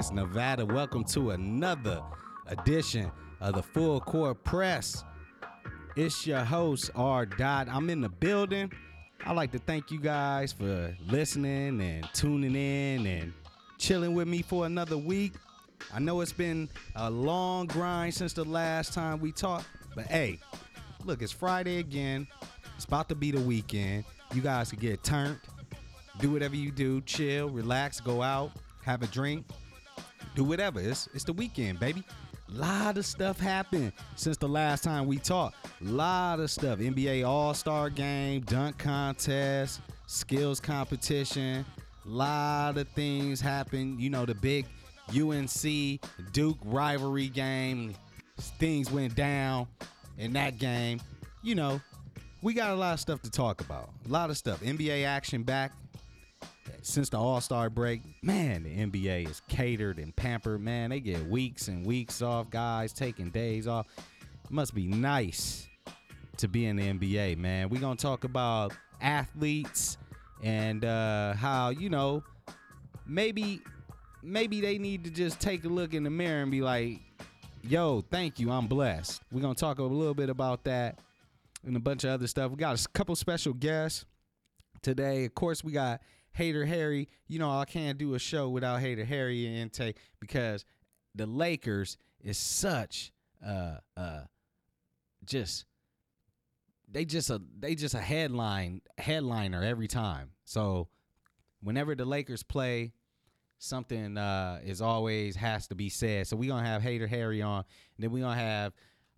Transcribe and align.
Vegas, 0.00 0.12
Nevada? 0.12 0.64
Welcome 0.64 1.04
to 1.04 1.32
another 1.32 2.02
edition 2.46 3.12
of 3.38 3.54
the 3.54 3.62
Full 3.62 4.00
Court 4.00 4.42
Press. 4.44 5.04
It's 5.94 6.26
your 6.26 6.40
host, 6.42 6.90
R. 6.94 7.26
Dot. 7.26 7.68
I'm 7.68 7.90
in 7.90 8.00
the 8.00 8.08
building. 8.08 8.72
I'd 9.26 9.36
like 9.36 9.52
to 9.52 9.58
thank 9.58 9.90
you 9.90 10.00
guys 10.00 10.54
for 10.54 10.96
listening 11.06 11.82
and 11.82 12.08
tuning 12.14 12.54
in 12.54 13.06
and 13.06 13.34
chilling 13.76 14.14
with 14.14 14.26
me 14.26 14.40
for 14.40 14.64
another 14.64 14.96
week. 14.96 15.34
I 15.92 15.98
know 15.98 16.22
it's 16.22 16.32
been 16.32 16.70
a 16.96 17.10
long 17.10 17.66
grind 17.66 18.14
since 18.14 18.32
the 18.32 18.44
last 18.44 18.94
time 18.94 19.20
we 19.20 19.32
talked, 19.32 19.66
but 19.94 20.06
hey, 20.06 20.38
look, 21.04 21.20
it's 21.20 21.30
Friday 21.30 21.78
again. 21.78 22.26
It's 22.74 22.86
about 22.86 23.10
to 23.10 23.14
be 23.14 23.32
the 23.32 23.40
weekend. 23.40 24.04
You 24.32 24.40
guys 24.40 24.70
can 24.70 24.78
get 24.78 25.02
turned, 25.04 25.38
do 26.20 26.30
whatever 26.30 26.56
you 26.56 26.70
do, 26.70 27.02
chill, 27.02 27.50
relax, 27.50 28.00
go 28.00 28.22
out, 28.22 28.52
have 28.82 29.02
a 29.02 29.06
drink, 29.08 29.44
do 30.34 30.44
whatever. 30.44 30.80
It's 30.80 31.08
it's 31.14 31.24
the 31.24 31.32
weekend, 31.32 31.80
baby. 31.80 32.04
A 32.52 32.58
lot 32.58 32.98
of 32.98 33.06
stuff 33.06 33.38
happened 33.38 33.92
since 34.16 34.36
the 34.36 34.48
last 34.48 34.82
time 34.82 35.06
we 35.06 35.18
talked. 35.18 35.56
A 35.80 35.84
Lot 35.84 36.40
of 36.40 36.50
stuff. 36.50 36.80
NBA 36.80 37.26
All-Star 37.26 37.90
game, 37.90 38.40
dunk 38.40 38.76
contest, 38.76 39.80
skills 40.06 40.58
competition. 40.58 41.64
A 42.04 42.08
Lot 42.08 42.76
of 42.76 42.88
things 42.88 43.40
happened. 43.40 44.00
You 44.00 44.10
know, 44.10 44.26
the 44.26 44.34
big 44.34 44.66
UNC 45.16 46.00
Duke 46.32 46.58
rivalry 46.64 47.28
game. 47.28 47.94
Things 48.58 48.90
went 48.90 49.14
down 49.14 49.68
in 50.18 50.32
that 50.32 50.58
game. 50.58 51.00
You 51.42 51.54
know, 51.54 51.80
we 52.42 52.54
got 52.54 52.70
a 52.70 52.74
lot 52.74 52.94
of 52.94 53.00
stuff 53.00 53.22
to 53.22 53.30
talk 53.30 53.60
about. 53.60 53.90
A 54.06 54.08
lot 54.08 54.30
of 54.30 54.36
stuff. 54.36 54.60
NBA 54.60 55.04
action 55.04 55.42
back 55.42 55.72
since 56.82 57.08
the 57.08 57.18
All 57.18 57.40
Star 57.40 57.70
break. 57.70 58.02
Man, 58.22 58.62
the 58.62 58.70
NBA 58.70 59.30
is 59.30 59.42
catered 59.48 59.98
and 59.98 60.14
pampered. 60.14 60.60
Man, 60.60 60.90
they 60.90 61.00
get 61.00 61.26
weeks 61.26 61.68
and 61.68 61.84
weeks 61.84 62.22
off. 62.22 62.50
Guys 62.50 62.92
taking 62.92 63.30
days 63.30 63.66
off. 63.66 63.86
It 63.98 64.50
must 64.50 64.74
be 64.74 64.86
nice 64.86 65.68
to 66.38 66.48
be 66.48 66.66
in 66.66 66.76
the 66.76 66.84
NBA, 66.84 67.38
man. 67.38 67.68
We're 67.68 67.80
gonna 67.80 67.96
talk 67.96 68.24
about 68.24 68.72
athletes 69.00 69.98
and 70.42 70.84
uh, 70.84 71.34
how 71.34 71.70
you 71.70 71.90
know 71.90 72.22
maybe 73.06 73.60
maybe 74.22 74.60
they 74.60 74.78
need 74.78 75.04
to 75.04 75.10
just 75.10 75.40
take 75.40 75.64
a 75.64 75.68
look 75.68 75.94
in 75.94 76.02
the 76.02 76.10
mirror 76.10 76.42
and 76.42 76.50
be 76.50 76.62
like, 76.62 77.00
"Yo, 77.62 78.02
thank 78.10 78.38
you, 78.38 78.50
I'm 78.50 78.66
blessed." 78.66 79.22
We're 79.30 79.42
gonna 79.42 79.54
talk 79.54 79.78
a 79.78 79.82
little 79.82 80.14
bit 80.14 80.30
about 80.30 80.64
that 80.64 80.98
and 81.66 81.76
a 81.76 81.80
bunch 81.80 82.04
of 82.04 82.10
other 82.10 82.26
stuff. 82.26 82.50
We 82.50 82.56
got 82.56 82.84
a 82.84 82.88
couple 82.88 83.14
special 83.16 83.52
guests 83.52 84.04
today. 84.82 85.24
Of 85.24 85.34
course, 85.34 85.62
we 85.62 85.72
got 85.72 86.00
Hater 86.32 86.64
Harry. 86.66 87.08
You 87.26 87.38
know, 87.38 87.50
I 87.50 87.64
can't 87.64 87.98
do 87.98 88.14
a 88.14 88.18
show 88.18 88.48
without 88.48 88.80
Hater 88.80 89.04
Harry 89.04 89.46
and 89.46 89.56
intake 89.56 89.96
because 90.20 90.64
the 91.14 91.26
Lakers 91.26 91.96
is 92.22 92.38
such 92.38 93.12
uh 93.44 93.76
uh 93.96 94.20
just 95.24 95.64
they 96.90 97.04
just 97.04 97.30
a 97.30 97.40
they 97.58 97.74
just 97.74 97.94
a 97.94 98.00
headline 98.00 98.82
headliner 98.98 99.62
every 99.62 99.88
time. 99.88 100.30
So 100.44 100.88
whenever 101.62 101.94
the 101.94 102.04
Lakers 102.04 102.42
play, 102.42 102.92
something 103.58 104.16
uh 104.16 104.60
is 104.64 104.80
always 104.80 105.36
has 105.36 105.66
to 105.68 105.74
be 105.74 105.88
said. 105.88 106.26
So 106.26 106.36
we 106.36 106.48
gonna 106.48 106.66
have 106.66 106.82
Hater 106.82 107.06
Harry 107.06 107.42
on, 107.42 107.64
and 107.96 108.04
then 108.04 108.10
we 108.10 108.20
gonna 108.20 108.40
have 108.40 108.72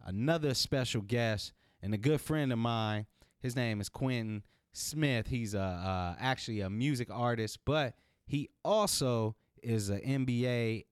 another 0.05 0.55
special 0.55 1.03
guest 1.03 1.53
and 1.83 1.93
a 1.95 1.99
good 1.99 2.21
friend 2.21 2.53
of 2.53 2.59
mine. 2.59 3.07
His 3.41 3.57
name 3.57 3.81
is 3.81 3.89
Quentin 3.89 4.43
Smith. 4.73 5.27
He's 5.29 5.55
a 5.55 5.61
uh, 5.61 6.15
actually 6.19 6.61
a 6.61 6.71
music 6.71 7.09
artist, 7.11 7.59
but 7.65 7.95
he 8.27 8.49
also 8.65 9.37
is 9.63 9.89
an 9.91 10.01
NBA 10.01 10.85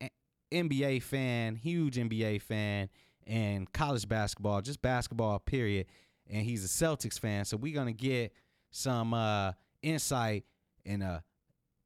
NBA 0.53 1.03
fan, 1.03 1.57
huge 1.57 1.97
NBA 1.97 2.43
fan, 2.43 2.89
and 3.27 3.73
college 3.73 4.09
basketball, 4.09 4.61
just 4.61 4.83
basketball 4.83 5.39
period. 5.39 5.87
And 6.29 6.43
he's 6.43 6.65
a 6.65 6.69
Celtics 6.69 7.19
fan, 7.19 7.45
so 7.45 7.57
we're 7.57 7.75
gonna 7.75 7.93
get 7.93 8.33
some 8.71 9.15
uh, 9.15 9.53
insight 9.83 10.45
in 10.85 11.03
a 11.03 11.25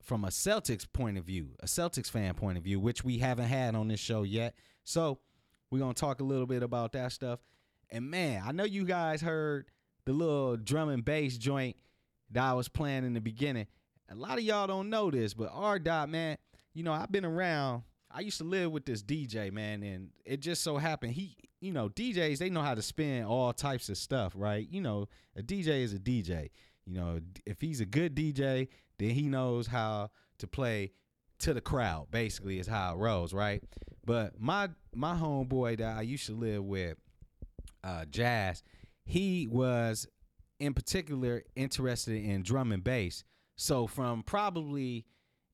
from 0.02 0.24
a 0.24 0.28
Celtics 0.28 0.86
point 0.90 1.16
of 1.16 1.24
view, 1.24 1.50
a 1.60 1.66
Celtics 1.66 2.10
fan 2.10 2.34
point 2.34 2.58
of 2.58 2.64
view, 2.64 2.78
which 2.78 3.04
we 3.04 3.18
haven't 3.18 3.46
had 3.46 3.74
on 3.74 3.88
this 3.88 4.00
show 4.00 4.22
yet. 4.22 4.54
So 4.84 5.20
we're 5.70 5.78
gonna 5.78 5.94
talk 5.94 6.20
a 6.20 6.24
little 6.24 6.46
bit 6.46 6.62
about 6.62 6.92
that 6.92 7.12
stuff. 7.12 7.40
And 7.90 8.10
man, 8.10 8.42
I 8.44 8.52
know 8.52 8.64
you 8.64 8.84
guys 8.84 9.22
heard 9.22 9.66
the 10.04 10.12
little 10.12 10.56
drum 10.56 10.88
and 10.88 11.04
bass 11.04 11.38
joint 11.38 11.76
that 12.30 12.44
I 12.44 12.52
was 12.54 12.68
playing 12.68 13.04
in 13.04 13.14
the 13.14 13.20
beginning. 13.20 13.66
A 14.10 14.14
lot 14.14 14.38
of 14.38 14.44
y'all 14.44 14.66
don't 14.66 14.90
know 14.90 15.10
this, 15.10 15.34
but 15.34 15.50
R 15.52 15.78
Dot, 15.78 16.08
man, 16.08 16.36
you 16.74 16.82
know, 16.82 16.92
I've 16.92 17.10
been 17.10 17.24
around. 17.24 17.82
I 18.10 18.20
used 18.20 18.38
to 18.38 18.44
live 18.44 18.70
with 18.70 18.84
this 18.84 19.02
DJ, 19.02 19.52
man, 19.52 19.82
and 19.82 20.10
it 20.24 20.40
just 20.40 20.62
so 20.62 20.76
happened 20.76 21.14
he, 21.14 21.36
you 21.60 21.72
know, 21.72 21.88
DJs, 21.88 22.38
they 22.38 22.50
know 22.50 22.60
how 22.60 22.74
to 22.74 22.82
spin 22.82 23.24
all 23.24 23.52
types 23.52 23.88
of 23.88 23.96
stuff, 23.96 24.34
right? 24.36 24.68
You 24.70 24.80
know, 24.80 25.08
a 25.36 25.42
DJ 25.42 25.82
is 25.82 25.94
a 25.94 25.98
DJ. 25.98 26.50
You 26.84 26.94
know, 26.94 27.20
if 27.46 27.60
he's 27.60 27.80
a 27.80 27.86
good 27.86 28.14
DJ, 28.14 28.68
then 28.98 29.10
he 29.10 29.22
knows 29.22 29.66
how 29.66 30.10
to 30.38 30.46
play 30.46 30.92
to 31.38 31.54
the 31.54 31.60
crowd, 31.60 32.10
basically, 32.10 32.58
is 32.58 32.66
how 32.66 32.94
it 32.94 32.98
rolls, 32.98 33.32
right? 33.32 33.62
But 34.04 34.38
my 34.38 34.68
my 34.94 35.14
homeboy 35.14 35.78
that 35.78 35.96
I 35.96 36.02
used 36.02 36.26
to 36.26 36.34
live 36.34 36.62
with, 36.62 36.96
uh, 37.82 38.04
Jazz, 38.04 38.62
he 39.04 39.46
was 39.50 40.06
in 40.58 40.74
particular 40.74 41.44
interested 41.54 42.24
in 42.24 42.42
drum 42.42 42.72
and 42.72 42.82
bass. 42.82 43.22
So 43.56 43.86
from 43.86 44.22
probably 44.22 45.06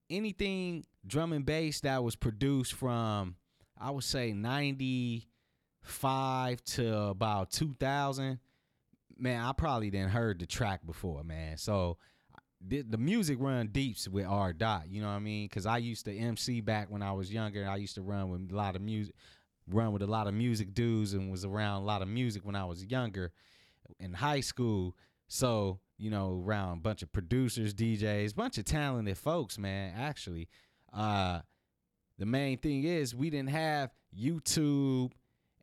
anything 0.08 0.86
drum 1.06 1.32
and 1.32 1.44
bass 1.44 1.80
that 1.80 2.02
was 2.02 2.16
produced 2.16 2.72
from 2.74 3.36
I 3.78 3.90
would 3.90 4.04
say 4.04 4.32
95 4.32 6.64
to 6.64 6.98
about 7.04 7.50
2000, 7.50 8.38
man, 9.16 9.42
I 9.42 9.52
probably 9.52 9.90
didn't 9.90 10.10
heard 10.10 10.38
the 10.38 10.46
track 10.46 10.84
before, 10.84 11.24
man. 11.24 11.56
So 11.56 11.96
the, 12.60 12.82
the 12.82 12.98
music 12.98 13.38
run 13.40 13.68
deeps 13.68 14.06
with 14.06 14.26
R 14.26 14.52
dot, 14.52 14.90
you 14.90 15.00
know 15.00 15.08
what 15.08 15.14
I 15.14 15.20
mean? 15.20 15.48
Cuz 15.48 15.64
I 15.64 15.78
used 15.78 16.04
to 16.04 16.14
MC 16.14 16.60
back 16.60 16.90
when 16.90 17.02
I 17.02 17.12
was 17.12 17.32
younger. 17.32 17.66
I 17.66 17.76
used 17.76 17.94
to 17.94 18.02
run 18.02 18.28
with 18.28 18.52
a 18.52 18.54
lot 18.54 18.76
of 18.76 18.82
music 18.82 19.14
run 19.72 19.92
with 19.92 20.02
a 20.02 20.06
lot 20.06 20.26
of 20.26 20.34
music 20.34 20.74
dudes 20.74 21.14
and 21.14 21.30
was 21.30 21.44
around 21.44 21.82
a 21.82 21.84
lot 21.84 22.02
of 22.02 22.08
music 22.08 22.44
when 22.44 22.54
I 22.54 22.64
was 22.64 22.84
younger 22.84 23.32
in 23.98 24.12
high 24.12 24.40
school. 24.40 24.96
So, 25.28 25.80
you 25.98 26.10
know, 26.10 26.42
around 26.44 26.78
a 26.78 26.80
bunch 26.80 27.02
of 27.02 27.12
producers, 27.12 27.74
DJs, 27.74 28.34
bunch 28.34 28.58
of 28.58 28.64
talented 28.64 29.18
folks, 29.18 29.58
man, 29.58 29.94
actually. 29.96 30.48
Uh 30.92 31.40
the 32.18 32.26
main 32.26 32.58
thing 32.58 32.84
is 32.84 33.14
we 33.14 33.30
didn't 33.30 33.48
have 33.48 33.90
YouTube 34.14 35.12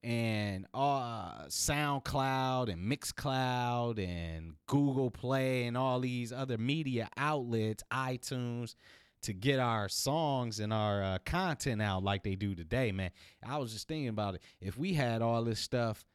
and 0.03 0.65
uh, 0.73 1.43
SoundCloud 1.45 2.71
and 2.71 2.91
Mixcloud 2.91 4.03
and 4.03 4.53
Google 4.65 5.11
Play 5.11 5.65
and 5.65 5.77
all 5.77 5.99
these 5.99 6.31
other 6.31 6.57
media 6.57 7.09
outlets, 7.15 7.83
iTunes, 7.91 8.73
to 9.23 9.33
get 9.33 9.59
our 9.59 9.89
songs 9.89 10.59
and 10.59 10.71
our 10.71 11.03
uh, 11.03 11.17
content 11.25 11.81
out 11.81 12.03
like 12.03 12.23
they 12.23 12.35
do 12.35 12.55
today, 12.55 12.91
man. 12.91 13.11
I 13.45 13.57
was 13.57 13.73
just 13.73 13.87
thinking 13.87 14.09
about 14.09 14.35
it. 14.35 14.41
If 14.61 14.77
we 14.77 14.93
had 14.93 15.21
all 15.21 15.43
this 15.43 15.59
stuff 15.59 16.05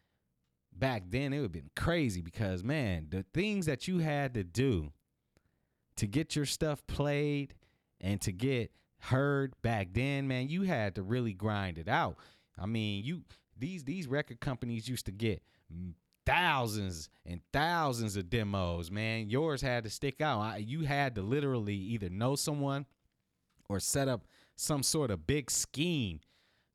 back 0.72 1.04
then, 1.08 1.32
it 1.32 1.38
would 1.38 1.44
have 1.44 1.52
been 1.52 1.70
crazy 1.76 2.20
because, 2.20 2.62
man, 2.62 3.06
the 3.10 3.24
things 3.34 3.66
that 3.66 3.88
you 3.88 3.98
had 3.98 4.34
to 4.34 4.44
do 4.44 4.92
to 5.96 6.06
get 6.06 6.34
your 6.36 6.46
stuff 6.46 6.86
played 6.86 7.54
and 8.00 8.20
to 8.22 8.32
get 8.32 8.72
heard 8.98 9.54
back 9.62 9.88
then, 9.92 10.28
man, 10.28 10.48
you 10.48 10.62
had 10.62 10.94
to 10.94 11.02
really 11.02 11.32
grind 11.32 11.78
it 11.78 11.88
out. 11.88 12.16
I 12.58 12.66
mean, 12.66 13.04
you 13.04 13.22
these 13.58 13.84
these 13.84 14.06
record 14.06 14.40
companies 14.40 14.88
used 14.88 15.06
to 15.06 15.12
get 15.12 15.42
thousands 16.26 17.08
and 17.26 17.40
thousands 17.52 18.16
of 18.16 18.30
demos, 18.30 18.90
man. 18.90 19.28
Yours 19.28 19.62
had 19.62 19.84
to 19.84 19.90
stick 19.90 20.20
out. 20.20 20.62
You 20.62 20.84
had 20.84 21.14
to 21.16 21.22
literally 21.22 21.74
either 21.74 22.08
know 22.08 22.36
someone 22.36 22.86
or 23.68 23.80
set 23.80 24.08
up 24.08 24.26
some 24.56 24.82
sort 24.82 25.10
of 25.10 25.26
big 25.26 25.50
scheme 25.50 26.20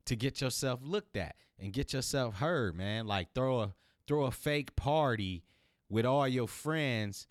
to 0.06 0.16
get 0.16 0.40
yourself 0.40 0.80
looked 0.82 1.16
at 1.16 1.36
and 1.58 1.72
get 1.72 1.92
yourself 1.92 2.36
heard, 2.36 2.74
man. 2.76 3.06
Like 3.06 3.34
throw 3.34 3.60
a 3.60 3.74
throw 4.06 4.24
a 4.24 4.30
fake 4.30 4.74
party 4.74 5.44
with 5.88 6.06
all 6.06 6.26
your 6.26 6.48
friends 6.48 7.26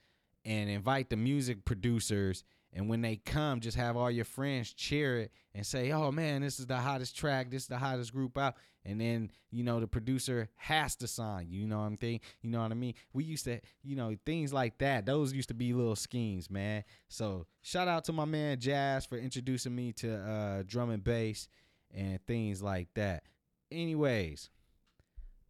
and 0.46 0.70
invite 0.70 1.10
the 1.10 1.18
music 1.18 1.66
producers 1.66 2.44
and 2.74 2.90
when 2.90 3.02
they 3.02 3.16
come, 3.16 3.60
just 3.60 3.78
have 3.78 3.96
all 3.98 4.12
your 4.12 4.26
friends 4.26 4.74
cheer 4.74 5.18
it 5.20 5.32
and 5.56 5.66
say, 5.66 5.92
"Oh 5.92 6.12
man, 6.12 6.42
this 6.42 6.60
is 6.60 6.68
the 6.68 6.78
hottest 6.78 7.18
track. 7.18 7.50
This 7.50 7.64
is 7.64 7.68
the 7.68 7.78
hottest 7.78 8.14
group 8.14 8.38
out." 8.38 8.56
And 8.88 9.02
then 9.02 9.32
you 9.52 9.64
know 9.64 9.80
the 9.80 9.88
producer 9.88 10.50
has 10.56 10.96
to 10.98 11.08
sign. 11.08 11.48
You 11.50 11.68
know 11.68 11.80
what 11.80 11.86
I'm 11.86 11.98
saying? 11.98 12.22
You 12.42 12.50
know 12.50 12.62
what 12.62 12.72
I 12.72 12.76
mean? 12.76 12.94
We 13.14 13.26
used 13.26 13.46
to, 13.46 13.60
you 13.84 13.96
know, 13.96 14.16
things 14.26 14.54
like 14.54 14.78
that. 14.78 15.06
Those 15.06 15.34
used 15.34 15.50
to 15.50 15.54
be 15.54 15.74
little 15.74 15.96
schemes, 15.96 16.50
man. 16.50 16.84
So 17.10 17.46
shout 17.62 17.88
out 17.88 18.06
to 18.06 18.14
my 18.14 18.26
man 18.26 18.60
Jazz 18.60 19.06
for 19.06 19.18
introducing 19.18 19.76
me 19.76 19.92
to 19.94 20.16
uh, 20.16 20.64
drum 20.66 20.90
and 20.90 21.04
bass 21.04 21.48
and 21.94 22.20
things 22.26 22.64
like 22.64 22.88
that. 22.96 23.24
Anyways, 23.72 24.50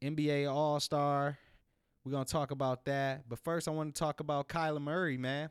NBA 0.01 0.51
All 0.51 0.80
Star. 0.80 1.38
We're 2.04 2.13
gonna 2.13 2.25
talk 2.25 2.51
about 2.51 2.86
that. 2.86 3.28
But 3.28 3.40
first, 3.40 3.68
I 3.68 3.72
want 3.72 3.94
to 3.94 4.00
talk 4.00 4.22
about 4.22 4.48
Kyler 4.48 4.81
Murray, 4.81 5.18
man 5.18 5.50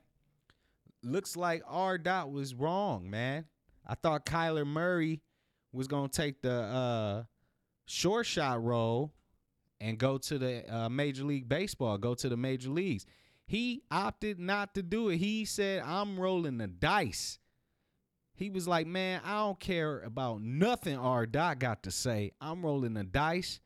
looks 1.07 1.37
like 1.37 1.63
R 1.67 1.99
dot 1.99 2.31
was 2.31 2.55
wrong, 2.55 3.09
man. 3.09 3.47
I 3.87 3.95
thought 3.95 4.27
Kyler 4.27 4.67
Murray 4.67 5.23
was 5.73 5.87
gonna 5.87 6.09
take 6.09 6.43
the 6.43 6.53
uh, 6.53 7.23
short 7.87 8.27
shot 8.27 8.63
role 8.63 9.13
and 9.81 9.99
go 9.99 10.19
to 10.19 10.39
the 10.39 10.75
uh, 10.75 10.89
Major 10.89 11.25
League 11.25 11.49
Baseball, 11.49 11.99
go 11.99 12.15
to 12.15 12.29
the 12.29 12.37
major 12.37 12.71
leagues. 12.71 13.07
He 13.47 13.83
opted 13.91 14.41
not 14.41 14.75
to 14.75 14.83
do 14.83 15.09
it. 15.09 15.19
He 15.19 15.45
said, 15.45 15.83
"I'm 15.85 16.19
rolling 16.19 16.59
the 16.59 16.67
dice." 16.67 17.39
He 18.35 18.51
was 18.51 18.67
like, 18.67 18.87
"Man, 18.87 19.21
I 19.25 19.39
don't 19.39 19.61
care 19.61 20.01
about 20.01 20.43
nothing 20.43 20.99
R. 20.99 21.27
Dot 21.27 21.59
got 21.59 21.85
to 21.85 21.91
say. 21.91 22.33
I'm 22.41 22.65
rolling 22.65 22.95
the 22.95 23.05
dice. 23.05 23.61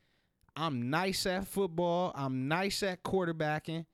I'm 0.55 0.91
nice 0.91 1.25
at 1.27 1.47
football. 1.47 2.13
I'm 2.15 2.47
nice 2.49 2.83
at 2.83 3.03
quarterbacking, 3.03 3.87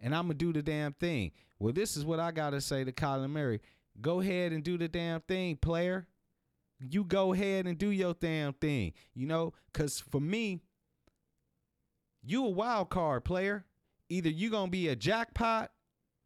and 0.00 0.14
I'm 0.14 0.24
gonna 0.24 0.34
do 0.34 0.52
the 0.52 0.62
damn 0.62 0.92
thing." 0.94 1.32
Well, 1.60 1.72
this 1.72 1.96
is 1.96 2.04
what 2.04 2.20
I 2.20 2.32
gotta 2.32 2.60
say 2.60 2.84
to 2.84 2.92
Colin 2.92 3.30
Murray. 3.30 3.60
Go 4.00 4.20
ahead 4.20 4.52
and 4.52 4.62
do 4.62 4.78
the 4.78 4.88
damn 4.88 5.20
thing, 5.20 5.56
player. 5.56 6.06
You 6.80 7.04
go 7.04 7.32
ahead 7.32 7.66
and 7.66 7.76
do 7.76 7.90
your 7.90 8.14
damn 8.14 8.52
thing. 8.52 8.92
You 9.14 9.26
know, 9.26 9.52
cause 9.72 9.98
for 9.98 10.20
me, 10.20 10.60
you 12.22 12.44
a 12.44 12.50
wild 12.50 12.90
card 12.90 13.24
player. 13.24 13.64
Either 14.08 14.28
you 14.28 14.50
gonna 14.50 14.70
be 14.70 14.88
a 14.88 14.96
jackpot 14.96 15.70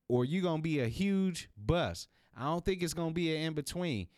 or 0.08 0.24
you 0.24 0.42
gonna 0.42 0.62
be 0.62 0.80
a 0.80 0.88
huge 0.88 1.48
bust. 1.56 2.08
I 2.36 2.44
don't 2.44 2.64
think 2.64 2.82
it's 2.82 2.94
gonna 2.94 3.12
be 3.12 3.34
an 3.34 3.42
in 3.42 3.54
between. 3.54 4.08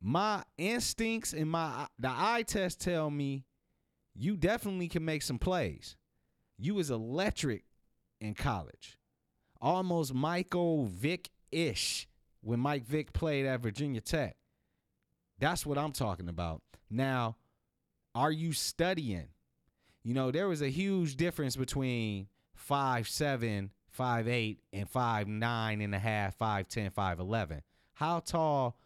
My 0.00 0.44
instincts 0.56 1.32
and 1.32 1.50
my 1.50 1.86
the 1.98 2.10
eye 2.10 2.42
test 2.42 2.80
tell 2.80 3.10
me 3.10 3.44
you 4.14 4.36
definitely 4.36 4.88
can 4.88 5.04
make 5.04 5.22
some 5.22 5.38
plays. 5.38 5.96
You 6.58 6.74
was 6.74 6.90
electric 6.90 7.64
in 8.20 8.34
college, 8.34 8.98
almost 9.60 10.14
Michael 10.14 10.86
Vick 10.86 11.30
ish 11.50 12.08
when 12.42 12.60
Mike 12.60 12.84
Vick 12.86 13.12
played 13.12 13.46
at 13.46 13.60
Virginia 13.60 14.00
Tech. 14.00 14.36
That's 15.40 15.64
what 15.64 15.78
I'm 15.78 15.92
talking 15.92 16.28
about. 16.28 16.62
Now, 16.90 17.36
are 18.14 18.30
you 18.30 18.52
studying? 18.52 19.28
You 20.04 20.14
know, 20.14 20.30
there 20.30 20.48
was 20.48 20.62
a 20.62 20.68
huge 20.68 21.16
difference 21.16 21.56
between 21.56 22.28
five 22.54 23.08
seven, 23.08 23.70
five 23.88 24.28
eight, 24.28 24.60
and 24.72 24.88
five 24.88 25.26
nine 25.26 25.80
and 25.80 25.94
a 25.94 25.98
half, 25.98 26.36
five 26.36 26.68
ten, 26.68 26.90
five 26.90 27.18
eleven. 27.18 27.62
How 27.94 28.20
tall 28.20 28.76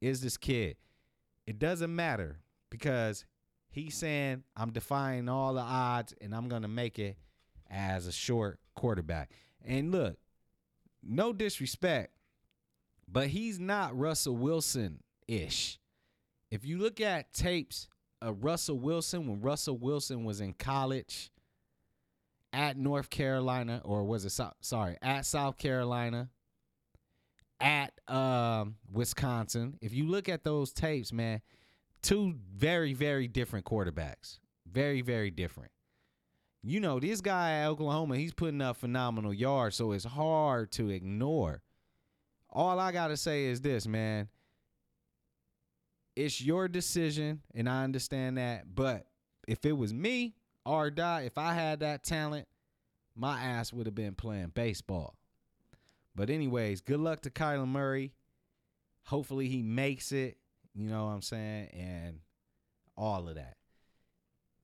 is 0.00 0.20
this 0.20 0.36
kid? 0.36 0.76
It 1.46 1.58
doesn't 1.58 1.94
matter 1.94 2.40
because 2.70 3.24
he's 3.70 3.94
saying 3.94 4.44
I'm 4.56 4.72
defying 4.72 5.28
all 5.28 5.54
the 5.54 5.60
odds 5.60 6.14
and 6.20 6.34
I'm 6.34 6.48
gonna 6.48 6.68
make 6.68 6.98
it 6.98 7.16
as 7.70 8.06
a 8.06 8.12
short 8.12 8.60
quarterback. 8.74 9.30
And 9.64 9.90
look, 9.90 10.16
no 11.02 11.32
disrespect, 11.32 12.12
but 13.08 13.28
he's 13.28 13.58
not 13.58 13.98
Russell 13.98 14.36
Wilson 14.36 15.00
ish. 15.26 15.78
If 16.50 16.64
you 16.64 16.78
look 16.78 17.00
at 17.00 17.32
tapes 17.32 17.88
of 18.22 18.44
Russell 18.44 18.78
Wilson 18.78 19.26
when 19.28 19.40
Russell 19.40 19.76
Wilson 19.76 20.24
was 20.24 20.40
in 20.40 20.54
college 20.54 21.30
at 22.52 22.76
North 22.76 23.10
Carolina, 23.10 23.82
or 23.84 24.04
was 24.04 24.24
it 24.24 24.30
South, 24.30 24.54
sorry, 24.60 24.96
at 25.02 25.26
South 25.26 25.58
Carolina, 25.58 26.28
at 27.60 27.92
um, 28.08 28.76
Wisconsin. 28.92 29.78
If 29.80 29.92
you 29.92 30.06
look 30.06 30.28
at 30.28 30.44
those 30.44 30.72
tapes, 30.72 31.12
man, 31.12 31.40
two 32.02 32.34
very, 32.54 32.92
very 32.92 33.26
different 33.26 33.64
quarterbacks. 33.64 34.38
Very, 34.70 35.02
very 35.02 35.30
different. 35.30 35.70
You 36.62 36.80
know, 36.80 36.98
this 36.98 37.20
guy 37.20 37.52
at 37.52 37.68
Oklahoma, 37.68 38.16
he's 38.16 38.32
putting 38.32 38.62
up 38.62 38.76
phenomenal 38.76 39.34
yards, 39.34 39.76
so 39.76 39.92
it's 39.92 40.04
hard 40.04 40.70
to 40.72 40.90
ignore. 40.90 41.62
All 42.50 42.78
I 42.78 42.92
got 42.92 43.08
to 43.08 43.16
say 43.16 43.46
is 43.46 43.60
this, 43.60 43.86
man. 43.86 44.28
It's 46.16 46.40
your 46.40 46.68
decision, 46.68 47.42
and 47.54 47.68
I 47.68 47.84
understand 47.84 48.38
that. 48.38 48.74
But 48.74 49.06
if 49.48 49.64
it 49.64 49.72
was 49.72 49.92
me, 49.92 50.34
or 50.64 50.90
die, 50.90 51.22
if 51.22 51.36
I 51.36 51.52
had 51.52 51.80
that 51.80 52.04
talent, 52.04 52.48
my 53.16 53.40
ass 53.40 53.72
would 53.72 53.86
have 53.86 53.94
been 53.94 54.14
playing 54.14 54.52
baseball. 54.54 55.16
But 56.14 56.30
anyways, 56.30 56.80
good 56.80 57.00
luck 57.00 57.22
to 57.22 57.30
Kyler 57.30 57.66
Murray. 57.66 58.12
Hopefully 59.04 59.48
he 59.48 59.62
makes 59.62 60.12
it, 60.12 60.38
you 60.74 60.88
know 60.88 61.06
what 61.06 61.12
I'm 61.12 61.22
saying, 61.22 61.68
and 61.72 62.20
all 62.96 63.28
of 63.28 63.34
that. 63.34 63.56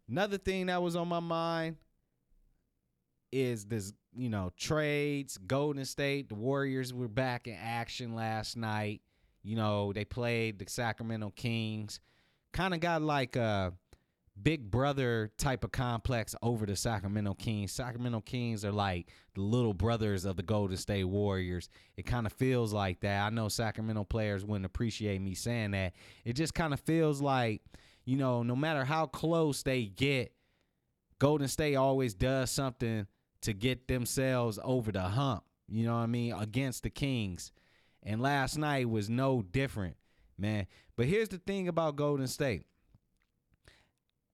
Another 0.09 0.39
thing 0.39 0.67
that 0.67 0.83
was 0.83 0.97
on 0.97 1.09
my 1.09 1.21
mind 1.21 1.77
is 3.33 3.67
this, 3.67 3.93
you 4.17 4.29
know, 4.29 4.51
trades. 4.57 5.39
Golden 5.39 5.85
State, 5.85 6.29
the 6.29 6.35
Warriors 6.35 6.93
were 6.95 7.09
back 7.09 7.47
in 7.47 7.55
action 7.55 8.15
last 8.15 8.57
night. 8.57 9.03
You 9.43 9.57
know, 9.57 9.93
they 9.93 10.05
played 10.05 10.59
the 10.59 10.67
Sacramento 10.69 11.33
Kings. 11.37 12.01
Kind 12.53 12.75
of 12.75 12.81
got 12.81 13.03
like 13.03 13.37
a 13.37 13.73
big 14.43 14.71
brother 14.71 15.31
type 15.39 15.65
of 15.65 15.73
complex 15.73 16.35
over 16.43 16.67
the 16.67 16.77
Sacramento 16.77 17.35
Kings. 17.35 17.73
Sacramento 17.73 18.21
Kings 18.21 18.65
are 18.65 18.73
like 18.73 19.09
the 19.35 19.41
little 19.41 19.75
brothers 19.75 20.25
of 20.25 20.37
the 20.37 20.43
Golden 20.43 20.77
State 20.77 21.05
Warriors. 21.05 21.69
It 21.97 22.07
kind 22.07 22.27
of 22.27 22.33
feels 22.33 22.73
like 22.73 23.01
that. 23.01 23.27
I 23.27 23.31
know 23.31 23.49
Sacramento 23.49 24.05
players 24.05 24.45
wouldn't 24.45 24.67
appreciate 24.67 25.21
me 25.21 25.35
saying 25.35 25.73
that. 25.73 25.95
It 26.25 26.35
just 26.35 26.55
kind 26.55 26.73
of 26.73 26.81
feels 26.81 27.21
like, 27.21 27.63
you 28.05 28.17
know, 28.17 28.43
no 28.43 28.57
matter 28.57 28.85
how 28.85 29.07
close 29.07 29.63
they 29.63 29.85
get, 29.85 30.33
Golden 31.19 31.49
State 31.49 31.77
always 31.77 32.15
does 32.15 32.51
something 32.51 33.07
to 33.43 33.53
get 33.53 33.89
themselves 33.89 34.59
over 34.65 34.91
the 34.91 35.03
hump, 35.03 35.45
you 35.69 35.85
know 35.85 35.95
what 35.95 36.01
I 36.01 36.07
mean, 36.07 36.33
against 36.33 36.83
the 36.83 36.91
Kings. 36.91 37.53
And 38.03 38.21
last 38.21 38.57
night 38.57 38.89
was 38.89 39.11
no 39.11 39.43
different, 39.43 39.97
man. 40.39 40.67
But 40.97 41.07
here's 41.07 41.29
the 41.29 41.39
thing 41.39 41.69
about 41.69 41.97
Golden 41.97 42.27
State 42.27 42.65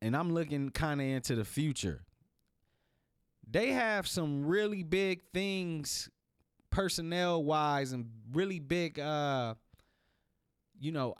and 0.00 0.16
I'm 0.16 0.32
looking 0.32 0.70
kind 0.70 1.00
of 1.00 1.06
into 1.06 1.34
the 1.34 1.44
future. 1.44 2.04
They 3.48 3.70
have 3.70 4.06
some 4.06 4.46
really 4.46 4.82
big 4.82 5.22
things 5.32 6.10
personnel 6.70 7.42
wise 7.42 7.92
and 7.92 8.06
really 8.32 8.58
big 8.58 8.98
uh 8.98 9.54
you 10.78 10.92
know 10.92 11.14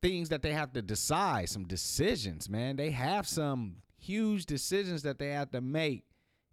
things 0.00 0.30
that 0.30 0.42
they 0.42 0.52
have 0.52 0.72
to 0.72 0.82
decide, 0.82 1.48
some 1.48 1.64
decisions, 1.64 2.48
man. 2.48 2.76
They 2.76 2.90
have 2.90 3.28
some 3.28 3.76
huge 3.98 4.46
decisions 4.46 5.02
that 5.02 5.18
they 5.18 5.28
have 5.28 5.50
to 5.52 5.60
make 5.60 6.04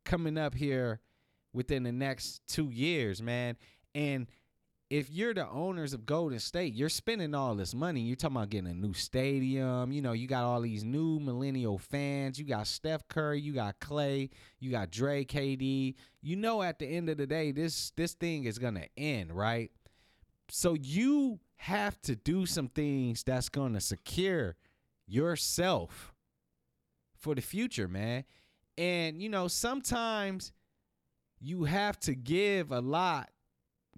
coming 0.06 0.38
up 0.38 0.54
here 0.54 1.00
within 1.52 1.82
the 1.82 1.92
next 1.92 2.42
2 2.50 2.70
years, 2.70 3.24
man. 3.24 3.58
And 3.96 4.28
if 4.90 5.12
you're 5.12 5.36
the 5.36 5.48
owners 5.48 5.94
of 5.94 6.06
Golden 6.08 6.40
State, 6.40 6.74
you're 6.74 6.90
spending 6.90 7.36
all 7.36 7.54
this 7.54 7.76
money. 7.76 8.02
You're 8.02 8.16
talking 8.16 8.38
about 8.38 8.50
getting 8.50 8.72
a 8.72 8.74
new 8.74 8.94
stadium. 8.94 9.92
You 9.92 10.02
know, 10.02 10.14
you 10.14 10.28
got 10.28 10.46
all 10.46 10.62
these 10.62 10.84
new 10.84 11.20
millennial 11.20 11.78
fans. 11.78 12.40
You 12.40 12.46
got 12.46 12.66
Steph 12.66 13.08
Curry, 13.08 13.40
you 13.40 13.54
got 13.54 13.80
Clay, 13.80 14.32
you 14.60 14.72
got 14.72 14.90
Dre, 14.90 15.24
KD. 15.24 15.94
You 16.22 16.36
know, 16.36 16.64
at 16.64 16.80
the 16.80 16.88
end 16.88 17.10
of 17.10 17.18
the 17.18 17.28
day, 17.28 17.52
this 17.52 17.92
this 17.96 18.14
thing 18.14 18.46
is 18.46 18.58
gonna 18.58 18.88
end, 18.98 19.32
right? 19.32 19.72
So 20.50 20.74
you 20.74 21.40
have 21.58 22.02
to 22.02 22.16
do 22.16 22.48
some 22.48 22.70
things 22.70 23.24
that's 23.24 23.50
gonna 23.50 23.82
secure 23.82 24.56
yourself 25.06 26.16
for 27.16 27.36
the 27.36 27.42
future, 27.42 27.88
man. 27.88 28.24
And 28.76 29.22
you 29.22 29.30
know, 29.30 29.48
sometimes 29.48 30.52
you 31.40 31.66
have 31.66 32.00
to 32.00 32.16
give 32.16 32.72
a 32.72 32.82
lot 32.82 33.30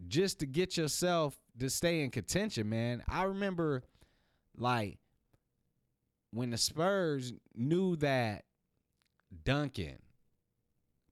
just 0.08 0.40
to 0.40 0.46
get 0.46 0.78
yourself 0.78 1.38
to 1.60 1.70
stay 1.70 2.02
in 2.02 2.12
contention, 2.12 2.70
man. 2.70 3.04
I 3.08 3.24
remember 3.24 3.84
like 4.58 5.00
when 6.32 6.50
the 6.50 6.58
Spurs 6.58 7.34
knew 7.56 7.96
that 7.98 8.46
Duncan, 9.44 10.00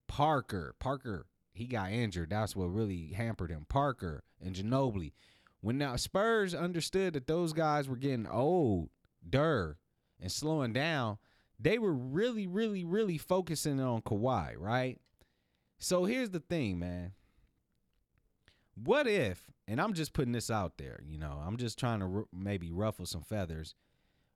Parker, 0.08 0.76
Parker, 0.80 1.26
he 1.54 1.66
got 1.66 1.92
injured. 1.92 2.30
That's 2.30 2.56
what 2.56 2.74
really 2.74 3.14
hampered 3.14 3.52
him. 3.52 3.66
Parker 3.68 4.24
and 4.42 4.56
Ginobili. 4.56 5.14
When 5.62 5.80
the 5.80 5.98
Spurs 5.98 6.56
understood 6.56 7.14
that 7.14 7.28
those 7.28 7.52
guys 7.52 7.90
were 7.90 7.98
getting 7.98 8.28
old, 8.28 8.90
der, 9.30 9.78
and 10.22 10.32
slowing 10.32 10.72
down, 10.72 11.18
they 11.60 11.78
were 11.78 11.94
really, 11.94 12.48
really, 12.48 12.86
really 12.86 13.18
focusing 13.18 13.82
on 13.82 14.02
Kawhi, 14.02 14.54
right? 14.58 15.00
So 15.78 16.06
here's 16.06 16.30
the 16.30 16.40
thing, 16.40 16.80
man. 16.80 17.12
What 18.84 19.08
if, 19.08 19.44
and 19.68 19.82
I'm 19.82 19.94
just 19.94 20.14
putting 20.14 20.32
this 20.32 20.50
out 20.50 20.78
there, 20.78 21.02
you 21.06 21.18
know, 21.18 21.42
I'm 21.46 21.58
just 21.58 21.78
trying 21.78 22.00
to 22.00 22.06
r- 22.06 22.26
maybe 22.34 22.72
ruffle 22.72 23.06
some 23.06 23.24
feathers. 23.24 23.76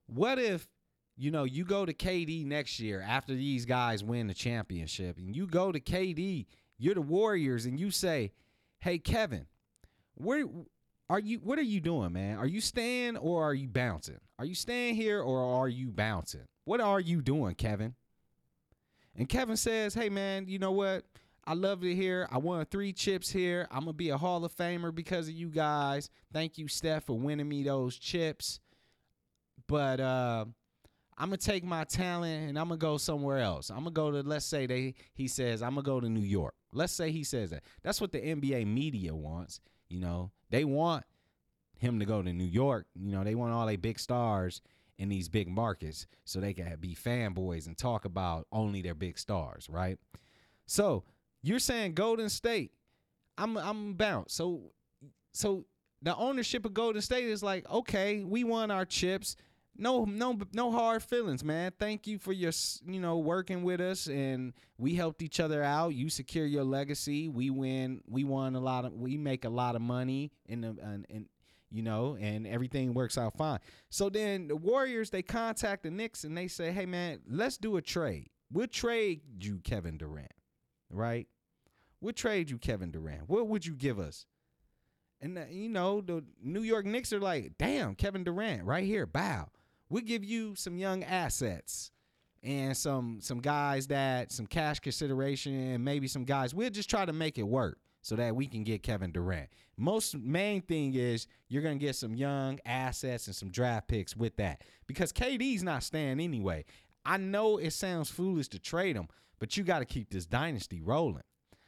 What 0.07 0.38
if, 0.38 0.67
you 1.15 1.31
know, 1.31 1.43
you 1.43 1.63
go 1.63 1.85
to 1.85 1.93
KD 1.93 2.45
next 2.45 2.79
year 2.79 3.01
after 3.01 3.33
these 3.33 3.65
guys 3.65 4.03
win 4.03 4.27
the 4.27 4.33
championship 4.33 5.17
and 5.17 5.35
you 5.35 5.47
go 5.47 5.71
to 5.71 5.79
KD, 5.79 6.45
you're 6.77 6.95
the 6.95 7.01
Warriors, 7.01 7.65
and 7.65 7.79
you 7.79 7.91
say, 7.91 8.31
hey, 8.79 8.97
Kevin, 8.97 9.45
where 10.15 10.45
are 11.09 11.19
you 11.19 11.38
what 11.39 11.59
are 11.59 11.63
you 11.63 11.79
doing, 11.79 12.13
man? 12.13 12.38
Are 12.38 12.47
you 12.47 12.62
staying 12.62 13.17
or 13.17 13.43
are 13.43 13.53
you 13.53 13.69
bouncing? 13.69 14.19
Are 14.39 14.45
you 14.45 14.55
staying 14.55 14.95
here 14.95 15.21
or 15.21 15.62
are 15.62 15.67
you 15.67 15.91
bouncing? 15.91 16.47
What 16.65 16.81
are 16.81 17.00
you 17.00 17.21
doing, 17.21 17.55
Kevin? 17.55 17.95
And 19.15 19.29
Kevin 19.29 19.57
says, 19.57 19.93
"Hey 19.93 20.09
man, 20.09 20.47
you 20.47 20.59
know 20.59 20.71
what? 20.71 21.05
I 21.45 21.53
love 21.53 21.83
it 21.83 21.95
here. 21.95 22.27
I 22.31 22.38
won 22.38 22.65
three 22.65 22.93
chips 22.93 23.29
here. 23.29 23.67
I'm 23.69 23.81
gonna 23.81 23.93
be 23.93 24.09
a 24.09 24.17
Hall 24.17 24.45
of 24.45 24.55
Famer 24.55 24.95
because 24.95 25.27
of 25.27 25.33
you 25.33 25.50
guys. 25.50 26.09
Thank 26.31 26.57
you, 26.57 26.67
Steph, 26.67 27.05
for 27.05 27.17
winning 27.17 27.50
me 27.50 27.63
those 27.63 27.97
chips. 27.97 28.59
But 29.67 30.00
uh, 30.00 30.45
I'm 31.17 31.27
gonna 31.29 31.38
take 31.38 31.63
my 31.63 31.83
talent 31.83 32.50
and 32.50 32.57
I'm 32.57 32.69
gonna 32.69 32.77
go 32.77 32.97
somewhere 32.97 33.39
else. 33.39 33.69
I'm 33.69 33.79
gonna 33.79 33.91
go 33.91 34.12
to 34.12 34.21
let's 34.21 34.45
say 34.45 34.65
they 34.65 34.95
he 35.13 35.27
says 35.27 35.62
I'm 35.62 35.71
gonna 35.71 35.83
go 35.83 36.00
to 36.00 36.09
New 36.09 36.21
York. 36.21 36.55
Let's 36.71 36.93
say 36.93 37.12
he 37.12 37.23
says 37.23 37.50
that. 37.51 37.63
That's 37.81 38.00
what 38.00 38.12
the 38.12 38.19
NBA 38.19 38.65
media 38.65 39.13
wants. 39.13 39.59
You 39.89 40.00
know, 40.00 40.31
they 40.50 40.63
want 40.63 41.03
him 41.77 42.00
to 42.00 42.05
go 42.05 42.21
to 42.21 42.33
New 42.33 42.45
York. 42.45 42.88
You 42.95 43.12
know, 43.12 43.23
they 43.23 43.35
want 43.35 43.53
all 43.53 43.67
they 43.67 43.75
big 43.75 44.00
stars 44.00 44.62
in 44.97 45.09
these 45.09 45.27
big 45.27 45.50
markets 45.50 46.07
so 46.23 46.39
they 46.39 46.53
can 46.53 46.77
be 46.79 46.95
fanboys 46.95 47.67
and 47.67 47.77
talk 47.77 48.05
about 48.05 48.47
only 48.51 48.81
their 48.81 48.95
big 48.95 49.17
stars, 49.17 49.67
right? 49.69 50.00
So 50.65 51.03
you're 51.43 51.59
saying 51.59 51.93
Golden 51.93 52.29
State, 52.29 52.71
I'm 53.38 53.57
I'm 53.57 53.93
bounce. 53.93 54.33
So 54.33 54.71
so 55.33 55.65
the 56.01 56.15
ownership 56.15 56.65
of 56.65 56.73
Golden 56.73 57.01
State 57.01 57.25
is 57.25 57.43
like, 57.43 57.69
okay, 57.69 58.23
we 58.23 58.43
won 58.43 58.71
our 58.71 58.85
chips. 58.85 59.35
No, 59.75 60.05
no, 60.05 60.38
no 60.53 60.71
hard 60.71 61.01
feelings, 61.01 61.43
man. 61.43 61.71
Thank 61.79 62.05
you 62.05 62.19
for 62.19 62.31
your, 62.31 62.51
you 62.85 63.00
know, 63.00 63.17
working 63.17 63.63
with 63.63 63.81
us, 63.81 64.05
and 64.05 64.53
we 64.77 64.93
helped 64.93 65.23
each 65.23 65.39
other 65.39 65.63
out. 65.63 65.95
You 65.95 66.09
secure 66.09 66.45
your 66.45 66.63
legacy. 66.63 67.27
We 67.27 67.50
win. 67.50 68.01
We 68.07 68.23
won 68.23 68.55
a 68.55 68.59
lot 68.59 68.85
of. 68.85 68.93
We 68.93 69.17
make 69.17 69.45
a 69.45 69.50
lot 69.50 69.75
of 69.75 69.81
money 69.81 70.31
in 70.45 70.62
the, 70.62 70.77
and, 70.79 71.07
and 71.09 71.25
you 71.71 71.81
know, 71.81 72.15
and 72.21 72.45
everything 72.45 72.93
works 72.93 73.17
out 73.17 73.35
fine. 73.35 73.59
So 73.89 74.09
then 74.09 74.47
the 74.47 74.55
Warriors 74.55 75.09
they 75.09 75.23
contact 75.23 75.81
the 75.83 75.89
Knicks 75.89 76.23
and 76.23 76.38
they 76.38 76.47
say, 76.47 76.71
hey 76.71 76.85
man, 76.85 77.21
let's 77.27 77.57
do 77.57 77.77
a 77.77 77.81
trade. 77.81 78.29
We'll 78.51 78.67
trade 78.67 79.21
you 79.39 79.59
Kevin 79.63 79.97
Durant, 79.97 80.31
right? 80.91 81.27
We'll 82.03 82.12
trade 82.12 82.50
you 82.50 82.57
Kevin 82.57 82.91
Durant. 82.91 83.29
What 83.29 83.48
would 83.48 83.65
you 83.65 83.74
give 83.74 83.98
us? 83.98 84.25
And 85.22 85.38
uh, 85.38 85.43
you 85.50 85.69
know, 85.69 86.01
the 86.01 86.22
New 86.43 86.60
York 86.60 86.86
Knicks 86.86 87.13
are 87.13 87.19
like, 87.22 87.53
damn, 87.57 87.95
Kevin 87.95 88.25
Durant, 88.25 88.65
right 88.65 88.83
here, 88.83 89.05
bow. 89.05 89.48
We'll 89.88 90.03
give 90.03 90.22
you 90.22 90.53
some 90.55 90.77
young 90.77 91.05
assets 91.05 91.91
and 92.43 92.75
some 92.75 93.19
some 93.22 93.39
guys 93.39 93.88
that 93.88 94.33
some 94.33 94.48
cash 94.48 94.81
consideration 94.81 95.53
and 95.53 95.86
maybe 95.86 96.10
some 96.10 96.25
guys. 96.25 96.53
We'll 96.53 96.69
just 96.69 96.89
try 96.89 97.05
to 97.05 97.13
make 97.13 97.38
it 97.38 97.43
work 97.43 97.79
so 98.01 98.17
that 98.17 98.36
we 98.36 98.48
can 98.48 98.65
get 98.65 98.83
Kevin 98.83 99.13
Durant. 99.13 99.48
Most 99.77 100.17
main 100.17 100.62
thing 100.62 100.95
is 100.95 101.25
you're 101.48 101.63
gonna 101.63 101.75
get 101.75 101.95
some 101.95 102.15
young 102.15 102.60
assets 102.65 103.27
and 103.27 103.36
some 103.36 103.50
draft 103.50 103.88
picks 103.88 104.13
with 104.13 104.36
that 104.36 104.62
because 104.88 105.13
KD's 105.13 105.63
not 105.63 105.83
staying 105.83 106.19
anyway. 106.19 106.65
I 107.05 107.15
know 107.15 107.60
it 107.60 107.72
sounds 107.72 108.10
foolish 108.10 108.50
to 108.50 108.60
trade 108.60 108.98
him, 108.98 109.07
but 109.39 109.55
you 109.55 109.63
got 109.63 109.79
to 109.79 109.86
keep 109.86 110.10
this 110.10 110.25
dynasty 110.25 110.81
rolling. 110.81 111.24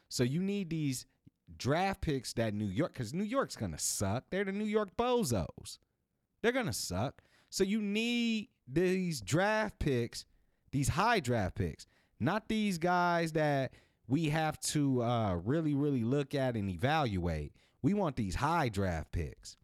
So 0.09 0.23
you 0.23 0.41
need 0.41 0.69
these 0.69 1.05
draft 1.57 2.01
picks 2.01 2.33
that 2.33 2.53
New 2.53 2.67
York, 2.67 2.93
because 2.93 3.13
New 3.13 3.23
York's 3.23 3.55
gonna 3.55 3.79
suck. 3.79 4.25
They're 4.29 4.45
the 4.45 4.51
New 4.51 4.65
York 4.65 4.95
Bozos. 4.97 5.79
They're 6.41 6.51
gonna 6.51 6.73
suck. 6.73 7.21
So 7.49 7.63
you 7.63 7.81
need 7.81 8.49
these 8.67 9.21
draft 9.21 9.79
picks, 9.79 10.25
these 10.71 10.89
high 10.89 11.19
draft 11.19 11.55
picks, 11.55 11.87
not 12.19 12.49
these 12.49 12.77
guys 12.77 13.31
that 13.33 13.73
we 14.07 14.29
have 14.29 14.59
to 14.59 15.01
uh, 15.03 15.35
really, 15.35 15.73
really 15.73 16.03
look 16.03 16.35
at 16.35 16.55
and 16.55 16.69
evaluate. 16.69 17.53
We 17.81 17.93
want 17.93 18.15
these 18.15 18.35
high 18.35 18.69
draft 18.69 19.11
picks. 19.11 19.57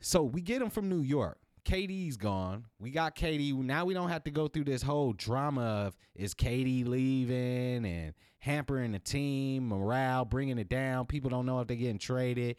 So 0.00 0.22
we 0.22 0.42
get 0.42 0.58
them 0.58 0.70
from 0.70 0.88
New 0.88 1.00
York. 1.00 1.38
KD's 1.64 2.16
gone. 2.16 2.66
We 2.78 2.90
got 2.90 3.16
KD. 3.16 3.54
Now 3.54 3.84
we 3.84 3.94
don't 3.94 4.10
have 4.10 4.24
to 4.24 4.30
go 4.30 4.48
through 4.48 4.64
this 4.64 4.82
whole 4.82 5.12
drama 5.12 5.62
of 5.62 5.96
is 6.14 6.34
KD 6.34 6.86
leaving 6.86 7.84
and 7.84 8.14
hampering 8.38 8.92
the 8.92 8.98
team, 8.98 9.68
morale, 9.68 10.24
bringing 10.24 10.58
it 10.58 10.68
down. 10.68 11.06
People 11.06 11.30
don't 11.30 11.46
know 11.46 11.60
if 11.60 11.66
they're 11.66 11.76
getting 11.76 11.98
traded. 11.98 12.56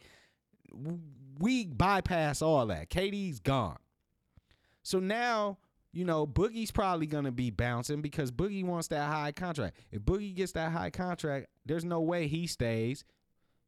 We 1.38 1.66
bypass 1.66 2.42
all 2.42 2.66
that. 2.66 2.90
KD's 2.90 3.40
gone. 3.40 3.78
So 4.82 4.98
now, 4.98 5.58
you 5.92 6.04
know, 6.04 6.26
Boogie's 6.26 6.70
probably 6.70 7.06
going 7.06 7.24
to 7.24 7.32
be 7.32 7.50
bouncing 7.50 8.02
because 8.02 8.30
Boogie 8.30 8.64
wants 8.64 8.88
that 8.88 9.10
high 9.10 9.32
contract. 9.32 9.76
If 9.90 10.02
Boogie 10.02 10.34
gets 10.34 10.52
that 10.52 10.72
high 10.72 10.90
contract, 10.90 11.46
there's 11.64 11.84
no 11.84 12.00
way 12.00 12.26
he 12.26 12.46
stays. 12.46 13.04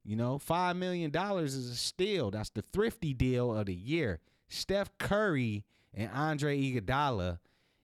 You 0.04 0.16
know, 0.16 0.38
$5 0.38 0.76
million 0.76 1.14
is 1.14 1.54
a 1.54 1.74
steal. 1.74 2.30
That's 2.30 2.50
the 2.50 2.64
thrifty 2.72 3.14
deal 3.14 3.54
of 3.54 3.66
the 3.66 3.74
year. 3.74 4.20
Steph 4.48 4.96
Curry 4.98 5.64
and 5.94 6.10
Andre 6.12 6.58
Iguodala 6.60 7.38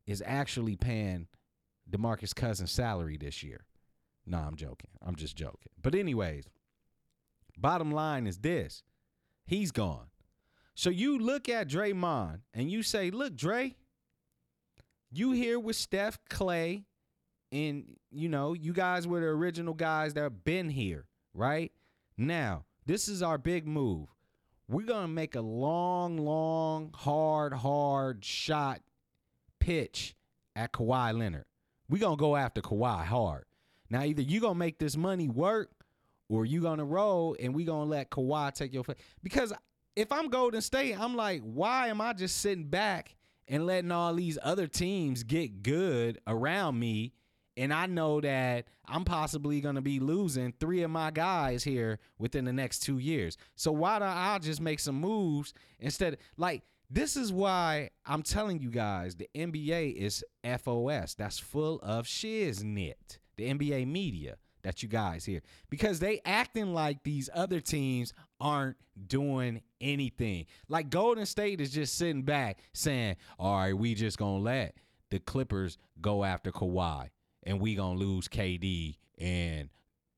is 0.07 0.23
actually 0.25 0.77
paying 0.77 1.27
DeMarcus 1.91 2.35
Cousins' 2.35 2.71
salary 2.71 3.17
this 3.17 3.43
year. 3.43 3.65
No, 4.27 4.39
I'm 4.39 4.57
joking. 4.57 4.91
I'm 5.03 5.17
just 5.17 5.37
joking. 5.37 5.73
But 5.81 5.95
anyways, 5.95 6.49
bottom 7.59 7.91
line 7.91 8.27
is 8.27 8.39
this. 8.39 8.83
He's 9.47 9.71
gone. 9.71 10.07
So 10.75 10.91
you 10.91 11.19
look 11.19 11.49
at 11.49 11.69
Draymond 11.69 12.41
and 12.53 12.71
you 12.71 12.83
say, 12.83 13.11
look, 13.11 13.37
Dre, 13.37 13.77
you 15.13 15.33
here 15.33 15.61
with 15.61 15.77
Steph 15.77 16.19
Clay, 16.29 16.85
and 17.53 17.97
you 18.11 18.29
know, 18.29 18.55
you 18.55 18.73
guys 18.73 19.07
were 19.07 19.21
the 19.21 19.27
original 19.27 19.75
guys 19.75 20.15
that 20.15 20.23
have 20.23 20.45
been 20.45 20.69
here, 20.69 21.07
right? 21.35 21.71
Now, 22.17 22.65
this 22.87 23.07
is 23.09 23.23
our 23.23 23.39
big 23.39 23.67
move 23.69 24.14
we're 24.69 24.87
gonna 24.87 25.09
make 25.09 25.35
a 25.35 25.41
long, 25.41 26.17
long, 26.17 26.91
hard, 26.95 27.53
hard 27.53 28.25
shot 28.25 28.81
pitch 29.61 30.15
at 30.57 30.73
Kawhi 30.73 31.17
Leonard. 31.19 31.45
We're 31.89 32.01
gonna 32.01 32.17
go 32.17 32.37
after 32.37 32.61
Kawhi 32.61 33.05
hard. 33.05 33.45
Now, 33.91 34.03
either 34.03 34.23
you're 34.23 34.41
gonna 34.41 34.55
make 34.55 34.79
this 34.79 34.97
money 34.97 35.29
work 35.29 35.71
or 36.29 36.47
you're 36.47 36.63
gonna 36.63 36.85
roll 36.85 37.37
and 37.39 37.55
we're 37.55 37.67
gonna 37.67 37.91
let 37.91 38.11
Kawhi 38.11 38.53
take 38.55 38.73
your 38.73 38.85
face. 38.85 38.97
Because 39.23 39.53
if 39.97 40.11
I'm 40.11 40.29
Golden 40.29 40.61
State, 40.61 40.99
I'm 40.99 41.15
like, 41.15 41.43
why 41.43 41.89
am 41.89 42.01
I 42.01 42.13
just 42.15 42.39
sitting 42.39 42.69
back 42.69 43.15
and 43.47 43.67
letting 43.67 43.93
all 43.93 44.15
these 44.15 44.39
other 44.43 44.67
teams 44.67 45.23
get 45.23 45.63
good 45.63 46.19
around 46.27 46.79
me 46.79 47.13
and 47.57 47.73
I 47.73 47.87
know 47.87 48.21
that 48.21 48.67
I'm 48.87 49.05
possibly 49.05 49.61
going 49.61 49.77
to 49.77 49.81
be 49.81 50.01
losing 50.01 50.53
three 50.59 50.83
of 50.83 50.91
my 50.91 51.11
guys 51.11 51.63
here 51.65 51.99
within 52.19 52.45
the 52.45 52.53
next 52.53 52.81
two 52.81 52.99
years. 52.99 53.37
So 53.55 53.73
why 53.73 53.99
don't 53.99 54.09
I 54.09 54.39
just 54.39 54.61
make 54.61 54.81
some 54.81 54.97
moves 54.97 55.55
instead? 55.79 56.19
Like 56.37 56.63
this 56.91 57.17
is 57.17 57.33
why 57.33 57.91
I'm 58.05 58.23
telling 58.23 58.61
you 58.61 58.71
guys 58.71 59.15
the 59.15 59.29
NBA 59.35 59.95
is 59.95 60.25
FOS. 60.45 61.15
That's 61.15 61.39
full 61.39 61.81
of 61.83 62.07
shiznit. 62.07 63.19
The 63.37 63.53
NBA 63.53 63.87
media 63.89 64.37
that 64.63 64.83
you 64.83 64.89
guys 64.89 65.25
hear 65.25 65.43
because 65.71 65.99
they 65.99 66.21
acting 66.25 66.73
like 66.73 67.03
these 67.03 67.29
other 67.35 67.61
teams 67.61 68.13
aren't 68.41 68.77
doing 69.07 69.61
anything. 69.81 70.47
Like 70.69 70.91
Golden 70.91 71.27
State 71.27 71.61
is 71.61 71.71
just 71.71 71.97
sitting 71.97 72.23
back 72.23 72.61
saying, 72.73 73.17
"All 73.39 73.57
right, 73.57 73.77
we 73.77 73.95
just 73.95 74.19
gonna 74.19 74.39
let 74.39 74.77
the 75.11 75.19
Clippers 75.19 75.79
go 76.01 76.25
after 76.25 76.51
Kawhi." 76.51 77.11
And 77.45 77.61
we 77.61 77.75
gonna 77.75 77.99
lose 77.99 78.29
KD 78.29 78.97
and 79.19 79.69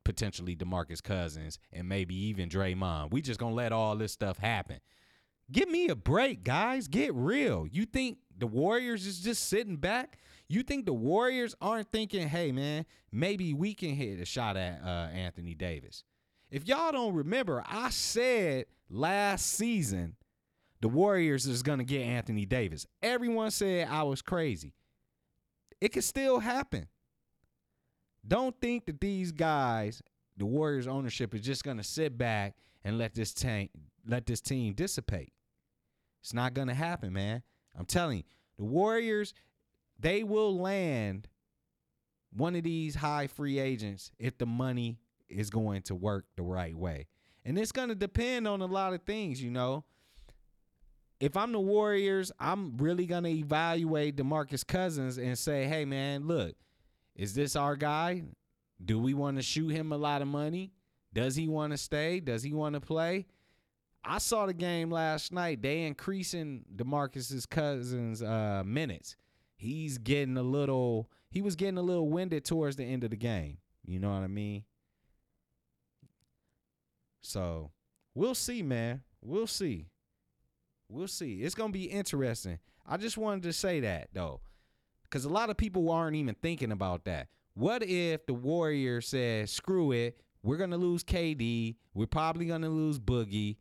potentially 0.04 0.56
DeMarcus 0.56 1.02
Cousins 1.02 1.59
and 1.73 1.88
maybe 1.88 2.14
even 2.14 2.49
Draymond. 2.49 3.11
We 3.11 3.21
just 3.21 3.40
gonna 3.40 3.54
let 3.54 3.73
all 3.73 3.97
this 3.97 4.12
stuff 4.12 4.38
happen. 4.38 4.80
Give 5.50 5.68
me 5.68 5.88
a 5.88 5.95
break, 5.97 6.42
guys. 6.42 6.88
Get 6.88 7.14
real. 7.14 7.66
You 7.71 7.85
think 7.85 8.18
the 8.37 8.47
Warriors 8.47 9.06
is 9.06 9.21
just 9.21 9.49
sitting 9.49 9.76
back? 9.76 10.18
You 10.49 10.62
think 10.62 10.87
the 10.87 10.92
Warriors 10.92 11.54
aren't 11.61 11.90
thinking, 11.90 12.28
hey 12.28 12.52
man, 12.52 12.87
maybe 13.12 13.52
we 13.52 13.75
can 13.75 13.95
hit 13.95 14.21
a 14.21 14.25
shot 14.25 14.56
at 14.56 14.80
uh, 14.83 15.09
Anthony 15.12 15.54
Davis? 15.54 16.04
If 16.50 16.66
y'all 16.66 16.92
don't 16.92 17.14
remember, 17.14 17.64
I 17.66 17.90
said 17.90 18.66
last 18.88 19.47
season 19.47 20.16
the 20.80 20.88
Warriors 20.88 21.47
is 21.47 21.62
gonna 21.62 21.85
get 21.85 22.02
Anthony 22.02 22.47
Davis. 22.47 22.87
Everyone 23.02 23.50
said 23.50 23.88
I 23.88 24.04
was 24.04 24.23
crazy. 24.23 24.75
It 25.80 25.92
could 25.92 26.04
still 26.04 26.38
happen. 26.38 26.87
Don't 28.26 28.59
think 28.61 28.87
that 28.87 29.00
these 29.00 29.33
guys, 29.33 30.02
the 30.37 30.47
Warriors 30.47 30.87
ownership, 30.87 31.35
is 31.35 31.40
just 31.42 31.64
gonna 31.64 31.85
sit 31.85 32.16
back 32.18 32.54
and 32.85 32.99
let 32.99 33.14
this 33.14 33.33
tank 33.33 33.71
let 34.06 34.26
this 34.26 34.40
team 34.40 34.75
dissipate. 34.75 35.33
It's 36.21 36.35
not 36.35 36.54
gonna 36.54 36.75
happen, 36.75 37.12
man. 37.12 37.42
I'm 37.78 37.87
telling 37.87 38.18
you, 38.18 38.25
the 38.56 38.64
Warriors, 38.64 39.35
they 39.99 40.23
will 40.23 40.59
land 40.59 41.28
one 42.37 42.54
of 42.54 42.62
these 42.62 42.95
high 42.95 43.26
free 43.26 43.59
agents 43.59 44.11
if 44.18 44.38
the 44.38 44.47
money 44.47 44.99
is 45.28 45.50
going 45.50 45.83
to 45.83 45.95
work 45.95 46.26
the 46.37 46.42
right 46.42 46.76
way. 46.76 47.06
And 47.45 47.59
it's 47.59 47.73
going 47.73 47.88
to 47.88 47.95
depend 47.95 48.47
on 48.47 48.61
a 48.61 48.66
lot 48.66 48.92
of 48.92 49.02
things, 49.02 49.42
you 49.42 49.50
know. 49.50 49.85
If 51.21 51.37
I'm 51.37 51.52
the 51.52 51.61
Warriors, 51.61 52.30
I'm 52.38 52.76
really 52.76 53.06
going 53.06 53.25
to 53.25 53.30
evaluate 53.30 54.16
DeMarcus 54.16 54.66
Cousins 54.66 55.16
and 55.16 55.38
say, 55.38 55.64
"Hey 55.64 55.85
man, 55.85 56.26
look, 56.26 56.54
is 57.16 57.35
this 57.35 57.56
our 57.56 57.76
guy? 57.76 58.23
Do 58.85 58.99
we 58.99 59.14
want 59.14 59.38
to 59.38 59.42
shoot 59.42 59.68
him 59.68 59.90
a 59.90 59.96
lot 59.96 60.23
of 60.23 60.28
money? 60.28 60.73
Does 61.12 61.35
he 61.35 61.49
want 61.49 61.73
to 61.73 61.78
stay? 61.78 62.20
Does 62.20 62.42
he 62.42 62.52
want 62.52 62.75
to 62.75 62.80
play? 62.80 63.26
I 64.04 64.18
saw 64.18 64.46
the 64.46 64.54
game 64.54 64.90
last 64.90 65.32
night. 65.32 65.62
They 65.62 65.82
increasing 65.82 66.64
DeMarcus's 66.76 67.46
Cousins 67.46 68.23
uh, 68.23 68.62
minutes. 68.64 69.16
He's 69.56 69.99
getting 69.99 70.37
a 70.37 70.42
little 70.42 71.11
he 71.30 71.42
was 71.42 71.56
getting 71.56 71.78
a 71.78 71.82
little 71.82 72.08
winded 72.08 72.44
towards 72.44 72.76
the 72.76 72.85
end 72.85 73.02
of 73.02 73.11
the 73.11 73.16
game. 73.16 73.58
You 73.85 73.99
know 73.99 74.11
what 74.11 74.23
I 74.23 74.28
mean? 74.28 74.64
So 77.23 77.73
we'll 78.14 78.35
see, 78.35 78.62
man. 78.62 79.02
We'll 79.23 79.46
see. 79.46 79.87
We'll 80.88 81.08
see. 81.08 81.42
It's 81.42 81.54
gonna 81.54 81.73
be 81.73 81.85
interesting. 81.85 82.58
I 82.87 82.99
just 82.99 83.18
wanted 83.18 83.42
to 83.44 83.52
say 83.52 83.80
that 83.80 84.11
though, 84.12 84.40
because 85.16 85.25
a 85.25 85.30
lot 85.30 85.49
of 85.49 85.56
people 85.56 85.90
aren't 85.90 86.14
even 86.14 86.35
thinking 86.42 86.70
about 86.70 87.06
that. 87.06 87.28
What 87.54 87.82
if 87.82 88.26
the 88.26 88.35
Warriors 88.35 89.08
said, 89.08 89.49
"Screw 89.49 89.90
it, 89.90 90.20
we're 90.42 90.58
gonna 90.58 90.76
lose 90.76 91.02
KD. 91.02 91.78
We're 91.94 92.06
probably 92.06 92.44
gonna 92.44 92.68
lose 92.68 92.99
Boogie. 92.99 93.56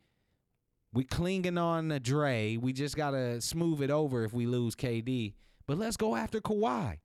We're 0.91 1.07
clinging 1.07 1.57
on 1.57 1.87
the 1.87 2.01
Dre. 2.01 2.57
We 2.57 2.73
just 2.73 2.97
gotta 2.97 3.39
smooth 3.39 3.81
it 3.81 3.89
over 3.89 4.25
if 4.25 4.33
we 4.33 4.45
lose 4.45 4.75
KD. 4.75 5.33
But 5.65 5.77
let's 5.77 5.95
go 5.95 6.17
after 6.17 6.41
Kawhi. 6.41 6.99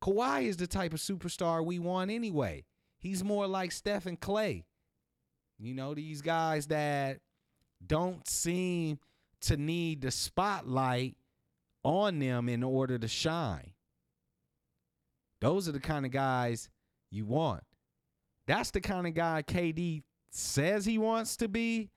Kawhi 0.00 0.44
is 0.44 0.56
the 0.56 0.66
type 0.66 0.94
of 0.94 1.00
superstar 1.00 1.62
we 1.62 1.78
want 1.78 2.10
anyway. 2.10 2.64
He's 2.96 3.22
more 3.22 3.46
like 3.46 3.70
Steph 3.70 4.06
and 4.06 4.18
Clay. 4.18 4.64
You 5.58 5.74
know, 5.74 5.92
these 5.92 6.22
guys 6.22 6.68
that 6.68 7.20
don't 7.86 8.26
seem 8.26 8.98
to 9.42 9.58
need 9.58 10.00
the 10.00 10.10
spotlight 10.10 11.18
on 11.84 12.18
them 12.18 12.48
in 12.48 12.62
order 12.62 12.98
to 12.98 13.06
shine. 13.06 13.73
Those 15.44 15.68
are 15.68 15.72
the 15.72 15.80
kind 15.80 16.06
of 16.06 16.10
guys 16.10 16.70
you 17.10 17.26
want. 17.26 17.62
That's 18.46 18.70
the 18.70 18.80
kind 18.80 19.06
of 19.06 19.12
guy 19.12 19.42
KD 19.46 20.02
says 20.30 20.86
he 20.86 20.96
wants 20.96 21.36
to 21.36 21.48
be, 21.48 21.90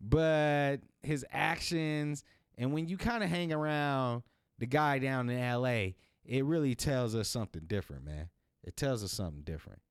but 0.00 0.78
his 1.02 1.22
actions 1.30 2.24
and 2.56 2.72
when 2.72 2.88
you 2.88 2.96
kind 2.96 3.22
of 3.22 3.28
hang 3.28 3.52
around 3.52 4.22
the 4.58 4.64
guy 4.64 4.98
down 4.98 5.28
in 5.28 5.38
LA, 5.38 5.90
it 6.24 6.42
really 6.46 6.74
tells 6.74 7.14
us 7.14 7.28
something 7.28 7.64
different, 7.66 8.02
man. 8.02 8.30
It 8.64 8.78
tells 8.78 9.04
us 9.04 9.12
something 9.12 9.42
different. 9.42 9.82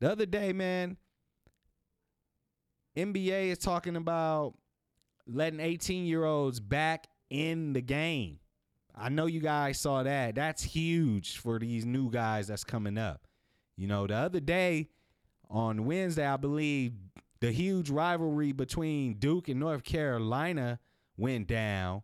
The 0.00 0.10
other 0.10 0.24
day, 0.24 0.54
man, 0.54 0.96
NBA 2.96 3.50
is 3.50 3.58
talking 3.58 3.94
about 3.94 4.54
letting 5.26 5.60
18 5.60 6.06
year 6.06 6.24
olds 6.24 6.60
back 6.60 7.08
in 7.28 7.74
the 7.74 7.82
game. 7.82 8.38
I 8.96 9.10
know 9.10 9.26
you 9.26 9.40
guys 9.40 9.78
saw 9.78 10.02
that. 10.02 10.34
That's 10.34 10.62
huge 10.62 11.36
for 11.36 11.58
these 11.58 11.84
new 11.84 12.10
guys 12.10 12.48
that's 12.48 12.64
coming 12.64 12.96
up. 12.96 13.26
You 13.76 13.86
know, 13.86 14.06
the 14.06 14.14
other 14.14 14.40
day 14.40 14.88
on 15.50 15.84
Wednesday, 15.84 16.26
I 16.26 16.38
believe 16.38 16.92
the 17.40 17.52
huge 17.52 17.90
rivalry 17.90 18.52
between 18.52 19.14
Duke 19.14 19.48
and 19.48 19.60
North 19.60 19.84
Carolina 19.84 20.78
went 21.16 21.46
down. 21.46 22.02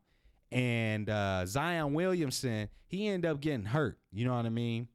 And 0.50 1.08
uh, 1.08 1.46
Zion 1.46 1.94
Williamson, 1.94 2.68
he 2.86 3.08
ended 3.08 3.30
up 3.30 3.40
getting 3.40 3.64
hurt. 3.64 3.98
You 4.12 4.26
know 4.26 4.34
what 4.34 4.44
I 4.44 4.50
mean? 4.50 4.88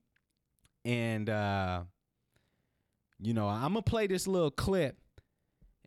And, 0.85 1.27
uh, 1.27 1.81
you 3.19 3.33
know, 3.33 3.47
I'm 3.47 3.73
to 3.73 3.81
play 3.81 4.05
this 4.05 4.27
little 4.27 4.51
clip. 4.51 4.97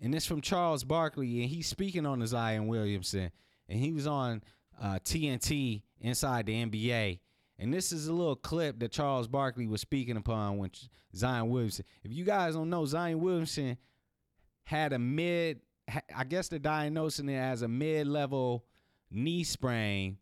And 0.03 0.13
it's 0.15 0.27
from 0.27 0.41
Charles 0.41 0.83
Barkley. 0.83 1.43
And 1.43 1.49
he's 1.49 1.69
speaking 1.69 2.05
on 2.05 2.19
the 2.19 2.27
Zion 2.27 2.67
Williamson. 2.67 3.31
And 3.69 3.79
he 3.79 3.93
was 3.93 4.09
on 4.09 4.43
uh, 4.83 4.99
TNT 5.05 5.83
inside 6.01 6.47
the 6.47 6.65
NBA. 6.65 7.21
And 7.59 7.73
this 7.75 7.93
is 7.93 8.07
a 8.07 8.13
little 8.13 8.37
clip 8.37 8.79
that 8.81 8.91
Charles 8.91 9.29
Barkley 9.29 9.67
was 9.67 9.83
speaking 9.83 10.17
upon 10.17 10.57
when 10.57 10.71
Zion 11.15 11.51
Williamson. 11.51 11.85
If 12.03 12.13
you 12.13 12.25
guys 12.25 12.55
don't 12.55 12.71
know, 12.71 12.87
Zion 12.87 13.21
Williamson 13.21 13.77
had 14.65 14.93
a 14.93 14.99
mid, 14.99 15.61
I 16.17 16.25
guess 16.25 16.49
they're 16.49 16.59
diagnosing 16.59 17.29
it 17.29 17.37
as 17.37 17.63
a 17.63 17.69
mid 17.69 18.07
level 18.07 18.65
knee 19.11 19.45
sprain. 19.45 20.17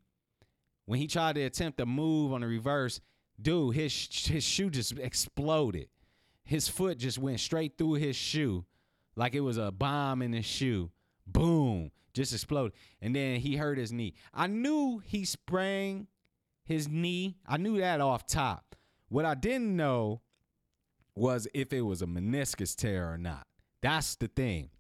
When 0.86 0.98
he 0.98 1.06
tried 1.06 1.34
to 1.34 1.42
attempt 1.42 1.78
to 1.78 1.86
move 1.86 2.32
on 2.32 2.40
the 2.40 2.46
reverse, 2.46 3.00
dude, 3.40 3.74
his 3.76 4.08
his 4.26 4.42
shoe 4.42 4.70
just 4.70 4.98
exploded. 4.98 5.88
His 6.44 6.66
foot 6.66 6.98
just 6.98 7.18
went 7.18 7.40
straight 7.40 7.76
through 7.76 7.94
his 7.94 8.16
shoe 8.16 8.64
like 9.14 9.34
it 9.34 9.40
was 9.40 9.58
a 9.58 9.70
bomb 9.70 10.22
in 10.22 10.32
his 10.32 10.46
shoe. 10.46 10.90
Boom, 11.30 11.90
just 12.14 12.32
exploded. 12.32 12.72
And 13.00 13.14
then 13.14 13.40
he 13.40 13.56
hurt 13.56 13.78
his 13.78 13.92
knee. 13.92 14.14
I 14.32 14.46
knew 14.46 15.02
he 15.04 15.24
sprang 15.24 16.08
his 16.64 16.88
knee. 16.88 17.36
I 17.46 17.56
knew 17.56 17.78
that 17.78 18.00
off 18.00 18.26
top. 18.26 18.74
What 19.08 19.24
I 19.24 19.34
didn't 19.34 19.76
know 19.76 20.22
was 21.14 21.48
if 21.54 21.72
it 21.72 21.82
was 21.82 22.02
a 22.02 22.06
meniscus 22.06 22.74
tear 22.74 23.12
or 23.12 23.18
not. 23.18 23.46
That's 23.82 24.16
the 24.16 24.28
thing. 24.28 24.70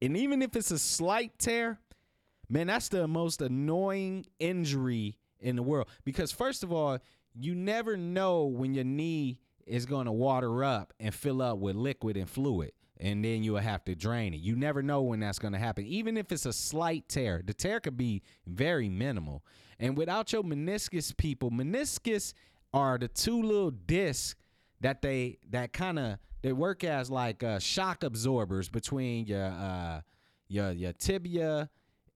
And 0.00 0.16
even 0.16 0.42
if 0.42 0.54
it's 0.56 0.70
a 0.70 0.78
slight 0.78 1.38
tear, 1.38 1.80
man, 2.48 2.68
that's 2.68 2.88
the 2.88 3.08
most 3.08 3.40
annoying 3.42 4.26
injury 4.38 5.18
in 5.40 5.56
the 5.56 5.62
world. 5.62 5.88
Because, 6.04 6.32
first 6.32 6.62
of 6.62 6.72
all, 6.72 6.98
you 7.34 7.54
never 7.54 7.96
know 7.96 8.44
when 8.44 8.74
your 8.74 8.84
knee 8.84 9.40
is 9.66 9.86
going 9.86 10.06
to 10.06 10.12
water 10.12 10.64
up 10.64 10.92
and 10.98 11.14
fill 11.14 11.42
up 11.42 11.58
with 11.58 11.76
liquid 11.76 12.16
and 12.16 12.28
fluid. 12.28 12.72
And 13.00 13.24
then 13.24 13.44
you'll 13.44 13.58
have 13.58 13.84
to 13.84 13.94
drain 13.94 14.34
it. 14.34 14.40
You 14.40 14.56
never 14.56 14.82
know 14.82 15.02
when 15.02 15.20
that's 15.20 15.38
going 15.38 15.52
to 15.52 15.58
happen. 15.58 15.86
Even 15.86 16.16
if 16.16 16.32
it's 16.32 16.46
a 16.46 16.52
slight 16.52 17.08
tear, 17.08 17.42
the 17.44 17.54
tear 17.54 17.78
could 17.78 17.96
be 17.96 18.22
very 18.46 18.88
minimal. 18.88 19.44
And 19.78 19.96
without 19.96 20.32
your 20.32 20.42
meniscus 20.42 21.16
people, 21.16 21.50
meniscus 21.50 22.34
are 22.74 22.98
the 22.98 23.08
two 23.08 23.40
little 23.40 23.70
discs 23.70 24.34
that 24.80 25.02
they 25.02 25.38
that 25.50 25.72
kind 25.72 25.98
of 25.98 26.18
they 26.42 26.52
work 26.52 26.84
as 26.84 27.10
like 27.10 27.42
uh, 27.42 27.58
shock 27.58 28.02
absorbers 28.02 28.68
between 28.68 29.26
your 29.26 29.46
uh, 29.46 30.00
your 30.48 30.72
your 30.72 30.92
tibia 30.92 31.70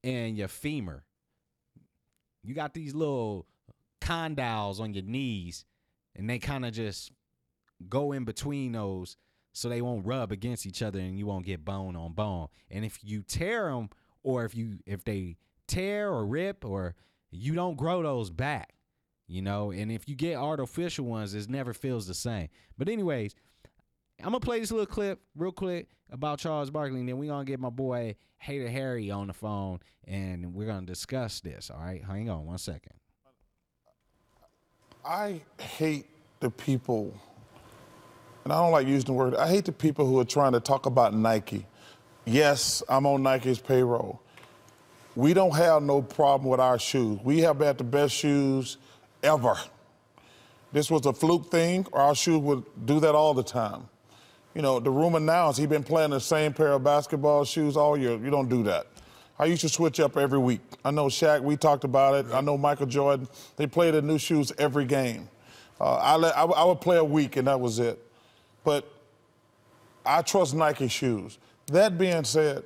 and 0.04 0.36
your 0.36 0.48
femur. 0.48 1.04
You 2.42 2.54
got 2.54 2.74
these 2.74 2.94
little 2.94 3.46
condyles 4.00 4.80
on 4.80 4.94
your 4.94 5.04
knees, 5.04 5.64
and 6.16 6.28
they 6.28 6.38
kind 6.38 6.64
of 6.64 6.72
just 6.72 7.12
go 7.88 8.12
in 8.12 8.24
between 8.24 8.72
those 8.72 9.16
so 9.52 9.68
they 9.68 9.82
won't 9.82 10.06
rub 10.06 10.32
against 10.32 10.66
each 10.66 10.82
other 10.82 10.98
and 10.98 11.18
you 11.18 11.26
won't 11.26 11.46
get 11.46 11.64
bone 11.64 11.96
on 11.96 12.12
bone. 12.12 12.48
And 12.70 12.84
if 12.84 12.98
you 13.02 13.22
tear 13.22 13.70
them, 13.70 13.90
or 14.22 14.44
if 14.44 14.54
you 14.54 14.78
if 14.86 15.04
they 15.04 15.36
tear 15.66 16.10
or 16.10 16.24
rip 16.24 16.64
or 16.64 16.94
you 17.30 17.54
don't 17.54 17.76
grow 17.76 18.02
those 18.02 18.30
back, 18.30 18.74
you 19.26 19.42
know. 19.42 19.70
And 19.70 19.90
if 19.90 20.08
you 20.08 20.14
get 20.14 20.36
artificial 20.36 21.06
ones, 21.06 21.34
it 21.34 21.48
never 21.48 21.72
feels 21.72 22.06
the 22.06 22.14
same. 22.14 22.48
But 22.78 22.88
anyways, 22.88 23.34
I'm 24.20 24.26
gonna 24.26 24.40
play 24.40 24.60
this 24.60 24.70
little 24.70 24.86
clip 24.86 25.20
real 25.34 25.52
quick 25.52 25.88
about 26.10 26.38
Charles 26.38 26.70
Barkley, 26.70 27.00
and 27.00 27.08
then 27.08 27.18
we're 27.18 27.30
gonna 27.30 27.44
get 27.44 27.58
my 27.58 27.70
boy 27.70 28.16
Hater 28.38 28.68
Harry 28.68 29.10
on 29.10 29.28
the 29.28 29.32
phone, 29.32 29.80
and 30.06 30.54
we're 30.54 30.66
gonna 30.66 30.86
discuss 30.86 31.40
this. 31.40 31.70
All 31.70 31.80
right, 31.80 32.04
hang 32.04 32.28
on 32.28 32.46
one 32.46 32.58
second. 32.58 32.94
I 35.04 35.40
hate 35.58 36.06
the 36.40 36.50
people, 36.50 37.14
and 38.44 38.52
I 38.52 38.56
don't 38.56 38.72
like 38.72 38.86
using 38.86 39.06
the 39.06 39.12
word. 39.12 39.34
I 39.36 39.48
hate 39.48 39.64
the 39.64 39.72
people 39.72 40.06
who 40.06 40.18
are 40.20 40.24
trying 40.24 40.52
to 40.52 40.60
talk 40.60 40.86
about 40.86 41.14
Nike. 41.14 41.66
Yes, 42.24 42.82
I'm 42.88 43.06
on 43.06 43.22
Nike's 43.22 43.58
payroll 43.58 44.22
we 45.14 45.34
don't 45.34 45.54
have 45.54 45.82
no 45.82 46.00
problem 46.02 46.48
with 46.48 46.60
our 46.60 46.78
shoes. 46.78 47.18
We 47.22 47.40
have 47.40 47.60
had 47.60 47.78
the 47.78 47.84
best 47.84 48.14
shoes 48.14 48.78
ever. 49.22 49.56
This 50.72 50.90
was 50.90 51.04
a 51.04 51.12
fluke 51.12 51.50
thing, 51.50 51.86
or 51.92 52.00
our 52.00 52.14
shoes 52.14 52.38
would 52.38 52.64
do 52.86 53.00
that 53.00 53.14
all 53.14 53.34
the 53.34 53.42
time. 53.42 53.88
You 54.54 54.62
know, 54.62 54.80
the 54.80 54.90
rumor 54.90 55.20
now 55.20 55.50
is 55.50 55.56
he's 55.56 55.66
been 55.66 55.84
playing 55.84 56.10
the 56.10 56.20
same 56.20 56.52
pair 56.52 56.72
of 56.72 56.84
basketball 56.84 57.44
shoes 57.44 57.76
all 57.76 57.96
year. 57.96 58.16
You 58.16 58.30
don't 58.30 58.48
do 58.48 58.62
that. 58.64 58.86
I 59.38 59.46
used 59.46 59.62
to 59.62 59.68
switch 59.68 59.98
up 60.00 60.16
every 60.16 60.38
week. 60.38 60.60
I 60.84 60.90
know 60.90 61.06
Shaq, 61.06 61.42
we 61.42 61.56
talked 61.56 61.84
about 61.84 62.14
it. 62.14 62.32
I 62.32 62.40
know 62.40 62.56
Michael 62.56 62.86
Jordan. 62.86 63.28
They 63.56 63.66
played 63.66 63.94
the 63.94 64.02
new 64.02 64.18
shoes 64.18 64.52
every 64.58 64.84
game. 64.84 65.28
Uh, 65.80 65.94
I, 65.94 66.16
let, 66.16 66.36
I, 66.36 66.42
I 66.44 66.64
would 66.64 66.80
play 66.80 66.96
a 66.98 67.04
week, 67.04 67.36
and 67.36 67.48
that 67.48 67.58
was 67.58 67.78
it. 67.78 67.98
But 68.64 68.90
I 70.04 70.22
trust 70.22 70.54
Nike 70.54 70.88
shoes. 70.88 71.38
That 71.66 71.98
being 71.98 72.24
said, 72.24 72.64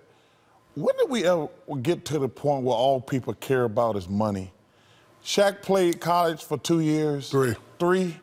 when 0.75 0.97
did 0.97 1.09
we 1.09 1.25
ever 1.25 1.49
get 1.83 2.05
to 2.07 2.19
the 2.19 2.29
point 2.29 2.65
where 2.65 2.77
all 2.77 3.01
people 3.01 3.35
care 3.35 3.65
about 3.65 3.97
is 3.97 4.09
money? 4.09 4.53
Shaq 5.25 5.63
played 5.63 6.01
college 6.01 6.45
for 6.45 6.59
two 6.59 6.81
years. 6.81 7.31
Three. 7.31 7.55
Three. 7.79 8.17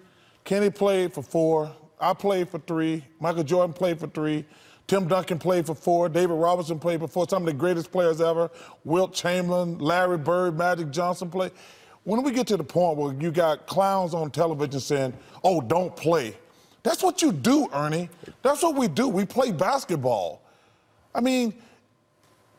Kenny 0.43 0.69
played 0.69 1.13
for 1.13 1.21
four. 1.21 1.71
I 1.99 2.13
played 2.13 2.49
for 2.49 2.59
three. 2.59 3.03
Michael 3.19 3.43
Jordan 3.43 3.73
played 3.73 3.99
for 3.99 4.07
three. 4.07 4.45
Tim 4.87 5.07
Duncan 5.07 5.39
played 5.39 5.65
for 5.65 5.75
four. 5.75 6.09
David 6.09 6.33
Robinson 6.33 6.79
played 6.79 6.99
for 6.99 7.07
four. 7.07 7.27
Some 7.27 7.43
of 7.43 7.47
the 7.47 7.53
greatest 7.53 7.91
players 7.91 8.19
ever. 8.21 8.51
Wilt 8.83 9.13
Chamberlain, 9.13 9.79
Larry 9.79 10.17
Bird, 10.17 10.57
Magic 10.57 10.91
Johnson 10.91 11.29
played. 11.29 11.51
When 12.03 12.21
we 12.21 12.31
get 12.31 12.47
to 12.47 12.57
the 12.57 12.63
point 12.63 12.97
where 12.97 13.13
you 13.13 13.31
got 13.31 13.65
clowns 13.65 14.13
on 14.13 14.29
television 14.29 14.79
saying, 14.81 15.13
oh, 15.43 15.61
don't 15.61 15.95
play. 15.95 16.35
That's 16.83 17.01
what 17.01 17.21
you 17.21 17.31
do, 17.31 17.69
Ernie. 17.73 18.09
That's 18.41 18.61
what 18.61 18.75
we 18.75 18.87
do. 18.87 19.07
We 19.07 19.25
play 19.25 19.51
basketball. 19.51 20.41
I 21.15 21.21
mean, 21.21 21.53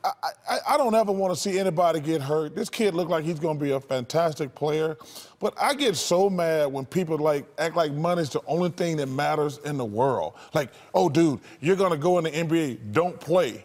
I, 0.04 0.10
I, 0.48 0.58
I, 0.70 0.76
don't 0.76 0.94
ever 0.94 1.12
want 1.12 1.34
to 1.34 1.40
see 1.40 1.58
anybody 1.58 1.98
get 2.00 2.20
hurt. 2.20 2.54
This 2.54 2.68
kid 2.68 2.94
looked 2.94 3.10
like 3.10 3.24
he's 3.24 3.38
going 3.38 3.58
to 3.58 3.64
be 3.64 3.70
a 3.70 3.80
fantastic 3.80 4.54
player, 4.54 4.98
but 5.40 5.54
I 5.60 5.74
get 5.74 5.96
so 5.96 6.28
mad 6.28 6.66
when 6.66 6.84
people 6.84 7.16
like 7.16 7.46
act 7.58 7.74
like 7.74 7.92
money's 7.92 8.28
the 8.28 8.42
only 8.46 8.68
thing 8.70 8.98
that 8.98 9.06
matters 9.06 9.58
in 9.64 9.78
the 9.78 9.84
world. 9.84 10.34
Like, 10.52 10.72
oh, 10.94 11.08
dude, 11.08 11.40
you're 11.60 11.76
going 11.76 11.92
to 11.92 11.98
go 11.98 12.18
in 12.18 12.24
the 12.24 12.30
NBA, 12.30 12.92
don't 12.92 13.18
play. 13.18 13.64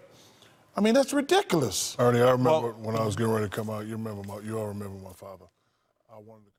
I 0.78 0.82
mean, 0.82 0.94
that's 0.94 1.12
ridiculous. 1.12 1.98
Ernie, 2.00 2.22
I 2.22 2.32
remember 2.32 2.72
well, 2.72 2.74
when 2.82 2.96
I 2.96 3.04
was 3.04 3.18
getting 3.18 3.34
ready 3.34 3.46
to 3.46 3.52
come 3.52 3.70
out. 3.70 3.86
You 3.86 3.94
remember 3.94 4.24
my, 4.26 4.40
you 4.40 4.58
all 4.58 4.68
remember 4.68 4.98
my 5.04 5.14
father. 5.14 5.46
I 6.10 6.20
wanted 6.20 6.46
to. 6.46 6.59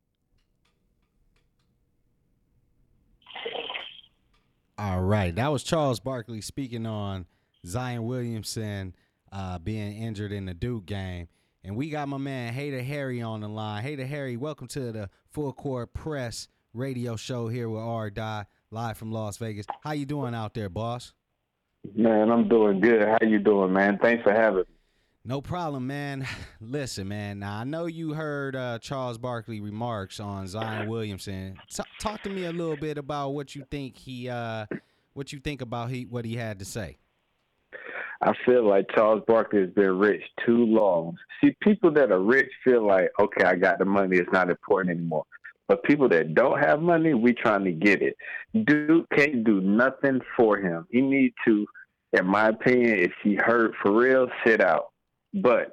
All 4.82 5.02
right, 5.02 5.34
that 5.34 5.52
was 5.52 5.62
Charles 5.62 6.00
Barkley 6.00 6.40
speaking 6.40 6.86
on 6.86 7.26
Zion 7.66 8.06
Williamson 8.06 8.94
uh, 9.30 9.58
being 9.58 9.94
injured 9.94 10.32
in 10.32 10.46
the 10.46 10.54
Duke 10.54 10.86
game. 10.86 11.28
And 11.62 11.76
we 11.76 11.90
got 11.90 12.08
my 12.08 12.16
man 12.16 12.54
Hater 12.54 12.80
Harry 12.80 13.20
on 13.20 13.42
the 13.42 13.48
line. 13.48 13.82
Hater 13.82 14.06
Harry, 14.06 14.38
welcome 14.38 14.68
to 14.68 14.90
the 14.90 15.10
Full 15.32 15.52
Court 15.52 15.92
Press 15.92 16.48
radio 16.72 17.14
show 17.16 17.48
here 17.48 17.68
with 17.68 17.82
R. 17.82 18.08
Dot, 18.08 18.46
live 18.70 18.96
from 18.96 19.12
Las 19.12 19.36
Vegas. 19.36 19.66
How 19.82 19.92
you 19.92 20.06
doing 20.06 20.34
out 20.34 20.54
there, 20.54 20.70
boss? 20.70 21.12
Man, 21.94 22.30
I'm 22.30 22.48
doing 22.48 22.80
good. 22.80 23.06
How 23.06 23.18
you 23.20 23.38
doing, 23.38 23.74
man? 23.74 23.98
Thanks 24.00 24.22
for 24.22 24.32
having 24.32 24.60
me. 24.60 24.79
No 25.24 25.40
problem, 25.40 25.86
man. 25.86 26.26
Listen, 26.60 27.08
man. 27.08 27.40
Now 27.40 27.58
I 27.58 27.64
know 27.64 27.86
you 27.86 28.14
heard 28.14 28.56
uh, 28.56 28.78
Charles 28.78 29.18
Barkley 29.18 29.60
remarks 29.60 30.20
on 30.20 30.46
Zion 30.46 30.88
Williamson. 30.88 31.58
T- 31.70 31.82
talk 31.98 32.22
to 32.22 32.30
me 32.30 32.44
a 32.46 32.52
little 32.52 32.76
bit 32.76 32.98
about 32.98 33.30
what 33.30 33.54
you 33.54 33.64
think 33.70 33.96
he, 33.96 34.28
uh, 34.28 34.66
what 35.14 35.32
you 35.32 35.40
think 35.40 35.60
about 35.60 35.90
he, 35.90 36.04
what 36.04 36.24
he 36.24 36.36
had 36.36 36.58
to 36.60 36.64
say. 36.64 36.96
I 38.22 38.32
feel 38.44 38.68
like 38.68 38.86
Charles 38.94 39.22
Barkley 39.26 39.60
has 39.60 39.70
been 39.70 39.98
rich 39.98 40.22
too 40.44 40.66
long. 40.66 41.16
See, 41.42 41.56
people 41.62 41.90
that 41.92 42.12
are 42.12 42.20
rich 42.20 42.50
feel 42.62 42.86
like, 42.86 43.08
okay, 43.18 43.44
I 43.44 43.56
got 43.56 43.78
the 43.78 43.86
money, 43.86 44.18
it's 44.18 44.32
not 44.32 44.50
important 44.50 44.96
anymore. 44.96 45.24
But 45.68 45.82
people 45.84 46.08
that 46.10 46.34
don't 46.34 46.58
have 46.58 46.82
money, 46.82 47.14
we 47.14 47.32
trying 47.32 47.64
to 47.64 47.72
get 47.72 48.02
it. 48.02 48.16
Dude 48.66 49.06
can't 49.16 49.44
do 49.44 49.60
nothing 49.60 50.20
for 50.36 50.58
him. 50.58 50.86
He 50.90 51.00
need 51.00 51.32
to, 51.46 51.64
in 52.12 52.26
my 52.26 52.48
opinion, 52.48 52.98
if 52.98 53.12
he 53.22 53.36
hurt 53.36 53.72
for 53.80 53.92
real, 53.92 54.26
sit 54.44 54.60
out. 54.60 54.89
But 55.34 55.72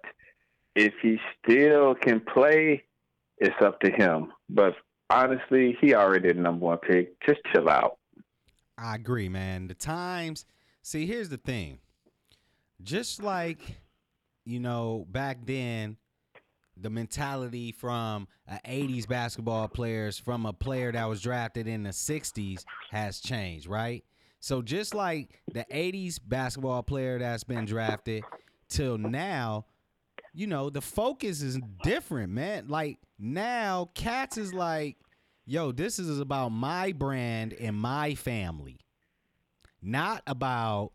if 0.75 0.93
he 1.01 1.17
still 1.43 1.95
can 1.95 2.19
play, 2.21 2.83
it's 3.37 3.55
up 3.61 3.79
to 3.81 3.91
him. 3.91 4.31
But 4.49 4.75
honestly, 5.09 5.77
he 5.81 5.93
already 5.95 6.33
the 6.33 6.39
number 6.39 6.65
one 6.65 6.77
pick. 6.77 7.19
Just 7.25 7.39
chill 7.53 7.69
out. 7.69 7.97
I 8.77 8.95
agree, 8.95 9.29
man. 9.29 9.67
The 9.67 9.73
times. 9.73 10.45
See, 10.83 11.05
here's 11.05 11.29
the 11.29 11.37
thing 11.37 11.79
just 12.81 13.21
like 13.23 13.81
you 14.45 14.59
know 14.59 15.05
back 15.09 15.39
then 15.45 15.97
the 16.79 16.89
mentality 16.89 17.71
from 17.71 18.27
a 18.47 18.59
80s 18.67 19.07
basketball 19.07 19.67
players 19.67 20.19
from 20.19 20.45
a 20.45 20.53
player 20.53 20.91
that 20.91 21.05
was 21.05 21.21
drafted 21.21 21.67
in 21.67 21.83
the 21.83 21.89
60s 21.89 22.63
has 22.91 23.19
changed 23.19 23.67
right 23.67 24.03
so 24.39 24.61
just 24.61 24.93
like 24.93 25.41
the 25.51 25.65
80s 25.71 26.19
basketball 26.23 26.83
player 26.83 27.17
that's 27.17 27.43
been 27.43 27.65
drafted 27.65 28.23
till 28.69 28.97
now 28.97 29.65
you 30.33 30.47
know 30.47 30.69
the 30.69 30.81
focus 30.81 31.41
is 31.41 31.59
different 31.83 32.31
man 32.31 32.67
like 32.67 32.99
now 33.19 33.89
cats 33.93 34.37
is 34.37 34.53
like 34.53 34.97
yo 35.45 35.71
this 35.71 35.99
is 35.99 36.19
about 36.19 36.49
my 36.49 36.91
brand 36.91 37.53
and 37.53 37.75
my 37.75 38.15
family 38.15 38.79
not 39.81 40.21
about 40.27 40.91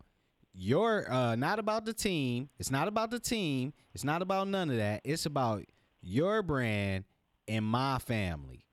your 0.55 1.11
uh 1.11 1.35
not 1.35 1.59
about 1.59 1.85
the 1.85 1.93
team. 1.93 2.49
It's 2.59 2.71
not 2.71 2.89
about 2.89 3.11
the 3.11 3.19
team. 3.19 3.73
It's 3.95 4.05
not 4.05 4.23
about 4.23 4.49
none 4.49 4.71
of 4.71 4.77
that. 4.77 5.01
It's 5.05 5.27
about 5.27 5.65
your 6.03 6.43
brand 6.43 7.05
and 7.49 7.65
my 7.65 7.99
family. 7.99 8.65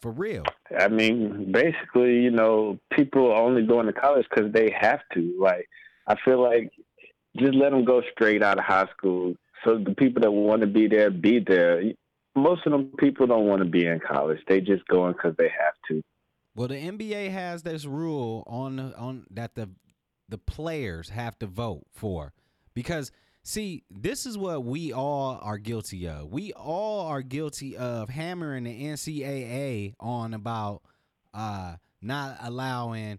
For 0.00 0.10
real. 0.10 0.44
I 0.78 0.88
mean, 0.88 1.50
basically, 1.50 2.20
you 2.20 2.30
know, 2.30 2.78
people 2.92 3.32
are 3.32 3.40
only 3.40 3.62
going 3.62 3.86
to 3.86 3.92
college 3.92 4.26
because 4.28 4.52
they 4.52 4.70
have 4.78 5.00
to. 5.14 5.34
Like, 5.40 5.66
I 6.06 6.16
feel 6.24 6.42
like 6.42 6.72
just 7.36 7.54
let 7.54 7.70
them 7.70 7.84
go 7.84 8.02
straight 8.12 8.42
out 8.42 8.58
of 8.58 8.64
high 8.64 8.88
school. 8.96 9.34
So 9.64 9.78
the 9.78 9.94
people 9.94 10.22
that 10.22 10.30
want 10.30 10.60
to 10.60 10.66
be 10.66 10.88
there, 10.88 11.10
be 11.10 11.40
there. 11.40 11.82
Most 12.36 12.66
of 12.66 12.72
them 12.72 12.92
people 12.98 13.26
don't 13.26 13.46
want 13.46 13.62
to 13.62 13.68
be 13.68 13.86
in 13.86 14.00
college. 14.00 14.40
They 14.48 14.60
just 14.60 14.86
going 14.88 15.12
because 15.12 15.34
they 15.36 15.48
have 15.48 15.74
to. 15.88 16.02
Well, 16.54 16.68
the 16.68 16.76
NBA 16.76 17.30
has 17.30 17.62
this 17.62 17.84
rule 17.84 18.44
on 18.46 18.78
on 18.94 19.26
that 19.30 19.54
the 19.54 19.70
the 20.28 20.38
players 20.38 21.10
have 21.10 21.38
to 21.38 21.46
vote 21.46 21.86
for 21.92 22.32
because 22.74 23.10
see, 23.42 23.84
this 23.90 24.26
is 24.26 24.36
what 24.36 24.64
we 24.64 24.92
all 24.92 25.38
are 25.40 25.58
guilty 25.58 26.08
of. 26.08 26.32
We 26.32 26.52
all 26.52 27.06
are 27.06 27.22
guilty 27.22 27.76
of 27.76 28.08
hammering 28.08 28.64
the 28.64 28.84
NCAA 28.84 29.94
on 30.00 30.34
about 30.34 30.82
uh, 31.32 31.76
not 32.02 32.38
allowing 32.42 33.18